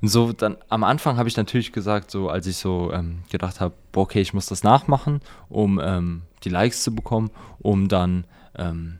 Und 0.00 0.08
so, 0.08 0.32
dann 0.32 0.56
am 0.68 0.82
Anfang 0.82 1.18
habe 1.18 1.28
ich 1.28 1.36
natürlich 1.36 1.72
gesagt, 1.72 2.10
so 2.10 2.30
als 2.30 2.46
ich 2.46 2.56
so 2.56 2.90
ähm, 2.92 3.20
gedacht 3.30 3.60
habe, 3.60 3.74
okay, 3.94 4.20
ich 4.20 4.32
muss 4.32 4.46
das 4.46 4.62
nachmachen, 4.62 5.20
um 5.48 5.78
ähm, 5.82 6.22
die 6.42 6.48
Likes 6.48 6.82
zu 6.82 6.94
bekommen, 6.94 7.30
um 7.58 7.88
dann, 7.88 8.24
ähm, 8.56 8.98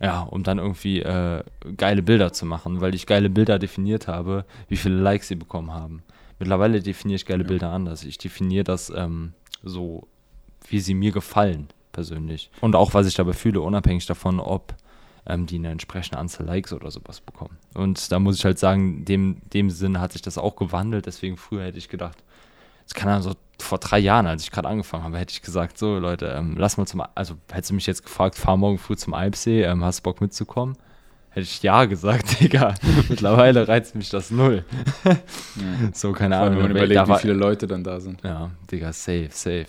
ja, 0.00 0.20
um 0.20 0.44
dann 0.44 0.58
irgendwie 0.58 1.00
äh, 1.00 1.42
geile 1.76 2.02
Bilder 2.02 2.32
zu 2.32 2.46
machen, 2.46 2.80
weil 2.80 2.94
ich 2.94 3.06
geile 3.06 3.30
Bilder 3.30 3.58
definiert 3.58 4.06
habe, 4.06 4.44
wie 4.68 4.76
viele 4.76 5.00
Likes 5.00 5.26
sie 5.26 5.34
bekommen 5.34 5.72
haben. 5.72 6.04
Mittlerweile 6.38 6.80
definiere 6.80 7.16
ich 7.16 7.26
geile 7.26 7.42
ja. 7.42 7.48
Bilder 7.48 7.72
anders. 7.72 8.04
Ich 8.04 8.16
definiere 8.16 8.62
das 8.62 8.92
ähm, 8.94 9.32
so 9.64 10.06
wie 10.68 10.80
sie 10.80 10.94
mir 10.94 11.12
gefallen, 11.12 11.68
persönlich. 11.92 12.50
Und 12.60 12.76
auch, 12.76 12.94
was 12.94 13.06
ich 13.06 13.14
dabei 13.14 13.32
fühle, 13.32 13.60
unabhängig 13.60 14.06
davon, 14.06 14.40
ob 14.40 14.74
ähm, 15.26 15.46
die 15.46 15.56
eine 15.56 15.70
entsprechende 15.70 16.18
Anzahl 16.18 16.46
Likes 16.46 16.72
oder 16.72 16.90
sowas 16.90 17.20
bekommen. 17.20 17.56
Und 17.74 18.10
da 18.10 18.18
muss 18.18 18.38
ich 18.38 18.44
halt 18.44 18.58
sagen, 18.58 19.04
dem, 19.04 19.36
dem 19.52 19.70
Sinne 19.70 20.00
hat 20.00 20.12
sich 20.12 20.22
das 20.22 20.38
auch 20.38 20.56
gewandelt. 20.56 21.06
Deswegen 21.06 21.36
früher 21.36 21.64
hätte 21.64 21.78
ich 21.78 21.88
gedacht, 21.88 22.24
das 22.84 22.94
kann 22.94 23.10
also 23.10 23.34
vor 23.60 23.78
drei 23.78 23.98
Jahren, 23.98 24.26
als 24.26 24.42
ich 24.44 24.50
gerade 24.50 24.68
angefangen 24.68 25.04
habe, 25.04 25.18
hätte 25.18 25.32
ich 25.32 25.42
gesagt, 25.42 25.76
so 25.76 25.98
Leute, 25.98 26.26
ähm, 26.26 26.54
lass 26.56 26.78
mal 26.78 26.86
zum, 26.86 27.02
also 27.14 27.34
hättest 27.52 27.70
du 27.70 27.74
mich 27.74 27.86
jetzt 27.86 28.02
gefragt, 28.02 28.36
fahr 28.36 28.56
morgen 28.56 28.78
früh 28.78 28.96
zum 28.96 29.12
Alpsee, 29.14 29.62
ähm, 29.62 29.84
hast 29.84 30.00
du 30.00 30.02
Bock 30.04 30.20
mitzukommen? 30.20 30.76
Hätte 31.30 31.42
ich 31.42 31.62
ja 31.62 31.84
gesagt, 31.84 32.40
Digga. 32.40 32.74
Mittlerweile 33.08 33.68
reizt 33.68 33.94
mich 33.94 34.08
das 34.08 34.30
null. 34.30 34.64
ja. 35.04 35.16
So, 35.92 36.12
keine 36.12 36.38
Ahnung. 36.38 36.56
Wenn 36.56 36.62
man 36.62 36.70
überlegt, 36.70 37.08
wie 37.08 37.18
viele 37.18 37.34
Leute 37.34 37.66
dann 37.66 37.84
da 37.84 38.00
sind. 38.00 38.22
Ja, 38.22 38.50
Digga, 38.70 38.92
safe, 38.92 39.28
safe 39.30 39.66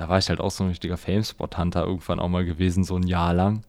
da 0.00 0.08
war 0.08 0.16
ich 0.16 0.30
halt 0.30 0.40
auch 0.40 0.50
so 0.50 0.64
ein 0.64 0.70
richtiger 0.70 0.96
Famespot-Hunter 0.96 1.84
irgendwann 1.84 2.20
auch 2.20 2.30
mal 2.30 2.46
gewesen, 2.46 2.84
so 2.84 2.96
ein 2.96 3.06
Jahr 3.06 3.34
lang. 3.34 3.64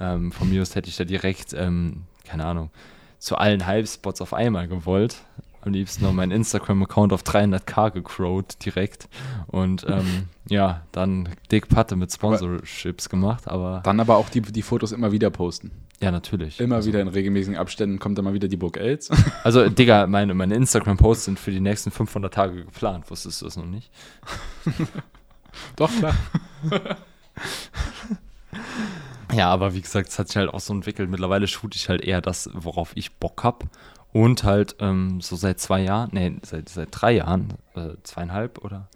Ähm, 0.00 0.32
von 0.32 0.48
mir 0.48 0.62
aus 0.62 0.74
hätte 0.74 0.88
ich 0.88 0.96
da 0.96 1.04
direkt, 1.04 1.52
ähm, 1.52 2.04
keine 2.26 2.46
Ahnung, 2.46 2.70
zu 3.18 3.36
allen 3.36 3.66
Hype-Spots 3.66 4.22
auf 4.22 4.32
einmal 4.32 4.66
gewollt. 4.66 5.16
Am 5.60 5.74
liebsten 5.74 6.04
noch 6.04 6.14
meinen 6.14 6.32
Instagram-Account 6.32 7.12
auf 7.12 7.22
300k 7.22 7.90
gecrowt 7.90 8.64
direkt. 8.64 9.10
Und 9.46 9.84
ähm, 9.86 10.30
ja, 10.48 10.80
dann 10.90 11.28
dick 11.52 11.68
Patte 11.68 11.96
mit 11.96 12.10
Sponsorships 12.10 13.08
aber 13.08 13.10
gemacht. 13.10 13.46
aber 13.46 13.82
Dann 13.84 14.00
aber 14.00 14.16
auch 14.16 14.30
die, 14.30 14.40
die 14.40 14.62
Fotos 14.62 14.90
immer 14.90 15.12
wieder 15.12 15.28
posten. 15.28 15.70
Ja, 16.00 16.10
natürlich. 16.10 16.60
Immer 16.60 16.76
also, 16.76 16.88
wieder 16.88 17.02
in 17.02 17.08
regelmäßigen 17.08 17.58
Abständen 17.58 17.98
kommt 17.98 18.16
dann 18.16 18.24
mal 18.24 18.32
wieder 18.32 18.48
die 18.48 18.56
Burg 18.56 18.78
Els. 18.78 19.10
Also, 19.44 19.68
Digga, 19.68 20.06
meine, 20.06 20.32
meine 20.32 20.54
Instagram-Posts 20.54 21.26
sind 21.26 21.38
für 21.38 21.50
die 21.50 21.60
nächsten 21.60 21.90
500 21.90 22.32
Tage 22.32 22.64
geplant. 22.64 23.10
Wusstest 23.10 23.42
du 23.42 23.44
das 23.44 23.58
noch 23.58 23.66
nicht? 23.66 23.90
Doch, 25.76 25.90
klar. 25.90 26.14
ja, 29.32 29.48
aber 29.48 29.74
wie 29.74 29.80
gesagt, 29.80 30.08
es 30.08 30.18
hat 30.18 30.28
sich 30.28 30.36
halt 30.36 30.52
auch 30.52 30.60
so 30.60 30.72
entwickelt. 30.72 31.10
Mittlerweile 31.10 31.46
shoote 31.46 31.76
ich 31.76 31.88
halt 31.88 32.02
eher 32.02 32.20
das, 32.20 32.50
worauf 32.52 32.92
ich 32.96 33.16
Bock 33.16 33.44
habe. 33.44 33.66
Und 34.12 34.44
halt 34.44 34.76
ähm, 34.78 35.20
so 35.20 35.34
seit 35.34 35.58
zwei 35.58 35.80
Jahren, 35.80 36.10
nee, 36.12 36.36
seit, 36.42 36.68
seit 36.68 36.88
drei 36.92 37.12
Jahren, 37.12 37.54
äh, 37.74 37.94
zweieinhalb 38.04 38.58
oder 38.64 38.88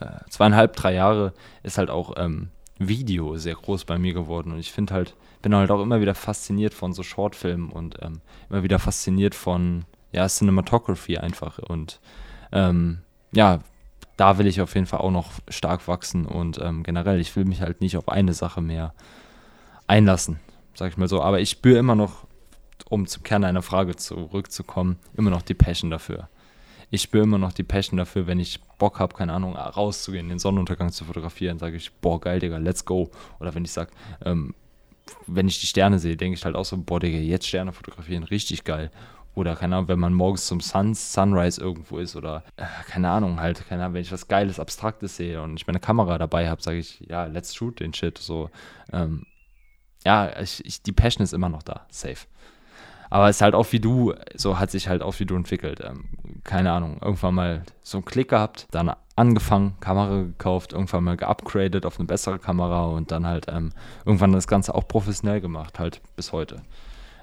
äh, 0.00 0.28
zweieinhalb, 0.28 0.74
drei 0.74 0.94
Jahre 0.94 1.32
ist 1.62 1.78
halt 1.78 1.90
auch 1.90 2.14
ähm, 2.16 2.50
Video 2.78 3.36
sehr 3.36 3.54
groß 3.54 3.84
bei 3.84 3.98
mir 3.98 4.14
geworden. 4.14 4.52
Und 4.52 4.58
ich 4.58 4.72
finde 4.72 4.94
halt, 4.94 5.14
bin 5.42 5.54
halt 5.54 5.70
auch 5.70 5.80
immer 5.80 6.00
wieder 6.00 6.14
fasziniert 6.14 6.74
von 6.74 6.92
so 6.92 7.02
Shortfilmen 7.02 7.70
und 7.70 7.96
ähm, 8.02 8.20
immer 8.50 8.64
wieder 8.64 8.80
fasziniert 8.80 9.34
von, 9.34 9.84
ja, 10.10 10.26
Cinematography 10.26 11.18
einfach. 11.18 11.58
Und 11.58 12.00
ähm, 12.52 12.98
ja, 13.32 13.60
da 14.16 14.38
will 14.38 14.46
ich 14.46 14.60
auf 14.60 14.74
jeden 14.74 14.86
Fall 14.86 15.00
auch 15.00 15.10
noch 15.10 15.32
stark 15.48 15.88
wachsen 15.88 16.26
und 16.26 16.58
ähm, 16.62 16.82
generell, 16.82 17.20
ich 17.20 17.34
will 17.36 17.44
mich 17.44 17.60
halt 17.60 17.80
nicht 17.80 17.96
auf 17.96 18.08
eine 18.08 18.32
Sache 18.32 18.60
mehr 18.60 18.94
einlassen, 19.86 20.38
sag 20.74 20.90
ich 20.90 20.96
mal 20.96 21.08
so. 21.08 21.22
Aber 21.22 21.40
ich 21.40 21.50
spüre 21.50 21.78
immer 21.78 21.94
noch, 21.94 22.26
um 22.88 23.06
zum 23.06 23.22
Kern 23.22 23.44
einer 23.44 23.62
Frage 23.62 23.96
zurückzukommen, 23.96 24.98
immer 25.16 25.30
noch 25.30 25.42
die 25.42 25.54
Passion 25.54 25.90
dafür. 25.90 26.28
Ich 26.90 27.02
spüre 27.02 27.24
immer 27.24 27.38
noch 27.38 27.52
die 27.52 27.64
Passion 27.64 27.96
dafür, 27.96 28.26
wenn 28.26 28.38
ich 28.38 28.60
Bock 28.78 29.00
habe, 29.00 29.16
keine 29.16 29.32
Ahnung, 29.32 29.56
rauszugehen, 29.56 30.28
den 30.28 30.38
Sonnenuntergang 30.38 30.92
zu 30.92 31.04
fotografieren, 31.04 31.58
sage 31.58 31.76
ich, 31.76 31.92
boah, 31.94 32.20
geil, 32.20 32.38
Digga, 32.38 32.58
let's 32.58 32.84
go. 32.84 33.10
Oder 33.40 33.54
wenn 33.54 33.64
ich 33.64 33.72
sage, 33.72 33.90
ähm, 34.24 34.54
wenn 35.26 35.48
ich 35.48 35.60
die 35.60 35.66
Sterne 35.66 35.98
sehe, 35.98 36.16
denke 36.16 36.38
ich 36.38 36.44
halt 36.44 36.54
auch 36.54 36.64
so, 36.64 36.76
boah, 36.78 37.00
Digga, 37.00 37.18
jetzt 37.18 37.48
Sterne 37.48 37.72
fotografieren, 37.72 38.22
richtig 38.22 38.62
geil. 38.62 38.90
Oder 39.34 39.56
keine 39.56 39.76
Ahnung, 39.76 39.88
wenn 39.88 39.98
man 39.98 40.14
morgens 40.14 40.46
zum 40.46 40.60
Sun, 40.60 40.94
Sunrise 40.94 41.60
irgendwo 41.60 41.98
ist 41.98 42.14
oder 42.14 42.44
äh, 42.56 42.64
keine 42.88 43.10
Ahnung, 43.10 43.40
halt, 43.40 43.66
keine 43.68 43.82
Ahnung, 43.82 43.94
wenn 43.94 44.02
ich 44.02 44.12
was 44.12 44.28
Geiles, 44.28 44.60
Abstraktes 44.60 45.16
sehe 45.16 45.42
und 45.42 45.56
ich 45.56 45.66
meine 45.66 45.80
Kamera 45.80 46.18
dabei 46.18 46.48
habe, 46.48 46.62
sage 46.62 46.78
ich, 46.78 47.00
ja, 47.00 47.24
let's 47.24 47.54
shoot 47.54 47.80
den 47.80 47.92
Shit. 47.92 48.18
So, 48.18 48.50
ähm, 48.92 49.26
ja, 50.04 50.40
ich, 50.40 50.64
ich, 50.64 50.82
die 50.82 50.92
Passion 50.92 51.24
ist 51.24 51.32
immer 51.32 51.48
noch 51.48 51.62
da, 51.62 51.86
safe. 51.90 52.26
Aber 53.10 53.28
es 53.28 53.36
ist 53.36 53.42
halt 53.42 53.54
auch 53.54 53.70
wie 53.72 53.80
du, 53.80 54.14
so 54.34 54.58
hat 54.58 54.70
sich 54.70 54.88
halt 54.88 55.02
auch 55.02 55.18
wie 55.18 55.26
du 55.26 55.34
entwickelt. 55.36 55.80
Ähm, 55.82 56.04
keine 56.44 56.72
Ahnung, 56.72 56.98
irgendwann 57.00 57.34
mal 57.34 57.62
so 57.82 57.98
einen 57.98 58.04
Klick 58.04 58.30
gehabt, 58.30 58.66
dann 58.70 58.94
angefangen, 59.16 59.74
Kamera 59.80 60.22
gekauft, 60.22 60.72
irgendwann 60.72 61.04
mal 61.04 61.16
geupgradet 61.16 61.86
auf 61.86 61.98
eine 61.98 62.06
bessere 62.06 62.38
Kamera 62.38 62.86
und 62.86 63.10
dann 63.10 63.26
halt 63.26 63.46
ähm, 63.48 63.72
irgendwann 64.04 64.32
das 64.32 64.46
Ganze 64.46 64.74
auch 64.74 64.86
professionell 64.86 65.40
gemacht, 65.40 65.78
halt 65.78 66.00
bis 66.16 66.32
heute. 66.32 66.62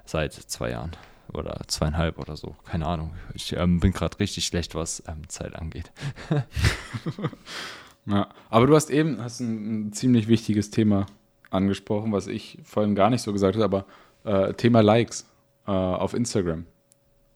Seit 0.06 0.34
zwei 0.34 0.72
Jahren 0.72 0.92
oder 1.34 1.62
zweieinhalb 1.68 2.20
oder 2.20 2.36
so. 2.36 2.56
Keine 2.66 2.86
Ahnung. 2.86 3.14
Ich 3.34 3.54
ähm, 3.54 3.80
bin 3.80 3.92
gerade 3.92 4.20
richtig 4.20 4.46
schlecht, 4.46 4.76
was 4.76 5.04
ähm, 5.08 5.28
Zeit 5.28 5.56
angeht. 5.56 5.92
ja, 8.06 8.30
aber 8.50 8.68
du 8.68 8.76
hast 8.76 8.90
eben 8.90 9.22
hast 9.22 9.40
ein, 9.40 9.88
ein, 9.88 9.94
ziemlich 9.94 10.28
wichtiges 10.28 10.70
Thema 10.70 11.06
angesprochen, 11.50 12.12
was 12.12 12.28
ich 12.28 12.60
vorhin 12.64 12.96
gar 12.96 13.10
nicht 13.10 13.22
so 13.22 13.34
gesagt 13.34 13.58
habe, 13.58 13.86
aber 14.24 14.50
äh, 14.50 14.54
Thema 14.54 14.82
Likes 14.82 15.26
äh, 15.68 15.72
auf 15.72 16.14
Instagram. 16.14 16.66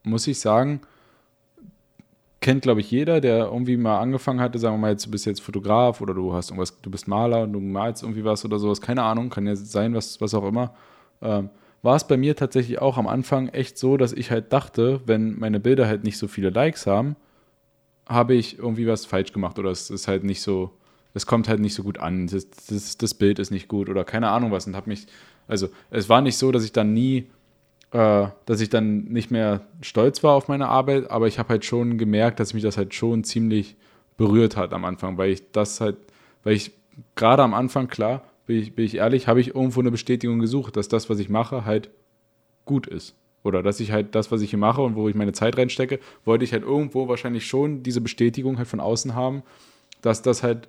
Muss 0.04 0.28
ich 0.28 0.40
sagen, 0.40 0.82
kennt, 2.46 2.62
glaube 2.62 2.80
ich, 2.80 2.92
jeder, 2.92 3.22
der 3.22 3.46
irgendwie 3.46 3.76
mal 3.76 4.00
angefangen 4.00 4.40
hatte, 4.40 4.60
sagen 4.60 4.76
wir 4.76 4.80
mal, 4.80 4.92
jetzt, 4.92 5.08
du 5.08 5.12
bist 5.12 5.26
jetzt 5.26 5.42
Fotograf 5.42 6.00
oder 6.00 6.14
du 6.14 6.34
hast 6.34 6.52
irgendwas, 6.52 6.80
du 6.80 6.92
bist 6.92 7.08
Maler 7.08 7.42
und 7.42 7.54
du 7.54 7.60
malst 7.60 8.04
irgendwie 8.04 8.24
was 8.24 8.46
oder 8.46 8.60
sowas, 8.60 8.80
keine 8.82 9.02
Ahnung, 9.02 9.30
kann 9.30 9.48
ja 9.48 9.56
sein, 9.56 9.96
was, 9.96 10.22
was 10.22 10.34
auch 10.36 10.46
immer. 10.46 10.76
Ähm, 11.24 11.50
war 11.86 11.96
es 11.96 12.08
bei 12.08 12.18
mir 12.18 12.36
tatsächlich 12.36 12.82
auch 12.82 12.98
am 12.98 13.08
Anfang 13.08 13.50
echt 13.50 13.78
so, 13.78 13.96
dass 13.96 14.12
ich 14.12 14.32
halt 14.32 14.52
dachte, 14.52 15.02
wenn 15.06 15.40
meine 15.40 15.60
Bilder 15.60 15.88
halt 15.88 16.04
nicht 16.04 16.18
so 16.18 16.28
viele 16.28 16.50
Likes 16.50 16.88
haben, 16.88 17.16
habe 18.08 18.34
ich 18.34 18.58
irgendwie 18.58 18.88
was 18.88 19.06
falsch 19.06 19.32
gemacht 19.32 19.60
oder 19.60 19.70
es 19.70 19.90
ist 19.90 20.08
halt 20.08 20.24
nicht 20.24 20.42
so, 20.42 20.72
es 21.14 21.26
kommt 21.28 21.48
halt 21.48 21.60
nicht 21.60 21.76
so 21.76 21.84
gut 21.84 22.00
an, 22.00 22.28
das, 22.28 22.50
das, 22.50 22.98
das 22.98 23.14
Bild 23.14 23.40
ist 23.40 23.52
nicht 23.52 23.68
gut 23.68 23.88
oder 23.88 24.04
keine 24.04 24.30
Ahnung 24.30 24.52
was 24.52 24.68
und 24.68 24.76
habe 24.76 24.90
mich, 24.90 25.06
also 25.48 25.70
es 25.92 26.10
war 26.10 26.22
nicht 26.22 26.38
so, 26.38 26.52
dass 26.52 26.64
ich 26.64 26.72
dann 26.72 26.94
nie, 26.94 27.28
äh, 27.92 28.28
dass 28.46 28.62
ich 28.62 28.70
dann 28.70 29.06
nicht 29.06 29.30
mehr 29.30 29.62
stolz 29.82 30.24
war 30.24 30.34
auf 30.34 30.48
meine 30.48 30.68
Arbeit, 30.68 31.12
aber 31.12 31.28
ich 31.28 31.40
habe 31.40 31.50
halt 31.50 31.66
schon 31.66 31.98
gemerkt, 32.00 32.40
dass 32.40 32.54
mich 32.56 32.64
das 32.64 32.78
halt 32.78 32.94
schon 32.96 33.24
ziemlich 33.24 33.76
berührt 34.18 34.58
hat 34.58 34.74
am 34.74 34.86
Anfang, 34.86 35.18
weil 35.18 35.30
ich 35.30 35.52
das 35.52 35.82
halt, 35.82 35.98
weil 36.44 36.56
ich 36.56 36.72
gerade 37.16 37.44
am 37.44 37.54
Anfang, 37.54 37.88
klar, 37.88 38.24
bin 38.46 38.60
ich, 38.60 38.76
bin 38.76 38.86
ich 38.86 38.96
ehrlich, 38.96 39.28
habe 39.28 39.42
ich 39.42 39.56
irgendwo 39.56 39.80
eine 39.80 39.92
Bestätigung 39.92 40.40
gesucht, 40.40 40.78
dass 40.78 40.88
das, 40.88 41.10
was 41.10 41.20
ich 41.20 41.30
mache, 41.30 41.66
halt 41.66 41.90
gut 42.66 42.88
ist. 42.88 43.16
Oder 43.44 43.62
dass 43.62 43.80
ich 43.80 43.92
halt 43.92 44.16
das, 44.16 44.32
was 44.32 44.42
ich 44.42 44.50
hier 44.50 44.60
mache 44.60 44.82
und 44.82 44.96
wo 44.96 45.08
ich 45.08 45.16
meine 45.16 45.34
Zeit 45.34 45.58
reinstecke, 45.58 46.00
wollte 46.24 46.44
ich 46.44 46.52
halt 46.52 46.64
irgendwo 46.64 47.08
wahrscheinlich 47.08 47.46
schon 47.46 47.84
diese 47.84 48.02
Bestätigung 48.02 48.58
halt 48.58 48.68
von 48.68 48.80
außen 48.80 49.14
haben, 49.14 49.44
dass 50.02 50.22
das 50.24 50.42
halt 50.42 50.68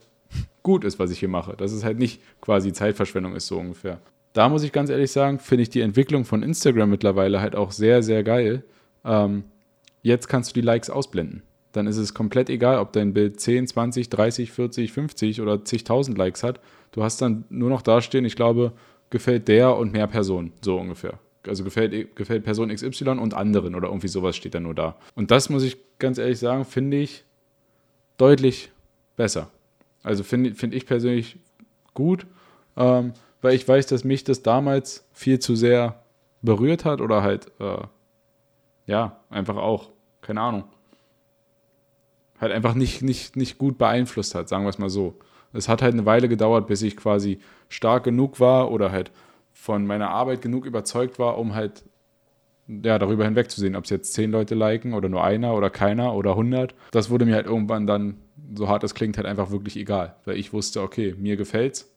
gut 0.63 0.85
ist, 0.85 0.99
was 0.99 1.11
ich 1.11 1.19
hier 1.19 1.29
mache. 1.29 1.57
Dass 1.57 1.73
es 1.73 1.85
halt 1.85 1.99
nicht 1.99 2.21
quasi 2.41 2.73
Zeitverschwendung 2.73 3.35
ist, 3.35 3.47
so 3.47 3.59
ungefähr. 3.59 4.01
Da 4.35 4.51
muss 4.51 4.63
ich 4.63 4.73
ganz 4.73 4.91
ehrlich 4.91 5.11
sagen, 5.11 5.39
finde 5.39 5.63
ich 5.63 5.71
die 5.71 5.81
Entwicklung 5.81 6.27
von 6.27 6.43
Instagram 6.43 6.91
mittlerweile 6.91 7.41
halt 7.41 7.57
auch 7.57 7.73
sehr, 7.73 8.03
sehr 8.03 8.23
geil. 8.23 8.63
Ähm, 9.05 9.45
jetzt 10.03 10.29
kannst 10.29 10.51
du 10.51 10.55
die 10.61 10.67
Likes 10.67 10.91
ausblenden. 10.91 11.43
Dann 11.73 11.87
ist 11.87 11.97
es 11.97 12.13
komplett 12.13 12.51
egal, 12.51 12.79
ob 12.79 12.93
dein 12.93 13.15
Bild 13.15 13.41
10, 13.41 13.67
20, 13.67 14.11
30, 14.11 14.53
40, 14.53 14.93
50 14.93 15.41
oder 15.41 15.65
zigtausend 15.65 16.19
Likes 16.19 16.43
hat. 16.43 16.61
Du 16.93 17.03
hast 17.03 17.21
dann 17.21 17.45
nur 17.49 17.71
noch 17.71 17.83
dastehen, 17.83 18.25
ich 18.25 18.37
glaube, 18.37 18.73
gefällt 19.11 19.49
der 19.49 19.77
und 19.77 19.93
mehr 19.93 20.07
Personen, 20.07 20.53
so 20.63 20.79
ungefähr. 20.79 21.19
Also 21.47 21.63
gefällt, 21.63 22.17
gefällt 22.17 22.45
Person 22.45 22.75
XY 22.75 23.11
und 23.11 23.35
anderen 23.35 23.75
oder 23.75 23.89
irgendwie 23.89 24.09
sowas 24.09 24.37
steht 24.37 24.55
dann 24.55 24.65
nur 24.65 24.75
da. 24.75 24.97
Und 25.15 25.31
das 25.31 25.49
muss 25.49 25.63
ich 25.63 25.79
ganz 25.99 26.19
ehrlich 26.19 26.39
sagen, 26.39 26.65
finde 26.65 26.97
ich 26.97 27.25
deutlich 28.19 28.73
besser. 29.17 29.51
Also 30.03 30.25
finde 30.25 30.55
find 30.55 30.75
ich 30.75 30.87
persönlich 30.87 31.39
gut, 31.95 32.27
ähm, 32.77 33.13
weil 33.43 33.55
ich 33.55 33.67
weiß, 33.67 33.87
dass 33.87 34.05
mich 34.05 34.25
das 34.25 34.43
damals 34.43 35.07
viel 35.13 35.39
zu 35.39 35.55
sehr 35.57 36.03
berührt 36.43 36.85
hat 36.85 37.01
oder 37.01 37.23
halt, 37.23 37.51
äh, 37.61 37.79
ja, 38.87 39.21
einfach 39.31 39.57
auch, 39.57 39.91
keine 40.21 40.41
Ahnung, 40.41 40.65
halt 42.41 42.53
einfach 42.53 42.75
nicht, 42.75 43.03
nicht, 43.03 43.37
nicht 43.37 43.59
gut 43.59 43.79
beeinflusst 43.79 44.35
hat, 44.35 44.49
sagen 44.49 44.65
wir 44.65 44.71
es 44.71 44.79
mal 44.79 44.91
so. 44.91 45.19
Es 45.57 45.69
hat 45.69 45.83
halt 45.83 45.95
eine 45.95 46.07
Weile 46.07 46.29
gedauert, 46.29 46.67
bis 46.67 46.83
ich 46.83 46.97
quasi 46.97 47.41
stark 47.69 48.05
genug 48.05 48.41
war 48.41 48.71
oder 48.71 48.93
halt 48.93 49.11
von 49.53 49.87
meiner 49.87 50.11
Arbeit 50.11 50.43
genug 50.43 50.67
überzeugt 50.67 51.19
war, 51.19 51.39
um 51.39 51.55
halt 51.55 51.85
ja, 52.69 52.99
darüber 52.99 53.25
hinwegzusehen, 53.25 53.77
ob 53.77 53.85
es 53.85 53.91
jetzt 53.91 54.13
zehn 54.13 54.31
Leute 54.31 54.55
liken 54.55 54.93
oder 54.93 55.09
nur 55.09 55.25
einer 55.25 55.55
oder 55.55 55.71
keiner 55.71 56.15
oder 56.15 56.35
hundert. 56.35 56.75
Das 56.91 57.11
wurde 57.11 57.25
mir 57.25 57.35
halt 57.35 57.47
irgendwann 57.47 57.87
dann, 57.87 58.17
so 58.55 58.69
hart 58.69 58.85
es 58.85 58.95
klingt, 58.95 59.17
halt 59.17 59.27
einfach 59.27 59.51
wirklich 59.51 59.77
egal, 59.77 60.17
weil 60.25 60.37
ich 60.37 60.53
wusste, 60.53 60.83
okay, 60.83 61.15
mir 61.19 61.37
gefällt's, 61.37 61.93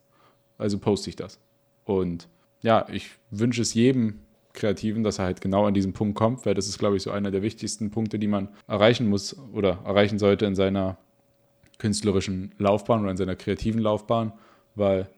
also 0.58 0.78
poste 0.78 1.10
ich 1.10 1.16
das. 1.16 1.40
Und 1.86 2.28
ja, 2.62 2.86
ich 2.92 3.12
wünsche 3.32 3.62
es 3.62 3.74
jedem 3.74 4.20
Kreativen, 4.54 5.04
dass 5.04 5.20
er 5.20 5.26
halt 5.26 5.42
genau 5.42 5.66
an 5.66 5.74
diesen 5.74 5.94
Punkt 5.94 6.16
kommt, 6.16 6.46
weil 6.46 6.54
das 6.54 6.68
ist, 6.68 6.78
glaube 6.78 6.98
ich, 6.98 7.04
so 7.04 7.12
einer 7.12 7.32
der 7.32 7.42
wichtigsten 7.42 7.92
Punkte, 7.92 8.20
die 8.20 8.28
man 8.28 8.50
erreichen 8.68 9.08
muss 9.08 9.38
oder 9.54 9.80
erreichen 9.86 10.20
sollte 10.20 10.46
in 10.46 10.56
seiner 10.56 10.98
künstlerischen 11.80 12.54
Laufbahn 12.60 13.02
oder 13.02 13.12
in 13.12 13.18
seiner 13.18 13.36
kreativen 13.36 13.82
Laufbahn, 13.82 14.34
weil 14.76 15.10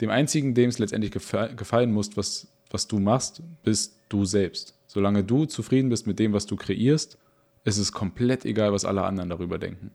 dem 0.00 0.10
einzigen, 0.10 0.54
dem 0.54 0.68
es 0.68 0.78
letztendlich 0.78 1.10
gefallen 1.10 1.92
muss, 1.92 2.16
was, 2.16 2.46
was 2.70 2.86
du 2.86 3.00
machst, 3.00 3.42
bist 3.64 3.98
du 4.08 4.24
selbst. 4.24 4.78
Solange 4.86 5.24
du 5.24 5.46
zufrieden 5.46 5.88
bist 5.88 6.06
mit 6.06 6.18
dem, 6.18 6.32
was 6.32 6.46
du 6.46 6.56
kreierst, 6.56 7.18
ist 7.64 7.78
es 7.78 7.92
komplett 7.92 8.44
egal, 8.44 8.72
was 8.72 8.84
alle 8.84 9.02
anderen 9.02 9.28
darüber 9.28 9.58
denken. 9.58 9.90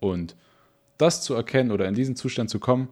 Und 0.00 0.36
das 0.96 1.22
zu 1.22 1.34
erkennen 1.34 1.72
oder 1.72 1.88
in 1.88 1.94
diesen 1.94 2.16
Zustand 2.16 2.48
zu 2.50 2.58
kommen, 2.58 2.88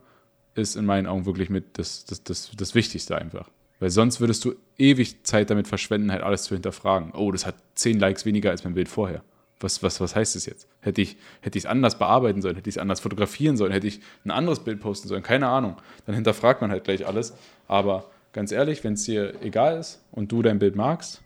ist 0.54 0.76
in 0.76 0.84
meinen 0.84 1.06
Augen 1.06 1.24
wirklich 1.24 1.48
mit 1.48 1.78
das, 1.78 2.04
das, 2.04 2.22
das, 2.24 2.50
das 2.56 2.74
Wichtigste 2.74 3.16
einfach. 3.16 3.48
Weil 3.78 3.90
sonst 3.90 4.20
würdest 4.20 4.44
du 4.44 4.54
ewig 4.76 5.24
Zeit 5.24 5.50
damit 5.50 5.66
verschwenden, 5.66 6.12
halt 6.12 6.22
alles 6.22 6.44
zu 6.44 6.54
hinterfragen. 6.54 7.12
Oh, 7.12 7.32
das 7.32 7.46
hat 7.46 7.56
zehn 7.74 7.98
Likes 7.98 8.26
weniger 8.26 8.50
als 8.50 8.64
mein 8.64 8.74
Bild 8.74 8.88
vorher 8.88 9.24
was, 9.62 9.82
was, 9.82 10.00
was 10.00 10.14
heißt 10.16 10.36
das 10.36 10.46
jetzt? 10.46 10.68
Hätte 10.80 11.02
ich 11.02 11.16
hätte 11.40 11.58
es 11.58 11.66
anders 11.66 11.98
bearbeiten 11.98 12.42
sollen, 12.42 12.56
hätte 12.56 12.68
ich 12.68 12.76
es 12.76 12.80
anders 12.80 13.00
fotografieren 13.00 13.56
sollen, 13.56 13.72
hätte 13.72 13.86
ich 13.86 14.00
ein 14.24 14.30
anderes 14.30 14.60
Bild 14.60 14.80
posten 14.80 15.08
sollen, 15.08 15.22
keine 15.22 15.48
Ahnung. 15.48 15.76
Dann 16.06 16.14
hinterfragt 16.14 16.60
man 16.60 16.70
halt 16.70 16.84
gleich 16.84 17.06
alles. 17.06 17.34
Aber 17.68 18.10
ganz 18.32 18.52
ehrlich, 18.52 18.84
wenn 18.84 18.94
es 18.94 19.04
dir 19.04 19.40
egal 19.42 19.78
ist 19.78 20.04
und 20.10 20.32
du 20.32 20.42
dein 20.42 20.58
Bild 20.58 20.76
magst, 20.76 21.22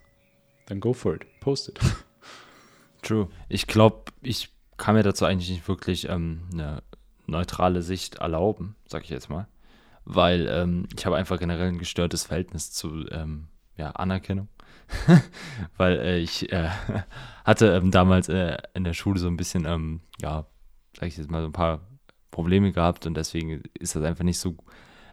dann 0.67 0.79
go 0.79 0.93
for 0.93 1.15
it, 1.15 1.25
post 1.39 1.69
it. 1.69 1.79
True. 3.01 3.29
Ich 3.49 3.67
glaube, 3.67 4.11
ich 4.21 4.49
kann 4.77 4.95
mir 4.95 5.03
dazu 5.03 5.25
eigentlich 5.25 5.49
nicht 5.49 5.67
wirklich 5.67 6.09
ähm, 6.09 6.41
eine 6.51 6.83
neutrale 7.25 7.81
Sicht 7.81 8.15
erlauben, 8.15 8.75
sag 8.85 9.03
ich 9.03 9.09
jetzt 9.09 9.29
mal. 9.29 9.47
Weil 10.05 10.47
ähm, 10.49 10.87
ich 10.95 11.05
habe 11.05 11.17
einfach 11.17 11.39
generell 11.39 11.67
ein 11.67 11.79
gestörtes 11.79 12.25
Verhältnis 12.25 12.71
zu 12.71 13.05
ähm, 13.11 13.47
ja, 13.75 13.91
Anerkennung. 13.91 14.47
Weil 15.77 15.99
äh, 15.99 16.19
ich 16.19 16.51
äh, 16.51 16.69
hatte 17.45 17.67
ähm, 17.67 17.91
damals 17.91 18.29
äh, 18.29 18.57
in 18.73 18.83
der 18.83 18.93
Schule 18.93 19.19
so 19.19 19.27
ein 19.27 19.37
bisschen, 19.37 19.65
ähm, 19.65 20.01
ja, 20.21 20.45
sag 20.97 21.07
ich 21.07 21.17
jetzt 21.17 21.31
mal, 21.31 21.41
so 21.41 21.47
ein 21.47 21.53
paar 21.53 21.81
Probleme 22.31 22.71
gehabt 22.71 23.05
und 23.05 23.15
deswegen 23.15 23.63
ist 23.79 23.95
das 23.95 24.03
einfach 24.03 24.23
nicht 24.23 24.39
so 24.39 24.55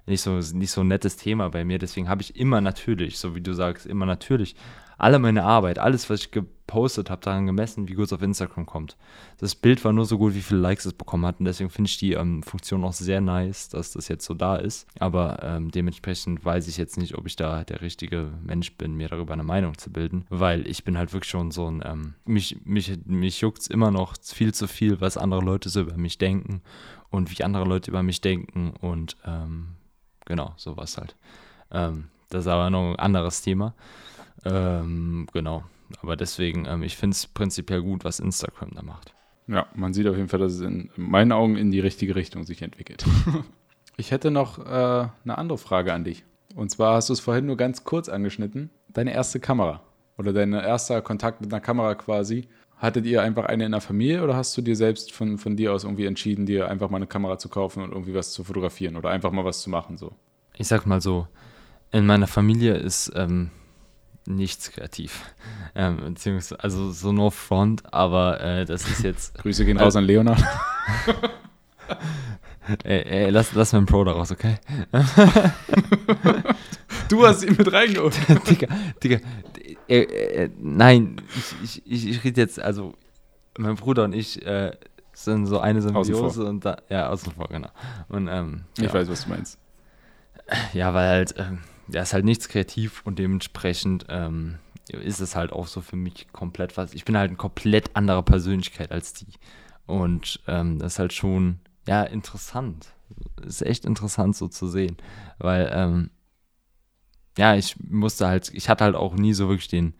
nicht 0.06 0.20
so 0.20 0.32
nicht 0.32 0.70
so 0.70 0.82
ein 0.82 0.88
nettes 0.88 1.16
Thema 1.16 1.48
bei 1.48 1.64
mir. 1.64 1.78
Deswegen 1.78 2.08
habe 2.08 2.22
ich 2.22 2.36
immer 2.36 2.60
natürlich, 2.60 3.18
so 3.18 3.34
wie 3.34 3.40
du 3.40 3.54
sagst, 3.54 3.86
immer 3.86 4.04
natürlich 4.04 4.54
alle 4.98 5.18
meine 5.18 5.44
Arbeit, 5.44 5.78
alles, 5.78 6.08
was 6.08 6.20
ich 6.20 6.30
gepostet 6.30 7.10
habe, 7.10 7.20
daran 7.22 7.46
gemessen, 7.46 7.88
wie 7.88 7.94
gut 7.94 8.06
es 8.06 8.12
auf 8.12 8.22
Instagram 8.22 8.66
kommt. 8.66 8.96
Das 9.38 9.54
Bild 9.54 9.84
war 9.84 9.92
nur 9.92 10.06
so 10.06 10.18
gut, 10.18 10.34
wie 10.34 10.42
viele 10.42 10.60
Likes 10.60 10.86
es 10.86 10.92
bekommen 10.92 11.26
hat. 11.26 11.40
Und 11.40 11.46
deswegen 11.46 11.70
finde 11.70 11.88
ich 11.88 11.98
die 11.98 12.12
ähm, 12.12 12.42
Funktion 12.42 12.84
auch 12.84 12.92
sehr 12.92 13.20
nice, 13.20 13.68
dass 13.68 13.92
das 13.92 14.08
jetzt 14.08 14.24
so 14.24 14.34
da 14.34 14.56
ist. 14.56 14.86
Aber 14.98 15.42
ähm, 15.42 15.70
dementsprechend 15.70 16.44
weiß 16.44 16.68
ich 16.68 16.76
jetzt 16.76 16.96
nicht, 16.96 17.16
ob 17.16 17.26
ich 17.26 17.36
da 17.36 17.64
der 17.64 17.80
richtige 17.80 18.30
Mensch 18.42 18.76
bin, 18.76 18.94
mir 18.96 19.08
darüber 19.08 19.34
eine 19.34 19.42
Meinung 19.42 19.76
zu 19.76 19.90
bilden. 19.90 20.26
Weil 20.30 20.66
ich 20.66 20.84
bin 20.84 20.96
halt 20.96 21.12
wirklich 21.12 21.30
schon 21.30 21.50
so 21.50 21.70
ein, 21.70 21.82
ähm, 21.84 22.14
mich, 22.24 22.58
mich, 22.64 22.98
mich 23.04 23.40
juckt 23.40 23.62
es 23.62 23.66
immer 23.66 23.90
noch 23.90 24.14
viel 24.22 24.54
zu 24.54 24.68
viel, 24.68 25.00
was 25.00 25.16
andere 25.16 25.40
Leute 25.40 25.68
so 25.68 25.80
über 25.80 25.96
mich 25.96 26.18
denken 26.18 26.62
und 27.10 27.30
wie 27.30 27.44
andere 27.44 27.64
Leute 27.64 27.90
über 27.90 28.02
mich 28.02 28.20
denken. 28.20 28.72
Und 28.80 29.16
ähm, 29.26 29.76
genau, 30.24 30.54
sowas 30.56 30.96
halt. 30.98 31.16
Ähm, 31.70 32.08
das 32.30 32.46
ist 32.46 32.50
aber 32.50 32.70
noch 32.70 32.92
ein 32.92 32.98
anderes 32.98 33.42
Thema. 33.42 33.74
Ähm, 34.44 35.26
genau. 35.32 35.64
Aber 36.00 36.16
deswegen, 36.16 36.66
ähm, 36.66 36.82
ich 36.82 36.96
finde 36.96 37.14
es 37.14 37.26
prinzipiell 37.26 37.82
gut, 37.82 38.04
was 38.04 38.20
Instagram 38.20 38.70
da 38.74 38.82
macht. 38.82 39.14
Ja, 39.46 39.66
man 39.74 39.92
sieht 39.92 40.06
auf 40.06 40.16
jeden 40.16 40.28
Fall, 40.28 40.40
dass 40.40 40.54
es 40.54 40.60
in 40.60 40.90
meinen 40.96 41.32
Augen 41.32 41.56
in 41.56 41.70
die 41.70 41.80
richtige 41.80 42.16
Richtung 42.16 42.44
sich 42.44 42.62
entwickelt. 42.62 43.04
ich 43.96 44.10
hätte 44.10 44.30
noch 44.30 44.58
äh, 44.58 45.08
eine 45.24 45.38
andere 45.38 45.58
Frage 45.58 45.92
an 45.92 46.04
dich. 46.04 46.24
Und 46.54 46.70
zwar 46.70 46.94
hast 46.94 47.08
du 47.08 47.12
es 47.12 47.20
vorhin 47.20 47.46
nur 47.46 47.56
ganz 47.56 47.84
kurz 47.84 48.08
angeschnitten. 48.08 48.70
Deine 48.88 49.12
erste 49.12 49.40
Kamera 49.40 49.82
oder 50.16 50.32
dein 50.32 50.52
erster 50.52 51.02
Kontakt 51.02 51.40
mit 51.40 51.52
einer 51.52 51.60
Kamera 51.60 51.94
quasi. 51.94 52.48
Hattet 52.76 53.06
ihr 53.06 53.22
einfach 53.22 53.44
eine 53.46 53.66
in 53.66 53.72
der 53.72 53.80
Familie 53.80 54.22
oder 54.22 54.36
hast 54.36 54.56
du 54.56 54.62
dir 54.62 54.76
selbst 54.76 55.12
von, 55.12 55.38
von 55.38 55.56
dir 55.56 55.72
aus 55.72 55.84
irgendwie 55.84 56.06
entschieden, 56.06 56.46
dir 56.46 56.68
einfach 56.68 56.90
mal 56.90 56.96
eine 56.96 57.06
Kamera 57.06 57.38
zu 57.38 57.48
kaufen 57.48 57.82
und 57.82 57.92
irgendwie 57.92 58.14
was 58.14 58.32
zu 58.32 58.44
fotografieren 58.44 58.96
oder 58.96 59.10
einfach 59.10 59.30
mal 59.30 59.44
was 59.44 59.62
zu 59.62 59.70
machen? 59.70 59.96
So? 59.96 60.12
Ich 60.56 60.68
sag 60.68 60.86
mal 60.86 61.00
so, 61.00 61.26
in 61.92 62.06
meiner 62.06 62.26
Familie 62.26 62.74
ist 62.74 63.12
ähm, 63.14 63.50
nichts 64.26 64.70
kreativ. 64.70 65.22
Ähm, 65.74 65.96
beziehungsweise, 66.14 66.62
also 66.62 66.90
so 66.92 67.12
no 67.12 67.30
front, 67.30 67.82
aber 67.92 68.40
äh, 68.40 68.64
das 68.64 68.88
ist 68.88 69.02
jetzt. 69.02 69.34
Grüße 69.38 69.64
gehen 69.64 69.78
raus 69.78 69.96
an 69.96 70.04
Leonard. 70.04 70.42
ey, 72.84 73.02
ey, 73.02 73.30
lass, 73.30 73.52
lass 73.54 73.72
mir 73.72 73.78
einen 73.78 73.86
Pro 73.86 74.04
daraus, 74.04 74.30
okay? 74.30 74.56
du 77.08 77.26
hast 77.26 77.42
ihn 77.42 77.56
mit 77.56 77.72
reingeholt. 77.72 78.16
Digga, 78.48 78.68
Digga. 79.02 79.18
Äh, 79.88 80.00
äh, 80.00 80.50
nein, 80.58 81.20
ich, 81.62 81.82
ich, 81.84 82.08
ich 82.08 82.24
rede 82.24 82.40
jetzt, 82.40 82.58
also 82.58 82.94
mein 83.58 83.74
Bruder 83.76 84.04
und 84.04 84.14
ich 84.14 84.44
äh, 84.46 84.72
sind 85.12 85.46
so 85.46 85.60
eine 85.60 85.82
Symbiose 85.82 86.44
und 86.44 86.64
da, 86.64 86.78
ja, 86.88 87.08
außen 87.10 87.32
vor, 87.32 87.48
genau. 87.48 87.68
Und, 88.08 88.28
ähm, 88.28 88.64
ich 88.78 88.84
ja. 88.84 88.94
weiß, 88.94 89.08
was 89.08 89.24
du 89.24 89.30
meinst. 89.30 89.58
Ja, 90.72 90.92
weil 90.94 91.08
halt, 91.08 91.34
ähm, 91.38 91.60
ja, 91.88 92.02
ist 92.02 92.12
halt 92.12 92.24
nichts 92.24 92.48
kreativ 92.48 93.02
und 93.04 93.18
dementsprechend 93.18 94.06
ähm, 94.08 94.58
ist 94.88 95.20
es 95.20 95.36
halt 95.36 95.52
auch 95.52 95.66
so 95.66 95.80
für 95.80 95.96
mich 95.96 96.28
komplett 96.32 96.76
was. 96.76 96.94
Ich 96.94 97.04
bin 97.04 97.16
halt 97.16 97.28
eine 97.28 97.36
komplett 97.36 97.94
andere 97.94 98.22
Persönlichkeit 98.22 98.92
als 98.92 99.14
die. 99.14 99.32
Und 99.86 100.40
ähm, 100.46 100.78
das 100.78 100.94
ist 100.94 100.98
halt 100.98 101.12
schon, 101.12 101.60
ja, 101.86 102.02
interessant. 102.02 102.88
Ist 103.44 103.62
echt 103.62 103.84
interessant 103.84 104.36
so 104.36 104.48
zu 104.48 104.66
sehen. 104.66 104.96
Weil, 105.38 105.70
ähm, 105.72 106.10
ja, 107.36 107.54
ich 107.54 107.76
musste 107.80 108.26
halt, 108.26 108.50
ich 108.54 108.68
hatte 108.68 108.84
halt 108.84 108.94
auch 108.94 109.14
nie 109.14 109.34
so 109.34 109.48
wirklich 109.48 109.68
den, 109.68 109.94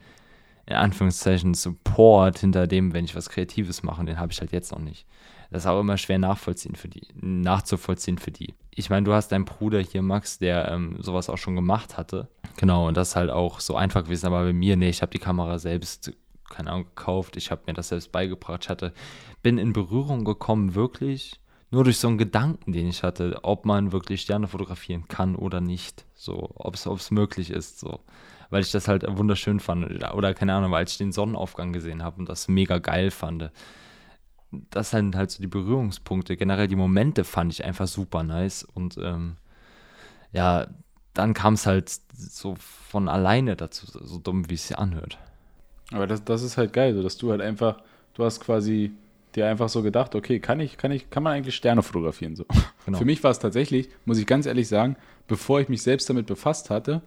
in 0.66 0.76
Anführungszeichen, 0.76 1.55
Support 1.55 2.39
hinter 2.39 2.66
dem, 2.66 2.95
wenn 2.95 3.05
ich 3.05 3.14
was 3.14 3.28
Kreatives 3.28 3.82
mache. 3.82 4.05
Den 4.05 4.18
habe 4.18 4.32
ich 4.32 4.41
halt 4.41 4.53
jetzt 4.53 4.72
noch 4.72 4.80
nicht. 4.80 5.07
Das 5.51 5.62
ist 5.62 5.66
auch 5.66 5.80
immer 5.80 5.99
schwer 5.99 6.18
nachvollziehen 6.18 6.74
für 6.74 6.89
die, 6.89 7.07
nachzuvollziehen 7.14 8.18
für 8.18 8.30
die. 8.30 8.55
Ich 8.77 8.91
meine, 8.91 9.05
du 9.05 9.12
hast 9.12 9.29
deinen 9.29 9.45
Bruder 9.45 9.81
hier, 9.81 10.03
Max, 10.03 10.39
der 10.39 10.70
ähm, 10.70 10.97
sowas 11.01 11.31
auch 11.31 11.39
schon 11.39 11.55
gemacht 11.55 11.97
hatte. 11.97 12.29
Genau, 12.57 12.89
und 12.89 12.97
das 12.97 13.11
ist 13.11 13.16
halt 13.16 13.31
auch 13.31 13.61
so 13.61 13.77
einfach 13.77 14.05
gewesen. 14.05 14.27
Aber 14.27 14.45
bei 14.45 14.53
mir, 14.53 14.77
nee, 14.77 14.89
ich 14.89 15.03
habe 15.03 15.12
die 15.12 15.18
Kamera 15.18 15.59
selbst, 15.59 16.12
keine 16.51 16.70
Ahnung, 16.70 16.87
gekauft. 16.87 17.37
Ich 17.37 17.51
habe 17.51 17.62
mir 17.66 17.75
das 17.75 17.89
selbst 17.89 18.11
beigebracht. 18.11 18.64
Ich 18.64 18.68
hatte, 18.68 18.93
bin 19.43 19.59
in 19.59 19.72
Berührung 19.72 20.25
gekommen, 20.25 20.75
wirklich 20.75 21.41
nur 21.70 21.85
durch 21.85 21.99
so 21.99 22.09
einen 22.09 22.18
Gedanken, 22.18 22.72
den 22.72 22.89
ich 22.89 23.03
hatte, 23.03 23.39
ob 23.43 23.64
man 23.64 23.93
wirklich 23.93 24.22
Sterne 24.22 24.49
fotografieren 24.49 25.09
kann 25.09 25.37
oder 25.37 25.61
nicht. 25.61 26.05
So, 26.14 26.51
ob 26.55 26.75
es 26.75 27.11
möglich 27.11 27.51
ist, 27.51 27.81
so. 27.81 28.01
Weil 28.51 28.62
ich 28.62 28.70
das 28.70 28.89
halt 28.89 29.05
wunderschön 29.09 29.61
fand. 29.61 30.05
Oder 30.14 30.35
keine 30.35 30.55
Ahnung, 30.55 30.70
weil 30.72 30.87
ich 30.87 30.99
den 30.99 31.12
Sonnenaufgang 31.12 31.72
gesehen 31.72 32.03
habe 32.03 32.18
und 32.18 32.29
das 32.29 32.49
mega 32.49 32.79
geil 32.79 33.11
fand 33.11 33.51
das 34.71 34.91
sind 34.91 35.17
halt 35.17 35.31
so 35.31 35.43
die 35.43 35.49
Berührungspunkte. 35.49 36.37
Generell 36.37 36.69
die 36.69 36.77
Momente 36.77 37.25
fand 37.25 37.53
ich 37.53 37.65
einfach 37.65 37.87
super 37.87 38.23
nice. 38.23 38.65
Und 38.65 38.97
ähm, 38.99 39.37
ja, 40.33 40.67
dann 41.15 41.35
kam 41.35 41.55
es 41.55 41.67
halt 41.67 41.91
so 42.13 42.57
von 42.59 43.09
alleine 43.09 43.57
dazu, 43.57 43.87
so 43.87 44.19
dumm, 44.19 44.51
wie 44.51 44.55
es 44.55 44.69
sich 44.69 44.79
anhört. 44.79 45.19
Aber 45.93 46.07
das, 46.07 46.25
das 46.25 46.43
ist 46.43 46.57
halt 46.57 46.73
geil, 46.73 46.95
so 46.95 47.03
dass 47.03 47.17
du 47.17 47.31
halt 47.31 47.41
einfach, 47.41 47.79
du 48.15 48.25
hast 48.25 48.41
quasi 48.41 48.93
dir 49.35 49.47
einfach 49.47 49.69
so 49.69 49.83
gedacht, 49.83 50.15
okay, 50.15 50.41
kann 50.41 50.61
ich, 50.61 50.77
kann 50.77 50.91
ich, 50.91 51.11
kann 51.11 51.23
man 51.23 51.33
eigentlich 51.33 51.55
Sterne 51.55 51.83
fotografieren? 51.83 52.37
So. 52.37 52.45
Genau. 52.85 52.99
Für 52.99 53.05
mich 53.05 53.25
war 53.25 53.31
es 53.31 53.39
tatsächlich, 53.39 53.89
muss 54.05 54.19
ich 54.19 54.27
ganz 54.27 54.47
ehrlich 54.47 54.69
sagen, 54.69 54.97
bevor 55.27 55.61
ich 55.61 55.69
mich 55.69 55.83
selbst 55.83 56.11
damit 56.11 56.27
befasst 56.27 56.69
hatte, 56.71 57.01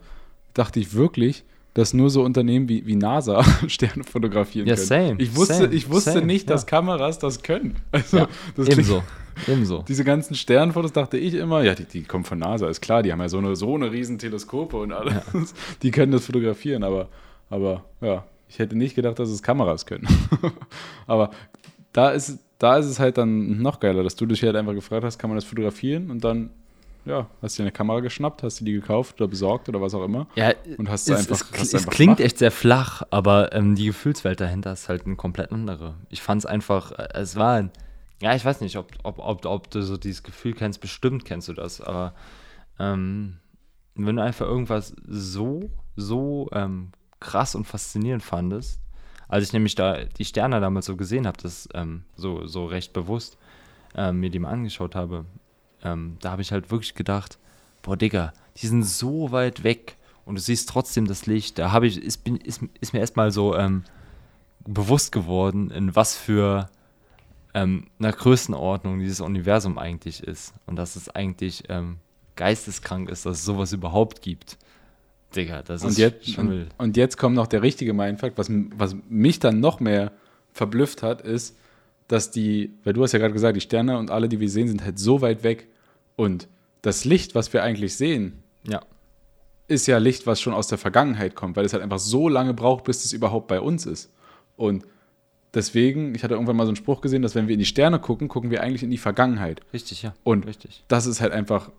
dachte 0.52 0.80
ich 0.80 0.92
wirklich, 0.94 1.44
dass 1.74 1.94
nur 1.94 2.10
so 2.10 2.24
Unternehmen 2.24 2.68
wie, 2.68 2.86
wie 2.86 2.96
NASA 2.96 3.44
Sterne 3.68 4.04
fotografieren 4.04 4.66
ja, 4.66 4.74
können. 4.74 4.86
Same, 4.86 5.14
ich 5.18 5.36
wusste, 5.36 5.54
same, 5.54 5.74
ich 5.74 5.90
wusste 5.90 6.12
same, 6.12 6.26
nicht, 6.26 6.48
ja. 6.48 6.54
dass 6.54 6.66
Kameras 6.66 7.18
das 7.18 7.42
können. 7.42 7.76
Also, 7.92 8.18
ja, 8.18 8.28
das 8.56 8.68
ebenso. 8.68 9.02
ebenso. 9.46 9.84
Diese 9.86 10.04
ganzen 10.04 10.34
Sternfotos 10.34 10.92
dachte 10.92 11.18
ich 11.18 11.34
immer, 11.34 11.62
ja, 11.62 11.74
die, 11.74 11.84
die 11.84 12.02
kommen 12.02 12.24
von 12.24 12.38
NASA, 12.38 12.68
ist 12.68 12.80
klar, 12.80 13.02
die 13.02 13.12
haben 13.12 13.20
ja 13.20 13.28
so 13.28 13.38
eine, 13.38 13.54
so 13.56 13.74
eine 13.74 13.92
riesen 13.92 14.18
Teleskope 14.18 14.76
und 14.76 14.92
alles. 14.92 15.14
Ja. 15.14 15.22
Die 15.82 15.90
können 15.90 16.12
das 16.12 16.26
fotografieren, 16.26 16.82
aber, 16.82 17.08
aber 17.50 17.84
ja, 18.00 18.24
ich 18.48 18.58
hätte 18.58 18.76
nicht 18.76 18.94
gedacht, 18.94 19.18
dass 19.18 19.28
es 19.28 19.42
Kameras 19.42 19.86
können. 19.86 20.08
aber 21.06 21.30
da 21.92 22.10
ist, 22.10 22.38
da 22.58 22.76
ist 22.76 22.86
es 22.86 22.98
halt 22.98 23.18
dann 23.18 23.62
noch 23.62 23.80
geiler, 23.80 24.02
dass 24.02 24.16
du 24.16 24.26
dich 24.26 24.42
halt 24.42 24.56
einfach 24.56 24.74
gefragt 24.74 25.04
hast, 25.04 25.18
kann 25.18 25.30
man 25.30 25.36
das 25.36 25.44
fotografieren 25.44 26.10
und 26.10 26.24
dann 26.24 26.50
ja, 27.08 27.26
hast 27.40 27.58
dir 27.58 27.62
eine 27.62 27.72
Kamera 27.72 28.00
geschnappt, 28.00 28.42
hast 28.42 28.60
du 28.60 28.64
die 28.64 28.72
gekauft 28.72 29.20
oder 29.20 29.28
besorgt 29.28 29.68
oder 29.68 29.80
was 29.80 29.94
auch 29.94 30.04
immer. 30.04 30.26
Ja, 30.34 30.52
und 30.76 30.90
hast 30.90 31.08
es, 31.08 31.18
einfach, 31.18 31.46
es, 31.52 31.58
hast 31.58 31.68
es 31.68 31.74
einfach 31.74 31.92
klingt 31.92 32.18
gemacht. 32.18 32.26
echt 32.26 32.38
sehr 32.38 32.50
flach, 32.50 33.02
aber 33.10 33.52
ähm, 33.54 33.74
die 33.74 33.86
Gefühlswelt 33.86 34.40
dahinter 34.40 34.72
ist 34.72 34.88
halt 34.88 35.06
eine 35.06 35.16
komplett 35.16 35.50
andere. 35.50 35.94
Ich 36.10 36.20
fand 36.20 36.40
es 36.40 36.46
einfach, 36.46 36.92
äh, 36.92 37.08
es 37.14 37.36
war 37.36 37.54
ein, 37.54 37.70
ja, 38.20 38.34
ich 38.34 38.44
weiß 38.44 38.60
nicht, 38.60 38.76
ob, 38.76 38.92
ob, 39.02 39.18
ob, 39.18 39.46
ob 39.46 39.70
du 39.70 39.82
so 39.82 39.96
dieses 39.96 40.22
Gefühl 40.22 40.52
kennst, 40.52 40.80
bestimmt 40.80 41.24
kennst 41.24 41.48
du 41.48 41.54
das, 41.54 41.80
aber 41.80 42.14
ähm, 42.78 43.38
wenn 43.94 44.16
du 44.16 44.22
einfach 44.22 44.46
irgendwas 44.46 44.94
so, 45.06 45.70
so 45.96 46.48
ähm, 46.52 46.92
krass 47.20 47.54
und 47.54 47.64
faszinierend 47.64 48.22
fandest, 48.22 48.80
als 49.28 49.44
ich 49.44 49.52
nämlich 49.52 49.74
da 49.74 50.04
die 50.04 50.24
Sterne 50.24 50.60
damals 50.60 50.86
so 50.86 50.96
gesehen 50.96 51.26
habe, 51.26 51.38
das 51.42 51.68
ähm, 51.74 52.04
so, 52.16 52.46
so 52.46 52.66
recht 52.66 52.92
bewusst 52.92 53.38
ähm, 53.94 54.20
mir 54.20 54.30
die 54.30 54.38
mal 54.38 54.50
angeschaut 54.50 54.94
habe, 54.94 55.24
ähm, 55.82 56.16
da 56.20 56.32
habe 56.32 56.42
ich 56.42 56.52
halt 56.52 56.70
wirklich 56.70 56.94
gedacht, 56.94 57.38
boah, 57.82 57.96
Digga, 57.96 58.32
die 58.56 58.66
sind 58.66 58.84
so 58.84 59.32
weit 59.32 59.64
weg 59.64 59.96
und 60.24 60.34
du 60.34 60.40
siehst 60.40 60.68
trotzdem 60.68 61.06
das 61.06 61.26
Licht. 61.26 61.58
Da 61.58 61.72
habe 61.72 61.86
ich, 61.86 62.02
ist, 62.02 62.24
bin, 62.24 62.36
ist, 62.36 62.62
ist 62.80 62.92
mir 62.92 63.00
erstmal 63.00 63.30
so 63.30 63.56
ähm, 63.56 63.84
bewusst 64.66 65.12
geworden, 65.12 65.70
in 65.70 65.94
was 65.96 66.16
für 66.16 66.68
ähm, 67.54 67.86
einer 67.98 68.12
Größenordnung 68.12 68.98
dieses 68.98 69.20
Universum 69.20 69.78
eigentlich 69.78 70.22
ist. 70.22 70.52
Und 70.66 70.76
dass 70.76 70.96
es 70.96 71.08
eigentlich 71.08 71.64
ähm, 71.68 71.98
geisteskrank 72.36 73.08
ist, 73.08 73.26
dass 73.26 73.38
es 73.38 73.44
sowas 73.44 73.72
überhaupt 73.72 74.22
gibt. 74.22 74.58
Digga, 75.34 75.62
das 75.62 75.82
und 75.82 75.90
ist 75.90 75.98
jetzt, 75.98 76.30
schon 76.30 76.48
und, 76.48 76.68
und 76.78 76.96
jetzt 76.96 77.18
kommt 77.18 77.36
noch 77.36 77.46
der 77.46 77.62
richtige 77.62 77.92
Mindfuck, 77.92 78.32
was, 78.36 78.50
was 78.50 78.96
mich 79.08 79.38
dann 79.40 79.60
noch 79.60 79.80
mehr 79.80 80.12
verblüfft 80.52 81.02
hat, 81.02 81.20
ist, 81.20 81.56
dass 82.08 82.30
die, 82.30 82.72
weil 82.84 82.92
du 82.94 83.02
hast 83.02 83.12
ja 83.12 83.18
gerade 83.18 83.32
gesagt, 83.34 83.56
die 83.56 83.60
Sterne 83.60 83.98
und 83.98 84.10
alle, 84.10 84.28
die 84.28 84.40
wir 84.40 84.48
sehen, 84.48 84.66
sind 84.68 84.82
halt 84.84 84.98
so 84.98 85.20
weit 85.20 85.42
weg. 85.42 85.68
Und 86.16 86.48
das 86.82 87.04
Licht, 87.04 87.34
was 87.34 87.52
wir 87.52 87.62
eigentlich 87.62 87.94
sehen, 87.96 88.42
Ja, 88.66 88.80
ist 89.68 89.86
ja 89.86 89.98
Licht, 89.98 90.26
was 90.26 90.40
schon 90.40 90.54
aus 90.54 90.66
der 90.68 90.78
Vergangenheit 90.78 91.34
kommt, 91.34 91.56
weil 91.56 91.64
es 91.66 91.72
halt 91.74 91.82
einfach 91.82 91.98
so 91.98 92.28
lange 92.28 92.54
braucht, 92.54 92.84
bis 92.84 93.04
es 93.04 93.12
überhaupt 93.12 93.48
bei 93.48 93.60
uns 93.60 93.84
ist. 93.86 94.10
Und 94.56 94.84
deswegen, 95.54 96.14
ich 96.14 96.24
hatte 96.24 96.34
irgendwann 96.34 96.56
mal 96.56 96.64
so 96.64 96.70
einen 96.70 96.76
Spruch 96.76 97.00
gesehen, 97.00 97.22
dass 97.22 97.34
wenn 97.34 97.48
wir 97.48 97.52
in 97.54 97.58
die 97.58 97.66
Sterne 97.66 97.98
gucken, 97.98 98.28
gucken 98.28 98.50
wir 98.50 98.62
eigentlich 98.62 98.82
in 98.82 98.90
die 98.90 98.98
Vergangenheit. 98.98 99.60
richtig, 99.72 100.02
ja. 100.02 100.14
Und 100.24 100.46
richtig. 100.46 100.84
das 100.88 101.06
ist 101.06 101.20
halt 101.20 101.32
einfach 101.32 101.70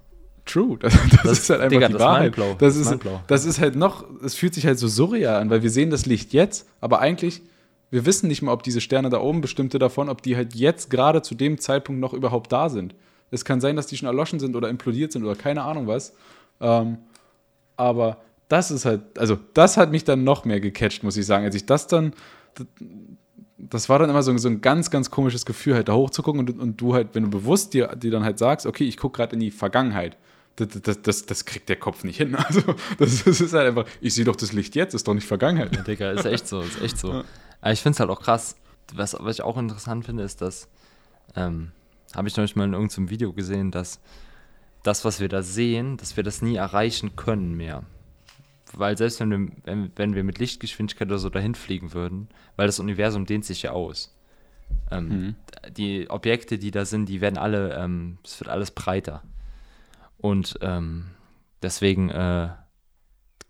true. 0.46 0.78
Das, 0.80 0.94
das, 1.12 1.22
Das- 1.24 1.40
ist 1.40 1.50
halt 1.50 1.62
einfach 1.62 1.76
Digga, 1.78 1.88
die 1.88 1.94
das 1.94 2.02
Wahrheit. 2.02 2.22
mindblow. 2.38 2.56
Das 2.60 2.76
ist 2.76 2.96
das 3.28 3.46
ist 3.46 3.60
halt 3.60 3.76
noch, 3.76 4.06
es 4.24 4.36
fühlt 4.36 4.54
sich 4.54 4.66
halt 4.66 4.78
so 4.80 4.88
surreal 4.88 5.42
an, 5.42 5.50
weil 5.50 5.64
wir 5.64 5.70
sehen 5.72 5.90
das 5.90 6.06
Licht 6.06 6.34
jetzt, 6.34 6.68
aber 6.82 7.00
eigentlich, 7.00 7.42
wir 7.92 8.06
wissen 8.06 8.28
nicht 8.28 8.42
mal, 8.42 8.52
ob 8.52 8.64
diese 8.64 8.82
Sterne 8.82 9.10
da 9.10 9.20
oben, 9.20 9.42
bestimmte 9.42 9.80
davon, 9.80 10.10
ob 10.10 10.22
die 10.22 10.36
halt 10.36 10.56
jetzt 10.56 10.90
gerade 10.90 11.22
zu 11.22 11.36
dem 11.36 11.60
Zeitpunkt 11.60 12.00
noch 12.00 12.14
überhaupt 12.14 12.52
da 12.52 12.70
sind. 12.70 12.96
Es 13.32 13.46
kann 13.46 13.62
sein, 13.62 13.76
dass 13.76 13.88
die 13.88 13.98
schon 13.98 14.08
erloschen 14.08 14.40
sind 14.40 14.56
oder 14.56 14.70
implodiert 14.70 15.12
sind 15.12 15.24
oder 15.24 15.36
keine 15.36 15.64
Ahnung 15.64 15.88
was. 15.88 16.14
Ähm, 16.62 16.98
aber 17.78 18.18
das 18.48 18.72
ist 18.72 18.86
halt, 18.86 19.18
also 19.18 19.38
das 19.54 19.78
hat 19.78 19.92
mich 19.92 20.04
dann 20.04 20.24
noch 20.24 20.46
mehr 20.46 20.60
gecatcht, 20.60 21.04
muss 21.04 21.18
ich 21.18 21.26
sagen. 21.26 21.46
Als 21.46 21.56
ich 21.56 21.66
das 21.66 21.88
dann, 21.88 22.14
das, 23.58 23.90
war 23.90 24.00
dann 24.00 24.10
immer 24.10 24.24
so, 24.24 24.36
so 24.38 24.50
ein 24.50 24.62
ganz, 24.62 24.90
ganz 24.90 25.12
komisches 25.12 25.46
Gefühl, 25.46 25.76
halt 25.76 25.88
da 25.88 25.94
hochzugucken 25.94 26.40
und, 26.40 26.60
und 26.60 26.82
du 26.82 26.94
halt, 26.94 27.10
wenn 27.14 27.24
du 27.24 27.30
bewusst 27.30 27.74
dir, 27.74 27.96
dir 27.96 28.12
dann 28.12 28.24
halt 28.24 28.40
sagst, 28.40 28.66
okay, 28.66 28.86
ich 28.86 28.98
gucke 28.98 29.18
gerade 29.18 29.34
in 29.34 29.40
die 29.40 29.52
Vergangenheit. 29.52 30.18
Das, 30.56 30.68
das, 30.82 31.02
das, 31.02 31.26
das 31.26 31.46
kriegt 31.46 31.70
der 31.70 31.78
Kopf 31.78 32.04
nicht 32.04 32.18
hin. 32.18 32.36
Also, 32.48 32.76
das, 32.98 33.26
ist 33.26 33.54
halt 33.54 33.68
einfach, 33.68 33.86
ich 34.02 34.14
sehe 34.14 34.26
doch 34.26 34.36
das 34.36 34.52
Licht 34.52 34.76
jetzt, 34.76 34.94
ist 34.94 35.08
doch 35.08 35.14
nicht 35.14 35.28
Vergangenheit. 35.28 35.76
Ja, 35.76 35.84
Digga, 35.84 36.12
ist 36.12 36.26
echt 36.26 36.48
so, 36.48 36.62
ist 36.62 36.82
echt 36.82 36.98
so. 36.98 37.24
Aber 37.62 37.72
ich 37.72 37.82
finde 37.82 37.96
es 37.96 38.00
halt 38.00 38.10
auch 38.10 38.22
krass. 38.22 38.56
Was, 38.94 39.16
was 39.20 39.38
ich 39.38 39.42
auch 39.44 39.58
interessant 39.58 40.06
finde, 40.06 40.24
ist, 40.24 40.42
dass, 40.42 40.68
ähm, 41.36 41.72
habe 42.16 42.28
ich 42.28 42.36
neulich 42.36 42.56
mal 42.56 42.66
in 42.66 42.74
irgendeinem 42.74 43.10
Video 43.10 43.34
gesehen, 43.34 43.72
dass 43.72 44.00
das, 44.84 45.06
was 45.06 45.20
wir 45.20 45.30
da 45.30 45.42
sehen, 45.42 45.98
dass 45.98 46.18
wir 46.18 46.24
das 46.24 46.42
nie 46.42 46.56
erreichen 46.56 47.16
können 47.16 47.56
mehr. 47.56 47.84
Weil 48.74 48.98
selbst 48.98 49.20
wenn 49.20 49.30
wir, 49.32 49.52
wenn, 49.66 49.92
wenn 49.96 50.16
wir 50.16 50.24
mit 50.24 50.40
Lichtgeschwindigkeit 50.40 51.08
oder 51.08 51.20
so 51.20 51.30
dahin 51.30 51.56
fliegen 51.56 51.94
würden, 51.94 52.30
weil 52.56 52.68
das 52.68 52.80
Universum 52.80 53.26
dehnt 53.26 53.46
sich 53.46 53.64
ja 53.64 53.72
aus. 53.72 54.16
Ähm, 54.92 55.36
Die 55.76 56.10
Objekte, 56.10 56.58
die 56.58 56.72
da 56.72 56.86
sind, 56.86 57.08
die 57.08 57.22
werden 57.22 57.38
alle, 57.38 57.76
ähm, 57.76 58.20
es 58.24 58.40
wird 58.40 58.50
alles 58.50 58.72
breiter. 58.72 59.24
Und 60.18 60.60
ähm, 60.62 61.08
deswegen 61.62 62.10
äh, 62.10 62.50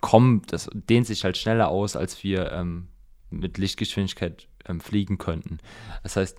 kommt, 0.02 0.54
das 0.54 0.70
dehnt 0.74 1.08
sich 1.08 1.24
halt 1.24 1.38
schneller 1.38 1.70
aus, 1.70 1.96
als 1.96 2.24
wir 2.24 2.52
ähm, 2.52 2.88
mit 3.30 3.58
Lichtgeschwindigkeit 3.58 4.48
ähm, 4.66 4.80
fliegen 4.80 5.18
könnten. 5.18 5.60
Das 6.04 6.16
heißt, 6.16 6.38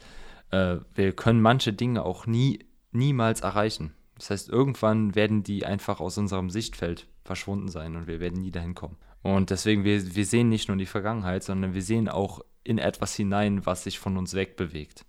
äh, 0.51 0.77
wir 0.95 1.13
können 1.13 1.41
manche 1.41 1.73
Dinge 1.73 2.05
auch 2.05 2.27
nie, 2.27 2.67
niemals 2.93 3.41
erreichen. 3.41 3.95
Das 4.17 4.31
heißt, 4.31 4.49
irgendwann 4.51 5.15
werden 5.15 5.43
die 5.43 5.65
einfach 5.65 6.01
aus 6.01 6.19
unserem 6.19 6.51
Sichtfeld 6.51 7.07
verschwunden 7.25 7.69
sein 7.69 7.97
und 7.97 8.07
wir 8.07 8.21
werden 8.21 8.41
nie 8.41 8.51
dahin 8.51 8.75
kommen. 8.75 8.97
Und 9.23 9.51
deswegen, 9.51 9.85
wir, 9.85 10.15
wir 10.15 10.27
sehen 10.27 10.49
nicht 10.49 10.69
nur 10.69 10.77
die 10.77 10.87
Vergangenheit, 10.87 11.43
sondern 11.43 11.75
wir 11.75 11.83
sehen 11.83 12.09
auch 12.09 12.41
in 12.65 12.79
etwas 12.79 13.15
hinein, 13.15 13.65
was 13.67 13.85
sich 13.85 13.99
von 13.99 14.17
uns 14.17 14.35
wegbewegt. 14.35 15.05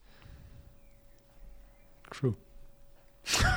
True. 2.09 2.35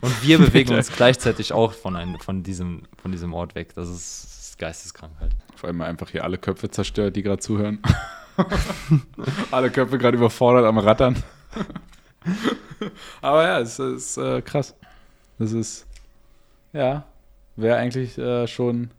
Und 0.00 0.22
wir 0.22 0.38
bewegen 0.38 0.74
uns 0.76 0.92
gleichzeitig 0.92 1.52
auch 1.52 1.72
von, 1.72 1.96
ein, 1.96 2.18
von, 2.20 2.42
diesem, 2.42 2.82
von 2.96 3.12
diesem 3.12 3.34
Ort 3.34 3.54
weg. 3.54 3.74
Das 3.74 3.88
ist, 3.88 4.24
das 4.24 4.32
ist 4.32 4.37
geisteskrank 4.58 5.12
halt. 5.20 5.32
Vor 5.56 5.68
allem 5.68 5.80
einfach 5.80 6.10
hier 6.10 6.24
alle 6.24 6.38
Köpfe 6.38 6.70
zerstört, 6.70 7.16
die 7.16 7.22
gerade 7.22 7.40
zuhören. 7.40 7.80
alle 9.50 9.70
Köpfe 9.70 9.98
gerade 9.98 10.16
überfordert 10.16 10.64
am 10.64 10.78
Rattern. 10.78 11.22
Aber 13.22 13.44
ja, 13.44 13.60
es 13.60 13.78
ist 13.78 14.16
äh, 14.16 14.42
krass. 14.42 14.74
Das 15.38 15.52
ist, 15.52 15.86
ja, 16.72 17.04
wäre 17.56 17.78
eigentlich 17.78 18.18
äh, 18.18 18.46
schon 18.46 18.90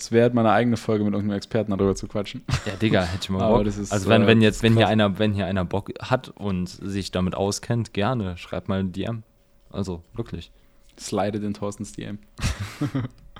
es 0.00 0.12
wert, 0.12 0.34
mal 0.34 0.46
eine 0.46 0.52
eigene 0.52 0.76
Folge 0.76 1.04
mit 1.04 1.12
irgendeinem 1.12 1.36
Experten 1.36 1.70
darüber 1.70 1.94
zu 1.94 2.08
quatschen. 2.08 2.42
Ja, 2.64 2.72
Digga, 2.74 3.02
hätte 3.02 3.24
ich 3.24 3.30
mal 3.30 3.48
Bock. 3.56 3.66
ist, 3.66 3.92
also 3.92 4.08
wenn, 4.08 4.22
äh, 4.22 4.26
wenn 4.26 4.40
jetzt, 4.40 4.62
wenn 4.62 4.76
hier 4.76 4.88
einer, 4.88 5.18
wenn 5.18 5.32
hier 5.32 5.46
einer 5.46 5.64
Bock 5.64 5.92
hat 6.00 6.28
und 6.30 6.68
sich 6.68 7.10
damit 7.10 7.34
auskennt, 7.34 7.92
gerne, 7.92 8.36
schreibt 8.36 8.68
mal 8.68 8.80
ein 8.80 8.92
DM. 8.92 9.22
Also, 9.70 10.02
wirklich. 10.14 10.50
Slidet 10.98 11.44
in 11.44 11.54
Thorstens 11.54 11.92
DM. 11.92 12.18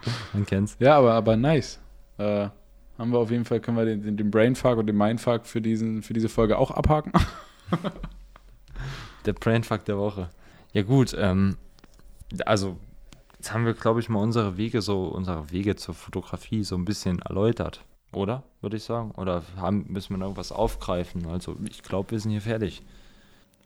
Man 0.33 0.47
kennt's. 0.47 0.77
Ja, 0.79 0.99
aber, 0.99 1.15
aber 1.15 1.37
nice. 1.37 1.81
Äh, 2.19 2.49
haben 2.99 3.13
wir 3.13 3.19
auf 3.19 3.31
jeden 3.31 3.45
Fall, 3.45 3.61
können 3.61 3.77
wir 3.79 3.85
den, 3.87 4.17
den, 4.17 4.31
Brainfuck 4.31 4.77
und 4.77 4.87
den 4.87 4.97
Mindfuck 4.97 5.47
für, 5.47 5.61
diesen, 5.63 6.03
für 6.03 6.13
diese 6.13 6.29
Folge 6.29 6.59
auch 6.59 6.71
abhaken. 6.71 7.13
Der 9.27 9.33
Brainfuck 9.33 9.85
der 9.85 9.99
Woche. 9.99 10.31
Ja, 10.73 10.83
gut, 10.83 11.17
ähm, 11.19 11.57
also, 12.47 12.77
jetzt 13.35 13.53
haben 13.53 13.65
wir, 13.65 13.75
glaube 13.75 14.01
ich, 14.01 14.09
mal 14.09 14.21
unsere 14.21 14.57
Wege 14.57 14.83
so, 14.83 15.05
unsere 15.05 15.51
Wege 15.51 15.77
zur 15.77 15.95
Fotografie 15.95 16.65
so 16.65 16.77
ein 16.77 16.85
bisschen 16.85 17.21
erläutert. 17.21 17.85
Oder? 18.13 18.43
Würde 18.61 18.77
ich 18.77 18.85
sagen. 18.85 19.13
Oder 19.13 19.43
haben, 19.57 19.87
müssen 19.89 20.11
wir 20.11 20.19
noch 20.19 20.27
irgendwas 20.27 20.53
aufgreifen? 20.53 21.27
Also, 21.27 21.57
ich 21.69 21.83
glaube, 21.83 22.13
wir 22.13 22.21
sind 22.21 22.33
hier 22.33 22.41
fertig. 22.41 22.83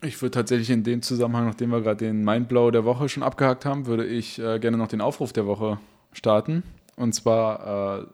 Ich 0.02 0.20
würde 0.20 0.32
tatsächlich 0.32 0.70
in 0.70 0.82
dem 0.82 1.02
Zusammenhang, 1.02 1.46
nachdem 1.46 1.70
wir 1.70 1.80
gerade 1.80 2.04
den 2.04 2.24
Mindblow 2.24 2.70
der 2.70 2.84
Woche 2.84 3.08
schon 3.08 3.22
abgehakt 3.22 3.64
haben, 3.64 3.86
würde 3.86 4.04
ich 4.04 4.38
äh, 4.38 4.58
gerne 4.58 4.76
noch 4.76 4.88
den 4.88 5.00
Aufruf 5.00 5.32
der 5.32 5.46
Woche 5.46 5.78
starten. 6.14 6.62
Und 6.96 7.14
zwar 7.14 8.02
äh, 8.02 8.06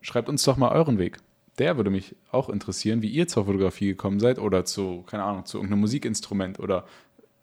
schreibt 0.00 0.28
uns 0.28 0.44
doch 0.44 0.56
mal 0.56 0.72
euren 0.72 0.98
Weg. 0.98 1.18
Der 1.58 1.76
würde 1.76 1.90
mich 1.90 2.14
auch 2.30 2.50
interessieren, 2.50 3.02
wie 3.02 3.08
ihr 3.08 3.28
zur 3.28 3.46
Fotografie 3.46 3.88
gekommen 3.88 4.20
seid 4.20 4.38
oder 4.38 4.64
zu, 4.64 5.02
keine 5.06 5.24
Ahnung, 5.24 5.46
zu 5.46 5.58
irgendeinem 5.58 5.80
Musikinstrument 5.80 6.60
oder 6.60 6.84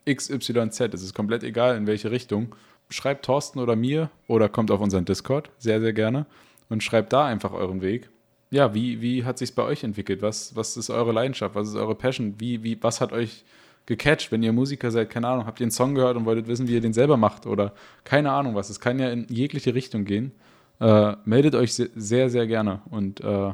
XYZ. 0.06 0.80
Es 0.94 1.02
ist 1.02 1.14
komplett 1.14 1.44
egal, 1.44 1.76
in 1.78 1.88
welche 1.88 2.12
Richtung. 2.12 2.56
Schreibt 2.90 3.26
Thorsten 3.26 3.60
oder 3.60 3.76
mir 3.76 4.10
oder 4.28 4.50
kommt 4.50 4.70
auf 4.70 4.82
unseren 4.82 5.06
Discord, 5.06 5.50
sehr, 5.58 5.80
sehr 5.82 5.94
gerne, 5.94 6.26
und 6.70 6.84
schreibt 6.84 7.12
da 7.12 7.26
einfach 7.26 7.54
euren 7.54 7.82
Weg. 7.82 8.10
Ja, 8.52 8.76
wie, 8.76 9.02
wie 9.02 9.26
hat 9.26 9.40
sich 9.40 9.56
bei 9.56 9.64
euch 9.64 9.84
entwickelt? 9.84 10.22
Was, 10.22 10.56
was 10.56 10.78
ist 10.78 10.92
eure 10.92 11.12
Leidenschaft? 11.12 11.56
Was 11.56 11.70
ist 11.70 11.76
eure 11.76 11.96
Passion? 11.96 12.36
Wie, 12.38 12.62
wie, 12.62 12.78
was 12.84 13.02
hat 13.02 13.12
euch 13.12 13.46
gecatcht, 13.86 14.32
wenn 14.32 14.44
ihr 14.44 14.54
Musiker 14.54 14.92
seid? 14.92 15.10
Keine 15.10 15.28
Ahnung, 15.28 15.46
habt 15.46 15.60
ihr 15.60 15.66
einen 15.66 15.72
Song 15.72 15.96
gehört 15.96 16.18
und 16.18 16.26
wolltet 16.26 16.48
wissen, 16.48 16.68
wie 16.68 16.74
ihr 16.74 16.82
den 16.82 16.94
selber 16.94 17.18
macht? 17.18 17.46
Oder 17.46 17.74
keine 18.04 18.32
Ahnung 18.32 18.56
was. 18.56 18.70
Es 18.70 18.80
kann 18.80 19.00
ja 19.00 19.10
in 19.10 19.28
jegliche 19.30 19.74
Richtung 19.74 20.06
gehen. 20.06 20.32
Äh, 20.80 21.16
meldet 21.26 21.56
euch 21.56 21.74
se- 21.74 21.92
sehr, 21.96 22.30
sehr 22.30 22.48
gerne 22.48 22.82
und 22.90 23.22
äh, 23.22 23.54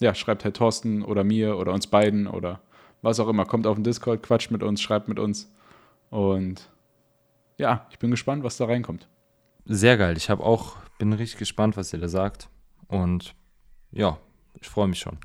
ja, 0.00 0.14
schreibt 0.14 0.44
halt 0.44 0.56
Thorsten 0.56 1.02
oder 1.02 1.22
mir 1.22 1.56
oder 1.56 1.72
uns 1.72 1.86
beiden 1.86 2.26
oder 2.26 2.60
was 3.02 3.20
auch 3.20 3.28
immer. 3.28 3.44
Kommt 3.44 3.66
auf 3.66 3.76
den 3.76 3.84
Discord, 3.84 4.22
quatscht 4.22 4.50
mit 4.50 4.62
uns, 4.62 4.80
schreibt 4.80 5.08
mit 5.08 5.18
uns. 5.18 5.52
Und 6.10 6.68
ja, 7.58 7.86
ich 7.90 7.98
bin 7.98 8.10
gespannt, 8.10 8.42
was 8.44 8.56
da 8.56 8.64
reinkommt. 8.64 9.08
Sehr 9.66 9.96
geil. 9.96 10.16
Ich 10.16 10.30
habe 10.30 10.42
auch, 10.42 10.76
bin 10.98 11.12
richtig 11.12 11.38
gespannt, 11.38 11.76
was 11.76 11.92
ihr 11.92 12.00
da 12.00 12.08
sagt. 12.08 12.48
Und 12.88 13.34
ja, 13.92 14.18
ich 14.60 14.68
freue 14.68 14.88
mich 14.88 14.98
schon. 14.98 15.18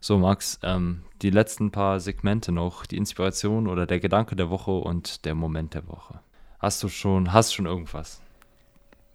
So, 0.00 0.18
Max, 0.18 0.58
ähm, 0.62 1.02
die 1.22 1.30
letzten 1.30 1.70
paar 1.70 2.00
Segmente 2.00 2.52
noch, 2.52 2.86
die 2.86 2.96
Inspiration 2.96 3.68
oder 3.68 3.86
der 3.86 4.00
Gedanke 4.00 4.36
der 4.36 4.50
Woche 4.50 4.70
und 4.70 5.24
der 5.24 5.34
Moment 5.34 5.74
der 5.74 5.88
Woche. 5.88 6.20
Hast 6.58 6.82
du 6.82 6.88
schon, 6.88 7.32
hast 7.32 7.54
schon 7.54 7.66
irgendwas? 7.66 8.20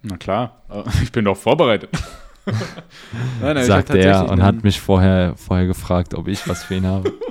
Na 0.02 0.18
klar, 0.18 0.62
ich 1.04 1.12
bin 1.12 1.26
doch 1.26 1.38
vorbereitet. 1.38 1.90
nein, 3.42 3.56
nein, 3.56 3.66
Sagt 3.66 3.92
er 3.92 4.30
und 4.30 4.42
hat 4.42 4.64
mich 4.64 4.82
vorher, 4.82 5.36
vorher 5.36 5.68
gefragt, 5.68 6.16
ob 6.16 6.28
ich 6.28 6.48
was 6.48 6.64
für 6.64 6.76
ihn 6.76 6.88
habe. 6.88 7.14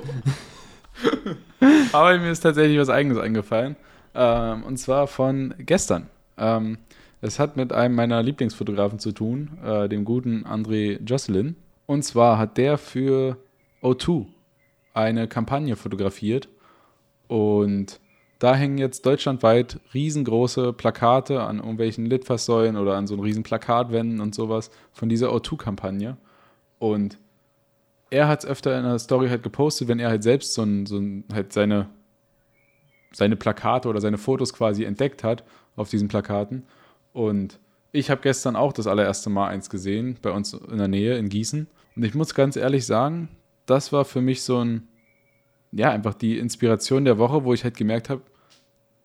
Aber 1.91 2.17
mir 2.17 2.31
ist 2.31 2.39
tatsächlich 2.39 2.79
was 2.79 2.89
Eigenes 2.89 3.17
eingefallen. 3.17 3.75
Ähm, 4.13 4.63
und 4.63 4.77
zwar 4.77 5.07
von 5.07 5.53
gestern. 5.59 6.07
Ähm, 6.37 6.77
es 7.21 7.39
hat 7.39 7.55
mit 7.55 7.71
einem 7.71 7.95
meiner 7.95 8.23
Lieblingsfotografen 8.23 8.99
zu 8.99 9.11
tun, 9.11 9.57
äh, 9.63 9.87
dem 9.87 10.05
guten 10.05 10.45
André 10.45 10.99
Jocelyn. 11.05 11.55
Und 11.85 12.03
zwar 12.03 12.37
hat 12.37 12.57
der 12.57 12.77
für 12.77 13.37
O2 13.83 14.25
eine 14.93 15.27
Kampagne 15.27 15.75
fotografiert. 15.75 16.49
Und 17.27 17.99
da 18.39 18.55
hängen 18.55 18.77
jetzt 18.77 19.05
deutschlandweit 19.05 19.79
riesengroße 19.93 20.73
Plakate 20.73 21.41
an 21.43 21.57
irgendwelchen 21.57 22.05
Litfaßsäulen 22.07 22.75
oder 22.75 22.95
an 22.97 23.07
so 23.07 23.15
riesen 23.15 23.43
Plakatwänden 23.43 24.19
und 24.19 24.33
sowas 24.33 24.71
von 24.91 25.09
dieser 25.09 25.29
O2-Kampagne. 25.29 26.17
Und 26.79 27.19
er 28.09 28.27
hat 28.27 28.43
es 28.43 28.49
öfter 28.49 28.77
in 28.77 28.83
der 28.83 28.99
Story 28.99 29.29
halt 29.29 29.43
gepostet, 29.43 29.87
wenn 29.87 29.99
er 29.99 30.09
halt 30.09 30.23
selbst 30.23 30.53
so 30.53 30.63
ein, 30.63 30.85
so 30.85 30.97
ein 30.97 31.23
halt 31.31 31.53
seine, 31.53 31.87
seine 33.13 33.35
Plakate 33.35 33.87
oder 33.87 34.01
seine 34.01 34.17
Fotos 34.17 34.53
quasi 34.53 34.83
entdeckt 34.83 35.23
hat 35.23 35.43
auf 35.75 35.89
diesen 35.89 36.07
Plakaten. 36.07 36.63
Und 37.13 37.59
ich 37.91 38.09
habe 38.09 38.21
gestern 38.21 38.55
auch 38.55 38.73
das 38.73 38.87
allererste 38.87 39.29
Mal 39.29 39.49
eins 39.49 39.69
gesehen, 39.69 40.17
bei 40.21 40.31
uns 40.31 40.53
in 40.53 40.77
der 40.77 40.87
Nähe 40.87 41.17
in 41.17 41.29
Gießen. 41.29 41.67
Und 41.95 42.03
ich 42.03 42.15
muss 42.15 42.33
ganz 42.33 42.55
ehrlich 42.55 42.85
sagen, 42.85 43.29
das 43.71 43.91
war 43.91 44.05
für 44.05 44.21
mich 44.21 44.43
so 44.43 44.63
ein, 44.63 44.87
ja, 45.71 45.91
einfach 45.91 46.13
die 46.13 46.37
Inspiration 46.37 47.05
der 47.05 47.17
Woche, 47.17 47.43
wo 47.43 47.53
ich 47.53 47.63
halt 47.63 47.77
gemerkt 47.77 48.09
habe, 48.09 48.21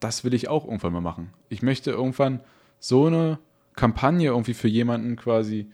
das 0.00 0.24
will 0.24 0.34
ich 0.34 0.48
auch 0.48 0.64
irgendwann 0.64 0.92
mal 0.92 1.00
machen. 1.00 1.32
Ich 1.48 1.62
möchte 1.62 1.90
irgendwann 1.90 2.40
so 2.78 3.06
eine 3.06 3.38
Kampagne 3.74 4.28
irgendwie 4.28 4.54
für 4.54 4.68
jemanden 4.68 5.16
quasi 5.16 5.70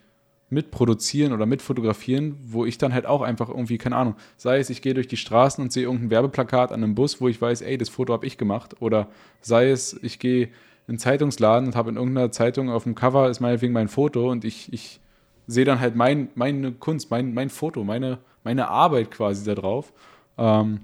mitproduzieren 0.50 1.32
oder 1.32 1.46
mitfotografieren, 1.46 2.38
wo 2.44 2.66
ich 2.66 2.76
dann 2.76 2.92
halt 2.92 3.06
auch 3.06 3.22
einfach 3.22 3.48
irgendwie, 3.48 3.78
keine 3.78 3.96
Ahnung, 3.96 4.16
sei 4.36 4.58
es, 4.58 4.68
ich 4.68 4.82
gehe 4.82 4.92
durch 4.92 5.08
die 5.08 5.16
Straßen 5.16 5.64
und 5.64 5.72
sehe 5.72 5.84
irgendein 5.84 6.10
Werbeplakat 6.10 6.72
an 6.72 6.84
einem 6.84 6.94
Bus, 6.94 7.22
wo 7.22 7.28
ich 7.28 7.40
weiß, 7.40 7.62
ey, 7.62 7.78
das 7.78 7.88
Foto 7.88 8.12
habe 8.12 8.26
ich 8.26 8.36
gemacht. 8.36 8.76
Oder 8.80 9.08
sei 9.40 9.70
es, 9.70 9.98
ich 10.02 10.18
gehe 10.18 10.44
in 10.44 10.50
einen 10.88 10.98
Zeitungsladen 10.98 11.68
und 11.68 11.74
habe 11.74 11.88
in 11.88 11.96
irgendeiner 11.96 12.30
Zeitung 12.32 12.68
auf 12.68 12.82
dem 12.82 12.94
Cover 12.94 13.30
ist 13.30 13.40
meinetwegen 13.40 13.72
mein 13.72 13.88
Foto 13.88 14.30
und 14.30 14.44
ich, 14.44 14.70
ich 14.72 15.00
sehe 15.46 15.64
dann 15.64 15.80
halt 15.80 15.96
mein, 15.96 16.28
meine 16.34 16.72
Kunst, 16.72 17.10
mein, 17.10 17.32
mein 17.32 17.48
Foto, 17.48 17.82
meine, 17.82 18.18
meine 18.44 18.68
Arbeit 18.68 19.10
quasi 19.10 19.44
da 19.44 19.54
drauf. 19.54 19.92
Ähm, 20.38 20.82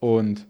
und 0.00 0.46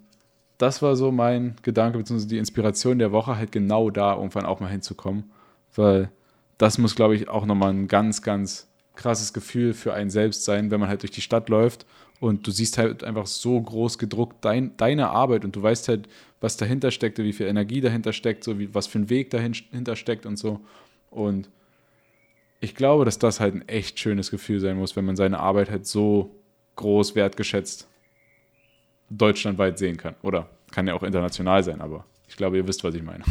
das 0.59 0.83
war 0.83 0.97
so 0.97 1.11
mein 1.13 1.57
Gedanke, 1.63 1.99
beziehungsweise 1.99 2.29
die 2.29 2.39
Inspiration 2.39 2.99
der 2.99 3.13
Woche, 3.13 3.37
halt 3.37 3.53
genau 3.53 3.91
da 3.91 4.15
irgendwann 4.15 4.47
auch 4.47 4.61
mal 4.61 4.71
hinzukommen. 4.71 5.31
Weil 5.75 6.11
das 6.59 6.79
muss, 6.79 6.95
glaube 6.95 7.17
ich, 7.17 7.29
auch 7.29 7.47
nochmal 7.47 7.73
ein 7.73 7.89
ganz, 7.89 8.23
ganz 8.23 8.69
krasses 8.95 9.33
Gefühl 9.33 9.75
für 9.75 9.95
einen 9.95 10.11
selbst 10.11 10.45
sein, 10.45 10.71
wenn 10.71 10.81
man 10.81 10.89
halt 10.89 11.03
durch 11.03 11.11
die 11.11 11.23
Stadt 11.23 11.49
läuft 11.49 11.87
und 12.23 12.47
du 12.47 12.53
siehst 12.53 12.79
halt 12.79 13.03
einfach 13.03 13.27
so 13.27 13.61
groß 13.61 13.99
gedruckt 13.99 14.45
dein, 14.45 14.77
deine 14.77 15.11
Arbeit 15.11 15.45
und 15.45 15.57
du 15.57 15.63
weißt 15.63 15.89
halt, 15.89 16.09
was 16.41 16.57
dahinter 16.57 16.93
steckt, 16.93 17.19
wie 17.19 17.33
viel 17.33 17.47
Energie 17.47 17.81
dahinter 17.81 18.13
steckt, 18.13 18.45
so 18.45 18.61
wie, 18.61 18.73
was 18.73 18.87
für 18.87 19.01
ein 19.01 19.11
Weg 19.11 19.31
dahinter 19.31 19.97
steckt 19.97 20.25
und 20.25 20.37
so. 20.37 20.61
Und 21.11 21.51
ich 22.63 22.77
glaube, 22.77 23.05
dass 23.05 23.19
das 23.19 23.41
halt 23.41 23.55
ein 23.55 23.69
echt 23.69 23.99
schönes 23.99 24.31
Gefühl 24.31 24.61
sein 24.61 24.77
muss, 24.77 24.95
wenn 24.95 25.05
man 25.05 25.17
seine 25.17 25.41
Arbeit 25.41 25.69
halt 25.69 25.85
so 25.85 26.37
groß 26.77 27.17
wertgeschätzt 27.17 27.89
deutschlandweit 29.11 29.79
sehen 29.79 29.97
kann. 29.97 30.15
Oder 30.23 30.49
kann 30.71 30.87
ja 30.87 30.95
auch 30.95 31.03
international 31.03 31.65
sein, 31.65 31.81
aber 31.81 32.05
ich 32.29 32.37
glaube, 32.37 32.57
ihr 32.57 32.67
wisst, 32.67 32.85
was 32.85 32.95
ich 32.95 33.03
meine. 33.03 33.25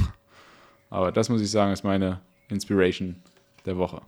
Aber 0.90 1.14
das 1.14 1.30
muss 1.30 1.42
ich 1.42 1.50
sagen, 1.50 1.72
ist 1.72 1.86
meine 1.86 2.20
Inspiration 2.50 3.24
der 3.66 3.78
Woche. 3.78 4.02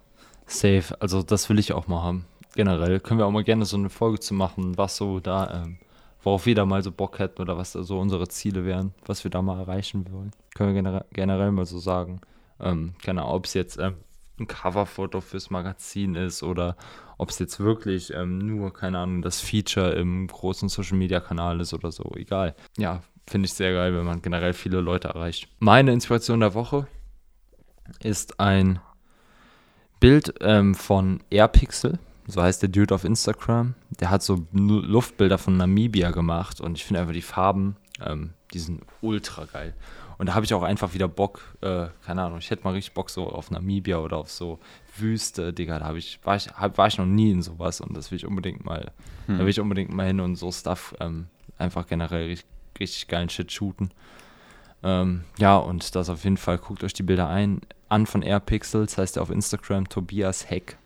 Safe, 0.46 0.84
also 1.00 1.24
das 1.24 1.50
will 1.50 1.58
ich 1.58 1.72
auch 1.72 1.88
mal 1.88 2.04
haben. 2.04 2.26
Generell 2.56 3.00
können 3.00 3.20
wir 3.20 3.26
auch 3.26 3.32
mal 3.32 3.46
gerne 3.46 3.64
so 3.64 3.78
eine 3.78 3.90
Folge 3.90 4.20
zu 4.20 4.34
machen, 4.34 4.78
was 4.78 4.98
so 4.98 5.22
da, 5.22 5.64
ähm, 5.64 5.78
worauf 6.22 6.46
wir 6.46 6.54
da 6.54 6.66
mal 6.66 6.84
so 6.84 6.92
Bock 6.92 7.20
hätten 7.20 7.42
oder 7.42 7.58
was 7.58 7.72
da 7.72 7.84
so 7.84 7.98
unsere 7.98 8.28
Ziele 8.28 8.66
wären, 8.66 8.94
was 9.06 9.24
wir 9.24 9.32
da 9.32 9.42
mal 9.42 9.58
erreichen 9.58 10.06
wollen. 10.12 10.32
Können 10.54 10.76
wir 10.76 11.06
generell, 11.14 11.52
mal 11.54 11.66
so 11.66 11.80
sagen. 11.80 12.20
Ähm, 12.60 12.96
keine 13.02 13.22
Ahnung, 13.22 13.36
ob 13.36 13.46
es 13.46 13.54
jetzt 13.54 13.80
ähm, 13.80 13.96
ein 14.44 14.48
Coverfoto 14.48 15.22
fürs 15.22 15.50
Magazin 15.50 16.16
ist 16.16 16.44
oder 16.44 16.76
ob 17.18 17.30
es 17.30 17.40
jetzt 17.40 17.60
wirklich 17.60 18.14
ähm, 18.14 18.40
nur, 18.40 18.74
keine 18.74 19.00
Ahnung, 19.00 19.22
das 19.22 19.42
Feature 19.42 19.94
im 19.94 20.28
großen 20.28 20.70
Social 20.70 20.98
Media 20.98 21.20
Kanal 21.20 21.60
ist 21.62 21.74
oder 21.74 21.92
so. 21.92 22.12
Egal. 22.16 22.56
Ja, 22.78 23.02
finde 23.28 23.48
ich 23.48 23.54
sehr 23.54 23.74
geil, 23.74 23.96
wenn 23.96 24.06
man 24.06 24.22
generell 24.22 24.54
viele 24.54 24.82
Leute 24.82 25.10
erreicht. 25.10 25.48
Meine 25.60 25.94
Inspiration 25.94 26.40
der 26.40 26.54
Woche 26.54 26.88
ist 28.02 28.40
ein 28.40 28.80
Bild 30.00 30.36
ähm, 30.42 30.76
von 30.76 31.22
Airpixel. 31.30 32.00
so 32.28 32.42
heißt 32.42 32.62
der 32.62 32.70
Dude 32.70 32.94
auf 32.94 33.06
Instagram. 33.06 33.76
Der 34.00 34.10
hat 34.10 34.24
so 34.24 34.46
Luftbilder 34.52 35.38
von 35.38 35.56
Namibia 35.58 36.12
gemacht 36.12 36.60
und 36.60 36.78
ich 36.78 36.84
finde 36.84 37.02
einfach 37.02 37.14
die 37.14 37.22
Farben, 37.22 37.78
ähm, 38.06 38.34
die 38.54 38.60
sind 38.60 38.82
ultra 39.02 39.46
geil. 39.46 39.74
Und 40.18 40.28
da 40.28 40.36
habe 40.36 40.46
ich 40.46 40.54
auch 40.54 40.64
einfach 40.64 40.94
wieder 40.94 41.08
Bock, 41.08 41.56
äh, 41.62 41.88
keine 42.06 42.24
Ahnung, 42.24 42.40
ich 42.40 42.50
hätte 42.50 42.64
mal 42.64 42.74
richtig 42.74 42.94
Bock 42.94 43.10
so 43.10 43.28
auf 43.28 43.52
Namibia 43.52 43.98
oder 43.98 44.18
auf 44.18 44.32
so 44.32 44.60
Wüste, 44.98 45.54
Digga, 45.54 45.80
da 45.80 45.94
ich, 45.96 46.20
war, 46.24 46.36
ich, 46.36 46.50
hab, 46.50 46.78
war 46.78 46.88
ich 46.88 46.98
noch 46.98 47.06
nie 47.06 47.32
in 47.32 47.42
sowas 47.42 47.82
und 47.82 47.96
das 47.96 48.12
will 48.12 48.18
ich 48.18 48.26
unbedingt 48.26 48.66
mal, 48.66 48.92
hm. 49.26 49.38
da 49.38 49.44
will 49.44 49.50
ich 49.50 49.60
unbedingt 49.60 49.94
mal 49.94 50.08
hin 50.08 50.20
und 50.20 50.36
so 50.36 50.52
Stuff 50.52 50.96
ähm, 51.00 51.28
einfach 51.58 51.88
generell 51.88 52.28
richtig, 52.28 52.50
richtig 52.80 53.08
geilen 53.08 53.30
Shit 53.30 53.52
shooten. 53.52 53.92
Ähm, 54.84 55.24
ja, 55.38 55.58
und 55.58 55.96
das 55.96 56.10
auf 56.10 56.24
jeden 56.24 56.38
Fall, 56.38 56.58
guckt 56.58 56.84
euch 56.84 56.94
die 56.94 57.04
Bilder 57.04 57.30
ein, 57.30 57.62
an 57.90 58.06
von 58.06 58.22
Airpixels, 58.22 58.98
heißt 58.98 59.18
er 59.18 59.24
auf 59.24 59.30
Instagram, 59.30 59.90
Tobias 59.90 60.50
Heck, 60.50 60.78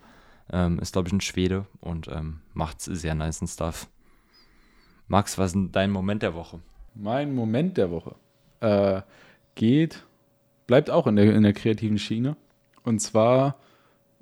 ähm, 0.52 0.80
ist 0.80 0.94
glaube 0.94 1.08
ich 1.10 1.14
ein 1.14 1.22
Schwede 1.22 1.66
und 1.82 2.08
ähm, 2.08 2.42
macht 2.54 2.82
sehr 2.82 3.16
nice 3.16 3.42
Stuff. 3.52 3.88
Max, 5.08 5.38
was 5.38 5.56
ist 5.56 5.70
dein 5.72 5.92
Moment 5.92 6.22
der 6.22 6.34
Woche? 6.34 6.60
Mein 6.94 7.34
Moment 7.34 7.78
der 7.78 7.92
Woche 7.92 8.16
äh, 8.60 9.02
geht, 9.56 10.04
bleibt 10.68 10.90
auch 10.90 11.08
in 11.08 11.16
der, 11.16 11.34
in 11.34 11.44
der 11.44 11.54
kreativen 11.54 11.98
Schiene. 11.98 12.36
Und 12.84 13.00
zwar, 13.00 13.58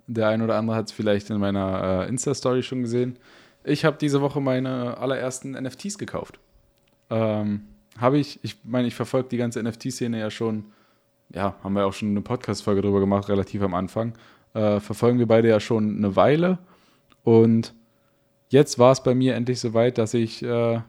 der 0.07 0.29
ein 0.29 0.41
oder 0.41 0.57
andere 0.57 0.77
hat 0.77 0.87
es 0.87 0.91
vielleicht 0.91 1.29
in 1.29 1.39
meiner 1.39 2.03
äh, 2.03 2.09
Insta-Story 2.09 2.63
schon 2.63 2.81
gesehen. 2.81 3.17
Ich 3.63 3.85
habe 3.85 3.97
diese 3.99 4.21
Woche 4.21 4.41
meine 4.41 4.97
allerersten 4.97 5.51
NFTs 5.51 5.97
gekauft. 5.97 6.39
Ähm, 7.09 7.67
habe 7.97 8.17
ich, 8.17 8.39
ich 8.43 8.57
meine, 8.63 8.87
ich 8.87 8.95
verfolge 8.95 9.29
die 9.29 9.37
ganze 9.37 9.61
NFT-Szene 9.63 10.19
ja 10.19 10.29
schon, 10.29 10.65
ja, 11.33 11.55
haben 11.63 11.73
wir 11.73 11.85
auch 11.85 11.93
schon 11.93 12.09
eine 12.09 12.21
Podcast-Folge 12.21 12.81
drüber 12.81 12.99
gemacht, 12.99 13.29
relativ 13.29 13.61
am 13.61 13.73
Anfang. 13.73 14.13
Äh, 14.53 14.79
verfolgen 14.79 15.19
wir 15.19 15.27
beide 15.27 15.49
ja 15.49 15.59
schon 15.59 15.97
eine 15.97 16.15
Weile. 16.15 16.59
Und 17.23 17.73
jetzt 18.49 18.77
war 18.79 18.91
es 18.91 19.01
bei 19.01 19.15
mir 19.15 19.35
endlich 19.35 19.59
soweit, 19.59 19.97
dass 19.97 20.13
ich 20.13 20.43
äh, 20.43 20.81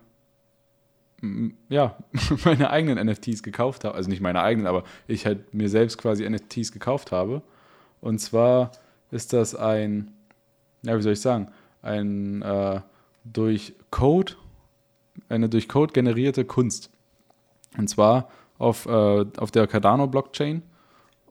ja, 1.69 1.97
meine 2.45 2.71
eigenen 2.71 3.05
NFTs 3.07 3.43
gekauft 3.43 3.85
habe. 3.85 3.95
Also 3.95 4.11
nicht 4.11 4.21
meine 4.21 4.43
eigenen, 4.43 4.67
aber 4.67 4.85
ich 5.07 5.27
halt 5.27 5.55
mir 5.55 5.69
selbst 5.69 5.99
quasi 5.99 6.29
NFTs 6.29 6.73
gekauft 6.73 7.13
habe. 7.13 7.43
Und 8.01 8.19
zwar 8.19 8.73
ist 9.11 9.33
das 9.33 9.55
ein, 9.55 10.13
ja, 10.83 10.97
wie 10.97 11.03
soll 11.03 11.13
ich 11.13 11.21
sagen, 11.21 11.49
ein 11.83 12.43
äh, 12.43 12.81
durch 13.25 13.75
Code, 13.91 14.35
eine 15.29 15.49
durch 15.49 15.69
Code 15.69 15.93
generierte 15.93 16.45
Kunst. 16.45 16.91
Und 17.77 17.89
zwar 17.89 18.29
auf, 18.59 18.87
äh, 18.87 19.25
auf 19.37 19.51
der 19.51 19.67
Cardano-Blockchain. 19.67 20.63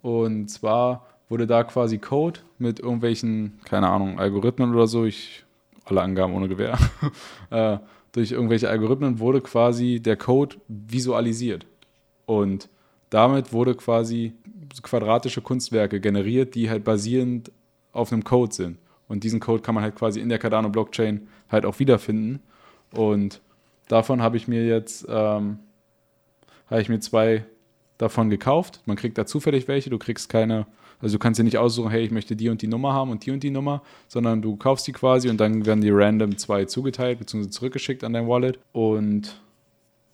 Und 0.02 0.50
zwar 0.50 1.06
wurde 1.30 1.48
da 1.48 1.64
quasi 1.64 1.98
Code 1.98 2.42
mit 2.58 2.80
irgendwelchen, 2.80 3.60
keine 3.66 3.90
Ahnung, 3.90 4.20
Algorithmen 4.20 4.74
oder 4.74 4.88
so, 4.88 5.06
ich, 5.06 5.44
alle 5.86 6.02
Angaben 6.02 6.34
ohne 6.34 6.48
Gewehr, 6.48 6.78
äh, 7.50 7.78
durch 8.16 8.32
irgendwelche 8.32 8.70
Algorithmen 8.70 9.20
wurde 9.20 9.41
quasi 9.41 9.99
der 9.99 10.16
Code 10.16 10.55
visualisiert. 10.70 11.66
Und 12.26 12.70
damit 13.09 13.51
wurde 13.51 13.76
quasi 13.76 14.34
quadratische 14.82 15.41
Kunstwerke 15.41 15.99
generiert, 15.99 16.55
die 16.55 16.70
halt 16.70 16.86
basierend 16.86 17.51
auf 17.91 18.13
einem 18.13 18.24
Code 18.24 18.55
sind. 18.55 18.78
Und 19.09 19.26
diesen 19.26 19.41
Code 19.41 19.61
kann 19.61 19.76
man 19.76 19.84
halt 19.84 19.95
quasi 19.95 20.22
in 20.22 20.30
der 20.30 20.39
Cardano 20.39 20.70
Blockchain 20.70 21.28
halt 21.49 21.66
auch 21.66 21.80
wiederfinden. 21.80 22.39
Und 22.93 23.41
davon 23.89 24.22
habe 24.22 24.38
ich 24.38 24.47
mir 24.47 24.66
jetzt, 24.66 25.05
ähm, 25.09 25.59
habe 26.68 26.82
ich 26.82 26.88
mir 26.88 27.01
zwei 27.01 27.43
davon 27.97 28.30
gekauft. 28.30 28.82
Man 28.86 28.95
kriegt 28.95 29.18
da 29.18 29.26
zufällig 29.26 29.68
welche, 29.68 29.89
du 29.89 29.97
kriegst 29.97 30.30
keine 30.30 30.68
also 31.02 31.16
du 31.16 31.20
kannst 31.20 31.39
dir 31.39 31.43
nicht 31.43 31.58
aussuchen, 31.58 31.89
hey, 31.89 32.04
ich 32.04 32.12
möchte 32.12 32.36
die 32.36 32.50
und 32.50 32.62
die 32.62 32.68
Nummer 32.68 32.93
haben 32.93 33.12
und 33.12 33.26
die 33.26 33.32
und 33.32 33.43
die 33.43 33.50
Nummer, 33.50 33.82
sondern 34.08 34.41
du 34.41 34.56
kaufst 34.56 34.88
die 34.88 34.91
quasi 34.91 35.30
und 35.30 35.39
dann 35.39 35.66
werden 35.66 35.82
die 35.82 35.89
random 35.91 36.38
zwei 36.38 36.66
zugeteilt 36.66 37.20
bzw. 37.20 37.50
zurückgeschickt 37.50 38.04
an 38.04 38.14
dein 38.14 38.28
Wallet. 38.28 38.60
Und 38.72 39.41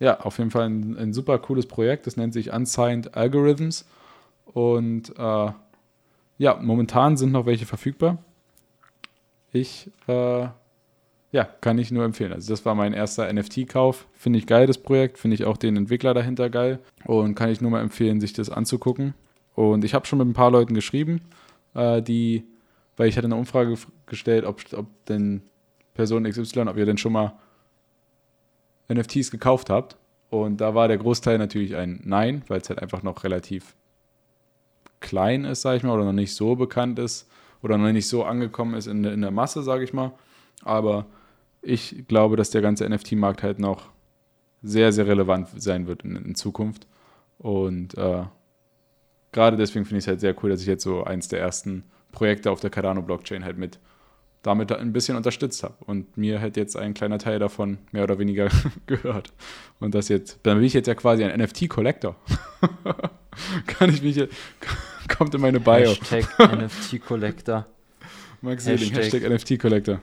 ja, 0.00 0.20
auf 0.20 0.38
jeden 0.38 0.50
Fall 0.50 0.68
ein, 0.68 0.96
ein 0.98 1.12
super 1.12 1.38
cooles 1.38 1.66
Projekt. 1.66 2.06
Das 2.06 2.16
nennt 2.16 2.34
sich 2.34 2.52
Unsigned 2.52 3.14
Algorithms. 3.14 3.86
Und 4.46 5.16
äh, 5.16 5.52
ja, 6.38 6.58
momentan 6.60 7.16
sind 7.16 7.32
noch 7.32 7.46
welche 7.46 7.66
verfügbar. 7.66 8.18
Ich 9.52 9.90
äh, 10.08 10.48
ja, 11.32 11.44
kann 11.44 11.78
ich 11.78 11.90
nur 11.90 12.04
empfehlen. 12.04 12.32
Also 12.32 12.52
das 12.52 12.64
war 12.66 12.74
mein 12.74 12.92
erster 12.92 13.32
NFT-Kauf. 13.32 14.06
Finde 14.12 14.38
ich 14.38 14.46
geil, 14.46 14.66
das 14.66 14.76
Projekt. 14.76 15.18
Finde 15.18 15.34
ich 15.34 15.44
auch 15.46 15.56
den 15.56 15.76
Entwickler 15.76 16.12
dahinter 16.12 16.50
geil. 16.50 16.78
Und 17.06 17.34
kann 17.34 17.48
ich 17.48 17.62
nur 17.62 17.70
mal 17.70 17.80
empfehlen, 17.80 18.20
sich 18.20 18.34
das 18.34 18.50
anzugucken. 18.50 19.14
Und 19.54 19.84
ich 19.84 19.94
habe 19.94 20.06
schon 20.06 20.18
mit 20.18 20.28
ein 20.28 20.32
paar 20.32 20.50
Leuten 20.50 20.74
geschrieben, 20.74 21.20
äh, 21.74 22.02
die, 22.02 22.44
weil 22.96 23.08
ich 23.08 23.16
hatte 23.16 23.26
eine 23.26 23.36
Umfrage 23.36 23.76
gestellt, 24.06 24.44
ob, 24.44 24.60
ob 24.74 24.86
denn 25.06 25.42
Person 25.94 26.24
XY, 26.24 26.60
ob 26.68 26.76
ihr 26.76 26.86
denn 26.86 26.98
schon 26.98 27.12
mal 27.12 27.34
NFTs 28.92 29.30
gekauft 29.30 29.70
habt. 29.70 29.96
Und 30.30 30.60
da 30.60 30.74
war 30.74 30.88
der 30.88 30.98
Großteil 30.98 31.38
natürlich 31.38 31.76
ein 31.76 32.00
Nein, 32.04 32.42
weil 32.48 32.60
es 32.60 32.68
halt 32.68 32.80
einfach 32.80 33.02
noch 33.02 33.24
relativ 33.24 33.74
klein 35.00 35.44
ist, 35.44 35.62
sage 35.62 35.76
ich 35.76 35.82
mal, 35.82 35.94
oder 35.94 36.04
noch 36.04 36.12
nicht 36.12 36.34
so 36.34 36.56
bekannt 36.56 36.98
ist 36.98 37.28
oder 37.62 37.76
noch 37.76 37.92
nicht 37.92 38.08
so 38.08 38.24
angekommen 38.24 38.74
ist 38.74 38.86
in, 38.86 39.04
in 39.04 39.20
der 39.20 39.30
Masse, 39.30 39.62
sage 39.62 39.84
ich 39.84 39.92
mal. 39.92 40.12
Aber 40.64 41.06
ich 41.60 42.04
glaube, 42.08 42.36
dass 42.36 42.50
der 42.50 42.62
ganze 42.62 42.88
NFT-Markt 42.88 43.42
halt 43.42 43.58
noch 43.58 43.90
sehr, 44.62 44.92
sehr 44.92 45.06
relevant 45.06 45.48
sein 45.56 45.86
wird 45.86 46.02
in, 46.04 46.16
in 46.16 46.34
Zukunft. 46.34 46.86
Und 47.38 47.96
äh, 47.98 48.24
gerade 49.32 49.56
deswegen 49.56 49.84
finde 49.84 49.98
ich 49.98 50.04
es 50.04 50.08
halt 50.08 50.20
sehr 50.20 50.34
cool, 50.42 50.50
dass 50.50 50.60
ich 50.60 50.66
jetzt 50.66 50.84
so 50.84 51.04
eins 51.04 51.28
der 51.28 51.40
ersten 51.40 51.84
Projekte 52.12 52.50
auf 52.50 52.60
der 52.60 52.70
Cardano-Blockchain 52.70 53.44
halt 53.44 53.58
mit 53.58 53.78
damit 54.42 54.72
ein 54.72 54.92
bisschen 54.92 55.16
unterstützt 55.16 55.62
habe. 55.62 55.74
Und 55.86 56.16
mir 56.16 56.40
halt 56.40 56.56
jetzt 56.56 56.76
ein 56.76 56.94
kleiner 56.94 57.18
Teil 57.18 57.38
davon 57.38 57.78
mehr 57.92 58.04
oder 58.04 58.18
weniger 58.18 58.48
gehört. 58.86 59.32
Und 59.80 59.94
das 59.94 60.08
jetzt, 60.08 60.40
dann 60.42 60.58
bin 60.58 60.64
ich 60.64 60.74
jetzt 60.74 60.86
ja 60.86 60.94
quasi 60.94 61.24
ein 61.24 61.40
NFT-Collector. 61.40 62.16
Kann 63.66 63.90
ich 63.90 64.02
mich 64.02 64.16
jetzt, 64.16 64.34
kommt 65.16 65.34
in 65.34 65.40
meine 65.40 65.60
Bio. 65.60 65.90
Hashtag 65.90 66.26
NFT-Collector. 66.38 67.66
Max 68.40 68.66
Hashtag, 68.66 68.96
Hashtag 68.96 69.30
NFT-Collector. 69.30 70.00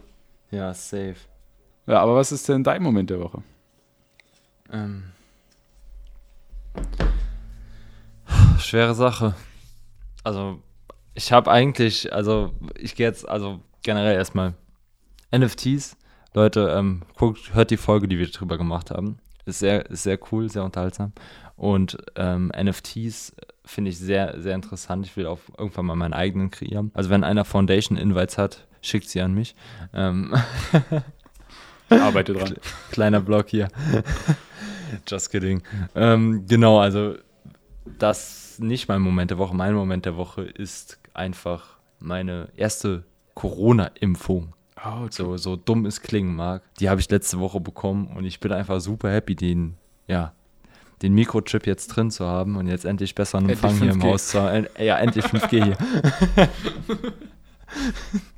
Ja, 0.52 0.74
safe. 0.74 1.16
Ja, 1.86 2.02
aber 2.02 2.16
was 2.16 2.32
ist 2.32 2.48
denn 2.48 2.64
dein 2.64 2.82
Moment 2.82 3.10
der 3.10 3.20
Woche? 3.20 3.44
Ähm 4.72 5.04
schwere 8.60 8.96
Sache. 8.96 9.36
Also, 10.24 10.62
ich 11.14 11.32
habe 11.32 11.52
eigentlich, 11.52 12.14
also 12.14 12.54
ich 12.78 12.96
gehe 12.96 13.08
jetzt, 13.08 13.28
also 13.28 13.62
generell 13.84 14.16
erstmal 14.16 14.54
NFTs. 15.36 15.98
Leute, 16.34 16.74
ähm, 16.78 17.04
guckt, 17.18 17.54
hört 17.54 17.72
die 17.72 17.78
Folge, 17.78 18.08
die 18.08 18.20
wir 18.20 18.28
drüber 18.28 18.58
gemacht 18.58 18.92
haben. 18.92 19.18
Ist 19.46 19.60
sehr, 19.60 19.90
ist 19.90 20.04
sehr 20.04 20.20
cool, 20.32 20.50
sehr 20.50 20.64
unterhaltsam. 20.64 21.14
Und 21.56 21.98
ähm, 22.16 22.52
NFTs 22.56 23.36
finde 23.66 23.90
ich 23.90 23.98
sehr, 23.98 24.40
sehr 24.40 24.56
interessant. 24.56 25.06
Ich 25.06 25.18
will 25.18 25.26
auch 25.26 25.40
irgendwann 25.58 25.86
mal 25.86 25.96
meinen 25.96 26.14
eigenen 26.14 26.52
kreieren. 26.52 26.92
Also 26.94 27.10
wenn 27.10 27.24
einer 27.24 27.46
Foundation 27.46 27.98
Invites 27.98 28.38
hat, 28.38 28.68
schickt 28.82 29.10
sie 29.10 29.22
an 29.22 29.34
mich. 29.34 29.56
Ähm 29.94 30.34
arbeite 31.90 32.34
dran. 32.34 32.56
Kleiner 32.92 33.22
Blog 33.22 33.50
hier. 33.50 33.70
Just 35.08 35.32
kidding. 35.32 35.62
Ähm, 35.96 36.46
genau, 36.48 36.80
also 36.80 37.16
das 37.98 38.49
nicht 38.60 38.88
mein 38.88 39.02
Moment 39.02 39.32
der 39.32 39.38
Woche. 39.38 39.56
Mein 39.56 39.74
Moment 39.74 40.06
der 40.06 40.18
Woche 40.18 40.44
ist 40.44 41.00
einfach 41.14 41.78
meine 42.00 42.50
erste 42.56 43.04
Corona-Impfung. 43.36 44.54
Oh, 44.78 45.04
okay. 45.04 45.08
so, 45.12 45.38
so 45.38 45.56
dumm 45.56 45.86
es 45.86 46.02
klingen 46.02 46.36
mag. 46.36 46.64
Die 46.80 46.90
habe 46.90 47.02
ich 47.02 47.10
letzte 47.10 47.40
Woche 47.40 47.60
bekommen 47.60 48.08
und 48.08 48.26
ich 48.26 48.40
bin 48.40 48.52
einfach 48.52 48.80
super 48.80 49.12
happy, 49.12 49.36
den, 49.36 49.76
ja, 50.08 50.34
den 51.02 51.14
Mikrochip 51.14 51.66
jetzt 51.66 51.88
drin 51.88 52.12
zu 52.12 52.26
haben 52.26 52.56
und 52.56 52.68
jetzt 52.68 52.86
endlich 52.86 53.16
besser 53.16 53.38
einen 53.38 53.50
Empfang 53.50 53.78
hier 53.78 53.92
im 53.92 54.04
Haus 54.04 54.30
zu 54.30 54.42
haben. 54.42 54.68
Ja, 54.78 54.98
endlich 55.00 55.26
5G 55.26 55.64
hier. 55.64 55.78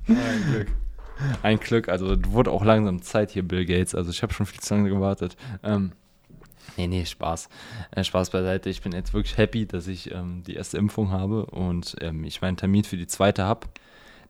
Ein 0.07 0.43
Glück. 0.51 0.67
Ein 1.43 1.59
Glück, 1.59 1.89
also 1.89 2.15
wurde 2.27 2.51
auch 2.51 2.63
langsam 2.63 3.01
Zeit 3.01 3.31
hier, 3.31 3.47
Bill 3.47 3.65
Gates. 3.65 3.95
Also 3.95 4.11
ich 4.11 4.23
habe 4.23 4.33
schon 4.33 4.45
viel 4.45 4.59
zu 4.59 4.73
lange 4.73 4.89
gewartet. 4.89 5.35
Ähm, 5.63 5.91
Nee, 6.77 6.87
nee, 6.87 7.05
Spaß. 7.05 7.49
Äh, 7.91 8.03
Spaß 8.03 8.29
beiseite. 8.29 8.69
Ich 8.69 8.81
bin 8.81 8.91
jetzt 8.93 9.13
wirklich 9.13 9.37
happy, 9.37 9.65
dass 9.65 9.87
ich 9.87 10.11
ähm, 10.11 10.43
die 10.45 10.55
erste 10.55 10.77
Impfung 10.77 11.11
habe 11.11 11.45
und 11.47 11.95
ähm, 12.01 12.23
ich 12.23 12.41
meinen 12.41 12.57
Termin 12.57 12.83
für 12.83 12.97
die 12.97 13.07
zweite 13.07 13.43
habe, 13.43 13.67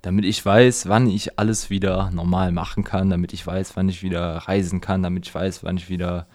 damit 0.02 0.26
ich 0.26 0.44
weiß, 0.44 0.90
wann 0.90 1.08
ich 1.08 1.38
alles 1.38 1.70
wieder 1.70 2.10
normal 2.12 2.52
machen 2.52 2.84
kann, 2.84 3.10
damit 3.10 3.34
ich 3.34 3.46
weiß, 3.46 3.76
wann 3.76 3.90
ich 3.90 4.02
wieder 4.02 4.38
reisen 4.38 4.82
kann, 4.82 5.04
damit 5.04 5.28
ich 5.28 5.36
weiß, 5.36 5.64
wann 5.64 5.78
ich 5.78 5.90
wieder 5.90 6.26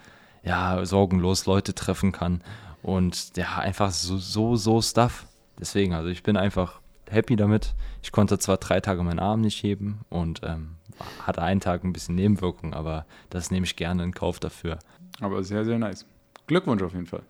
ja, 0.43 0.85
sorgenlos 0.85 1.45
Leute 1.45 1.75
treffen 1.75 2.11
kann 2.13 2.41
und 2.81 3.35
ja, 3.35 3.57
einfach 3.57 3.91
so, 3.91 4.17
so, 4.17 4.55
so 4.55 4.81
Stuff. 4.81 5.25
Deswegen, 5.59 5.93
also 5.93 6.09
ich 6.09 6.23
bin 6.23 6.37
einfach 6.37 6.79
happy 7.09 7.35
damit. 7.35 7.73
Ich 8.01 8.11
konnte 8.11 8.39
zwar 8.39 8.57
drei 8.57 8.79
Tage 8.79 9.03
meinen 9.03 9.19
Arm 9.19 9.41
nicht 9.41 9.61
heben 9.61 10.01
und 10.09 10.41
ähm, 10.43 10.77
hatte 11.25 11.41
einen 11.41 11.59
Tag 11.59 11.83
ein 11.83 11.93
bisschen 11.93 12.15
Nebenwirkungen, 12.15 12.73
aber 12.73 13.05
das 13.29 13.51
nehme 13.51 13.65
ich 13.65 13.75
gerne 13.75 14.03
in 14.03 14.13
Kauf 14.13 14.39
dafür. 14.39 14.79
Aber 15.19 15.43
sehr, 15.43 15.65
sehr 15.65 15.79
nice. 15.79 16.05
Glückwunsch 16.47 16.81
auf 16.83 16.93
jeden 16.93 17.05
Fall. 17.07 17.23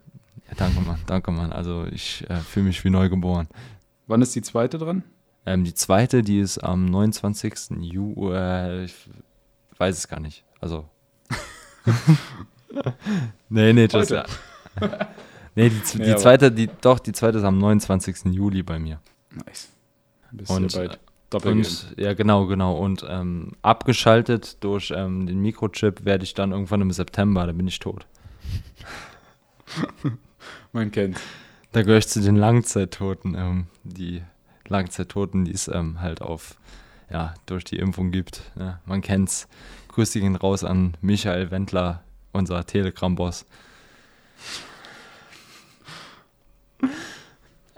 Ja, 0.48 0.54
danke, 0.56 0.82
Mann. 0.82 1.00
Danke, 1.06 1.32
Mann. 1.32 1.52
Also 1.52 1.86
ich 1.92 2.28
äh, 2.30 2.38
fühle 2.38 2.68
mich 2.68 2.84
wie 2.84 2.90
neu 2.90 3.10
geboren. 3.10 3.48
Wann 4.08 4.22
ist 4.22 4.36
die 4.36 4.42
zweite 4.42 4.78
dran? 4.78 5.04
Ähm, 5.46 5.64
die 5.64 5.74
zweite, 5.74 6.22
die 6.22 6.40
ist 6.40 6.60
am 6.60 6.86
29. 6.86 7.72
Juli, 7.82 8.34
äh, 8.36 8.84
ich 8.86 8.96
weiß 9.78 9.98
es 9.98 10.08
gar 10.08 10.20
nicht. 10.20 10.44
Also. 10.60 10.88
nee, 13.50 13.74
nee, 13.74 13.88
das, 13.88 14.12
Heute. 14.12 14.26
nee, 15.56 15.70
die, 15.70 15.98
die 15.98 16.04
aber- 16.12 16.18
zweite, 16.18 16.52
die, 16.52 16.70
doch, 16.82 17.00
die 17.00 17.14
zweite 17.14 17.40
ist 17.40 17.44
am 17.44 17.58
29. 17.58 18.34
Juli 18.34 18.64
bei 18.64 18.80
mir. 18.80 19.00
Nice. 19.46 19.70
Bist 20.32 20.52
Und, 20.52 20.74
bald. 20.74 21.00
Und 21.34 21.94
ja, 21.98 22.14
genau, 22.14 22.46
genau. 22.48 22.78
Und 22.78 23.06
ähm, 23.08 23.52
abgeschaltet 23.62 24.64
durch 24.64 24.94
ähm, 24.96 25.28
den 25.28 25.42
Mikrochip 25.42 26.06
werde 26.06 26.24
ich 26.24 26.34
dann 26.34 26.52
irgendwann 26.52 26.82
im 26.82 26.92
September, 26.92 27.46
da 27.46 27.52
bin 27.52 27.68
ich 27.68 27.80
tot. 27.80 28.06
Man 30.72 30.92
kennt. 30.92 31.20
Da 31.74 31.82
gehöre 31.82 31.98
ich 31.98 32.08
zu 32.08 32.22
den 32.22 32.38
Langzeittoten. 32.38 33.36
Ähm, 33.36 33.68
die 33.84 34.22
Langzeittoten, 34.68 35.46
die 35.46 35.54
es 35.54 35.68
ähm, 35.68 36.02
halt 36.02 36.22
auf, 36.22 36.56
ja, 37.10 37.34
durch 37.46 37.64
die 37.64 37.78
Impfung 37.78 38.12
gibt. 38.12 38.42
Ja, 38.58 38.80
man 38.86 39.02
kennt's. 39.02 39.48
Grüße 39.90 40.20
gehen 40.20 40.36
raus 40.36 40.64
an 40.64 40.96
Michael 41.02 41.52
Wendler, 41.52 42.04
unser 42.32 42.66
Telegram-Boss. 42.66 43.46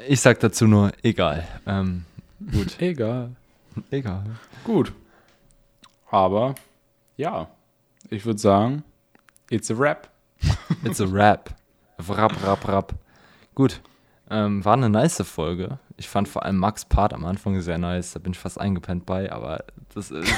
Ich 0.07 0.21
sag 0.21 0.39
dazu 0.39 0.67
nur, 0.67 0.91
egal. 1.03 1.47
Ähm, 1.65 2.05
gut, 2.51 2.75
Egal. 2.81 3.35
egal. 3.91 4.23
Gut. 4.63 4.93
Aber 6.11 6.55
ja, 7.17 7.49
ich 8.09 8.25
würde 8.25 8.39
sagen, 8.39 8.83
it's 9.49 9.69
a 9.69 9.75
rap. 9.75 10.09
It's 10.83 11.01
a 11.01 11.05
rap. 11.05 11.55
Rap, 12.07 12.33
rap, 12.43 12.67
rap. 12.67 12.93
Gut. 13.55 13.81
Ähm, 14.31 14.63
war 14.63 14.73
eine 14.73 14.89
nice 14.89 15.23
Folge. 15.23 15.79
Ich 15.97 16.07
fand 16.07 16.27
vor 16.27 16.45
allem 16.45 16.57
Max 16.57 16.85
Part 16.85 17.13
am 17.13 17.25
Anfang 17.25 17.59
sehr 17.61 17.79
nice. 17.79 18.13
Da 18.13 18.19
bin 18.19 18.33
ich 18.33 18.39
fast 18.39 18.59
eingepennt 18.59 19.05
bei, 19.05 19.31
aber 19.31 19.63
das 19.93 20.11
ist. 20.11 20.31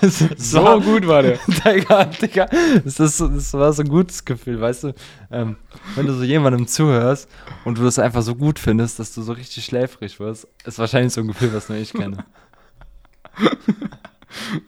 das, 0.00 0.18
So 0.36 0.62
war, 0.62 0.80
gut 0.80 1.06
war 1.06 1.22
der. 1.22 1.38
Digga, 1.46 2.04
Digga. 2.04 2.46
Das, 2.84 3.00
ist, 3.00 3.20
das 3.20 3.52
war 3.54 3.72
so 3.72 3.82
ein 3.82 3.88
gutes 3.88 4.24
Gefühl, 4.24 4.60
weißt 4.60 4.84
du? 4.84 4.94
Ähm, 5.32 5.56
wenn 5.96 6.06
du 6.06 6.14
so 6.14 6.22
jemandem 6.22 6.68
zuhörst 6.68 7.28
und 7.64 7.78
du 7.78 7.82
das 7.82 7.98
einfach 7.98 8.22
so 8.22 8.36
gut 8.36 8.58
findest, 8.58 8.98
dass 9.00 9.12
du 9.12 9.22
so 9.22 9.32
richtig 9.32 9.64
schläfrig 9.64 10.20
wirst, 10.20 10.46
ist 10.64 10.78
wahrscheinlich 10.78 11.12
so 11.12 11.22
ein 11.22 11.28
Gefühl, 11.28 11.52
was 11.52 11.68
nur 11.68 11.78
ich 11.78 11.92
kenne. 11.92 12.24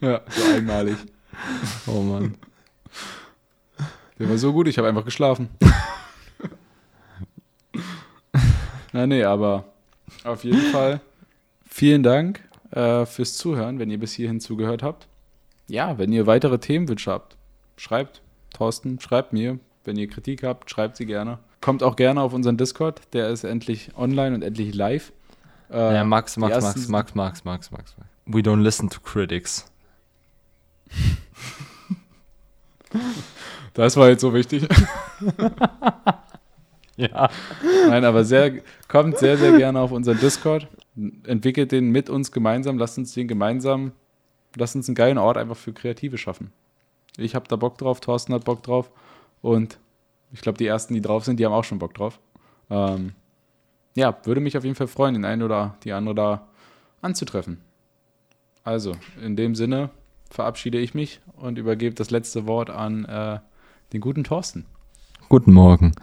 Ja, 0.01 0.21
so 0.29 0.55
einmalig. 0.55 0.97
Oh 1.85 2.01
Mann. 2.01 2.35
Der 4.19 4.29
war 4.29 4.37
so 4.37 4.51
gut, 4.51 4.67
ich 4.67 4.77
habe 4.77 4.87
einfach 4.87 5.05
geschlafen. 5.05 5.49
Na 8.93 9.05
nee, 9.07 9.23
aber 9.23 9.65
auf 10.23 10.43
jeden 10.43 10.71
Fall 10.71 11.01
vielen 11.67 12.03
Dank 12.03 12.41
äh, 12.71 13.05
fürs 13.05 13.35
Zuhören, 13.35 13.79
wenn 13.79 13.89
ihr 13.89 13.99
bis 13.99 14.13
hierhin 14.13 14.39
zugehört 14.39 14.83
habt. 14.83 15.07
Ja, 15.67 15.97
wenn 15.97 16.11
ihr 16.13 16.25
weitere 16.27 16.59
Themenwünsche 16.59 17.11
habt, 17.11 17.35
schreibt 17.75 18.21
Thorsten, 18.53 18.99
schreibt 18.99 19.33
mir. 19.33 19.59
Wenn 19.83 19.97
ihr 19.97 20.07
Kritik 20.09 20.43
habt, 20.43 20.69
schreibt 20.69 20.97
sie 20.97 21.05
gerne. 21.05 21.39
Kommt 21.61 21.81
auch 21.83 21.95
gerne 21.95 22.21
auf 22.21 22.33
unseren 22.33 22.57
Discord, 22.57 23.01
der 23.13 23.29
ist 23.29 23.43
endlich 23.43 23.91
online 23.97 24.35
und 24.35 24.41
endlich 24.41 24.73
live. 24.73 25.11
Äh, 25.69 25.95
Ja, 25.95 26.03
Max, 26.03 26.37
Max, 26.37 26.61
Max, 26.61 26.87
Max, 26.87 27.15
Max, 27.15 27.45
Max, 27.45 27.71
Max, 27.71 27.95
Max. 27.97 28.09
We 28.25 28.39
don't 28.39 28.61
listen 28.61 28.89
to 28.89 28.99
critics. 29.01 29.65
Das 33.73 33.95
war 33.95 34.09
jetzt 34.09 34.21
so 34.21 34.33
wichtig. 34.33 34.67
Ja. 37.11 37.29
Nein, 37.87 38.05
aber 38.05 38.25
sehr, 38.25 38.61
kommt 38.87 39.19
sehr, 39.19 39.37
sehr 39.37 39.55
gerne 39.55 39.79
auf 39.79 39.91
unseren 39.91 40.19
Discord. 40.19 40.67
Entwickelt 41.25 41.71
den 41.71 41.91
mit 41.91 42.09
uns 42.09 42.31
gemeinsam. 42.31 42.79
Lasst 42.79 42.97
uns 42.97 43.13
den 43.13 43.27
gemeinsam, 43.27 43.91
lasst 44.55 44.75
uns 44.75 44.89
einen 44.89 44.95
geilen 44.95 45.19
Ort 45.19 45.37
einfach 45.37 45.55
für 45.55 45.73
Kreative 45.73 46.17
schaffen. 46.17 46.51
Ich 47.17 47.35
habe 47.35 47.47
da 47.47 47.55
Bock 47.55 47.77
drauf, 47.77 47.99
Thorsten 47.99 48.33
hat 48.33 48.45
Bock 48.45 48.63
drauf. 48.63 48.89
Und 49.43 49.77
ich 50.31 50.41
glaube, 50.41 50.57
die 50.57 50.65
ersten, 50.65 50.95
die 50.95 51.01
drauf 51.01 51.23
sind, 51.23 51.39
die 51.39 51.45
haben 51.45 51.53
auch 51.53 51.63
schon 51.63 51.77
Bock 51.77 51.93
drauf. 51.93 52.19
Ähm, 52.69 53.13
ja, 53.95 54.17
würde 54.23 54.41
mich 54.41 54.57
auf 54.57 54.63
jeden 54.63 54.75
Fall 54.75 54.87
freuen, 54.87 55.13
den 55.13 55.25
einen 55.25 55.43
oder 55.43 55.75
die 55.83 55.93
andere 55.93 56.15
da 56.15 56.47
anzutreffen. 57.01 57.61
Also, 58.63 58.93
in 59.21 59.35
dem 59.35 59.55
Sinne 59.55 59.91
verabschiede 60.29 60.77
ich 60.79 60.93
mich 60.93 61.21
und 61.35 61.57
übergebe 61.57 61.95
das 61.95 62.09
letzte 62.09 62.47
Wort 62.47 62.69
an 62.69 63.05
äh, 63.05 63.39
den 63.93 64.01
guten 64.01 64.23
Thorsten. 64.23 64.65
Guten 65.29 65.53
Morgen. 65.53 65.93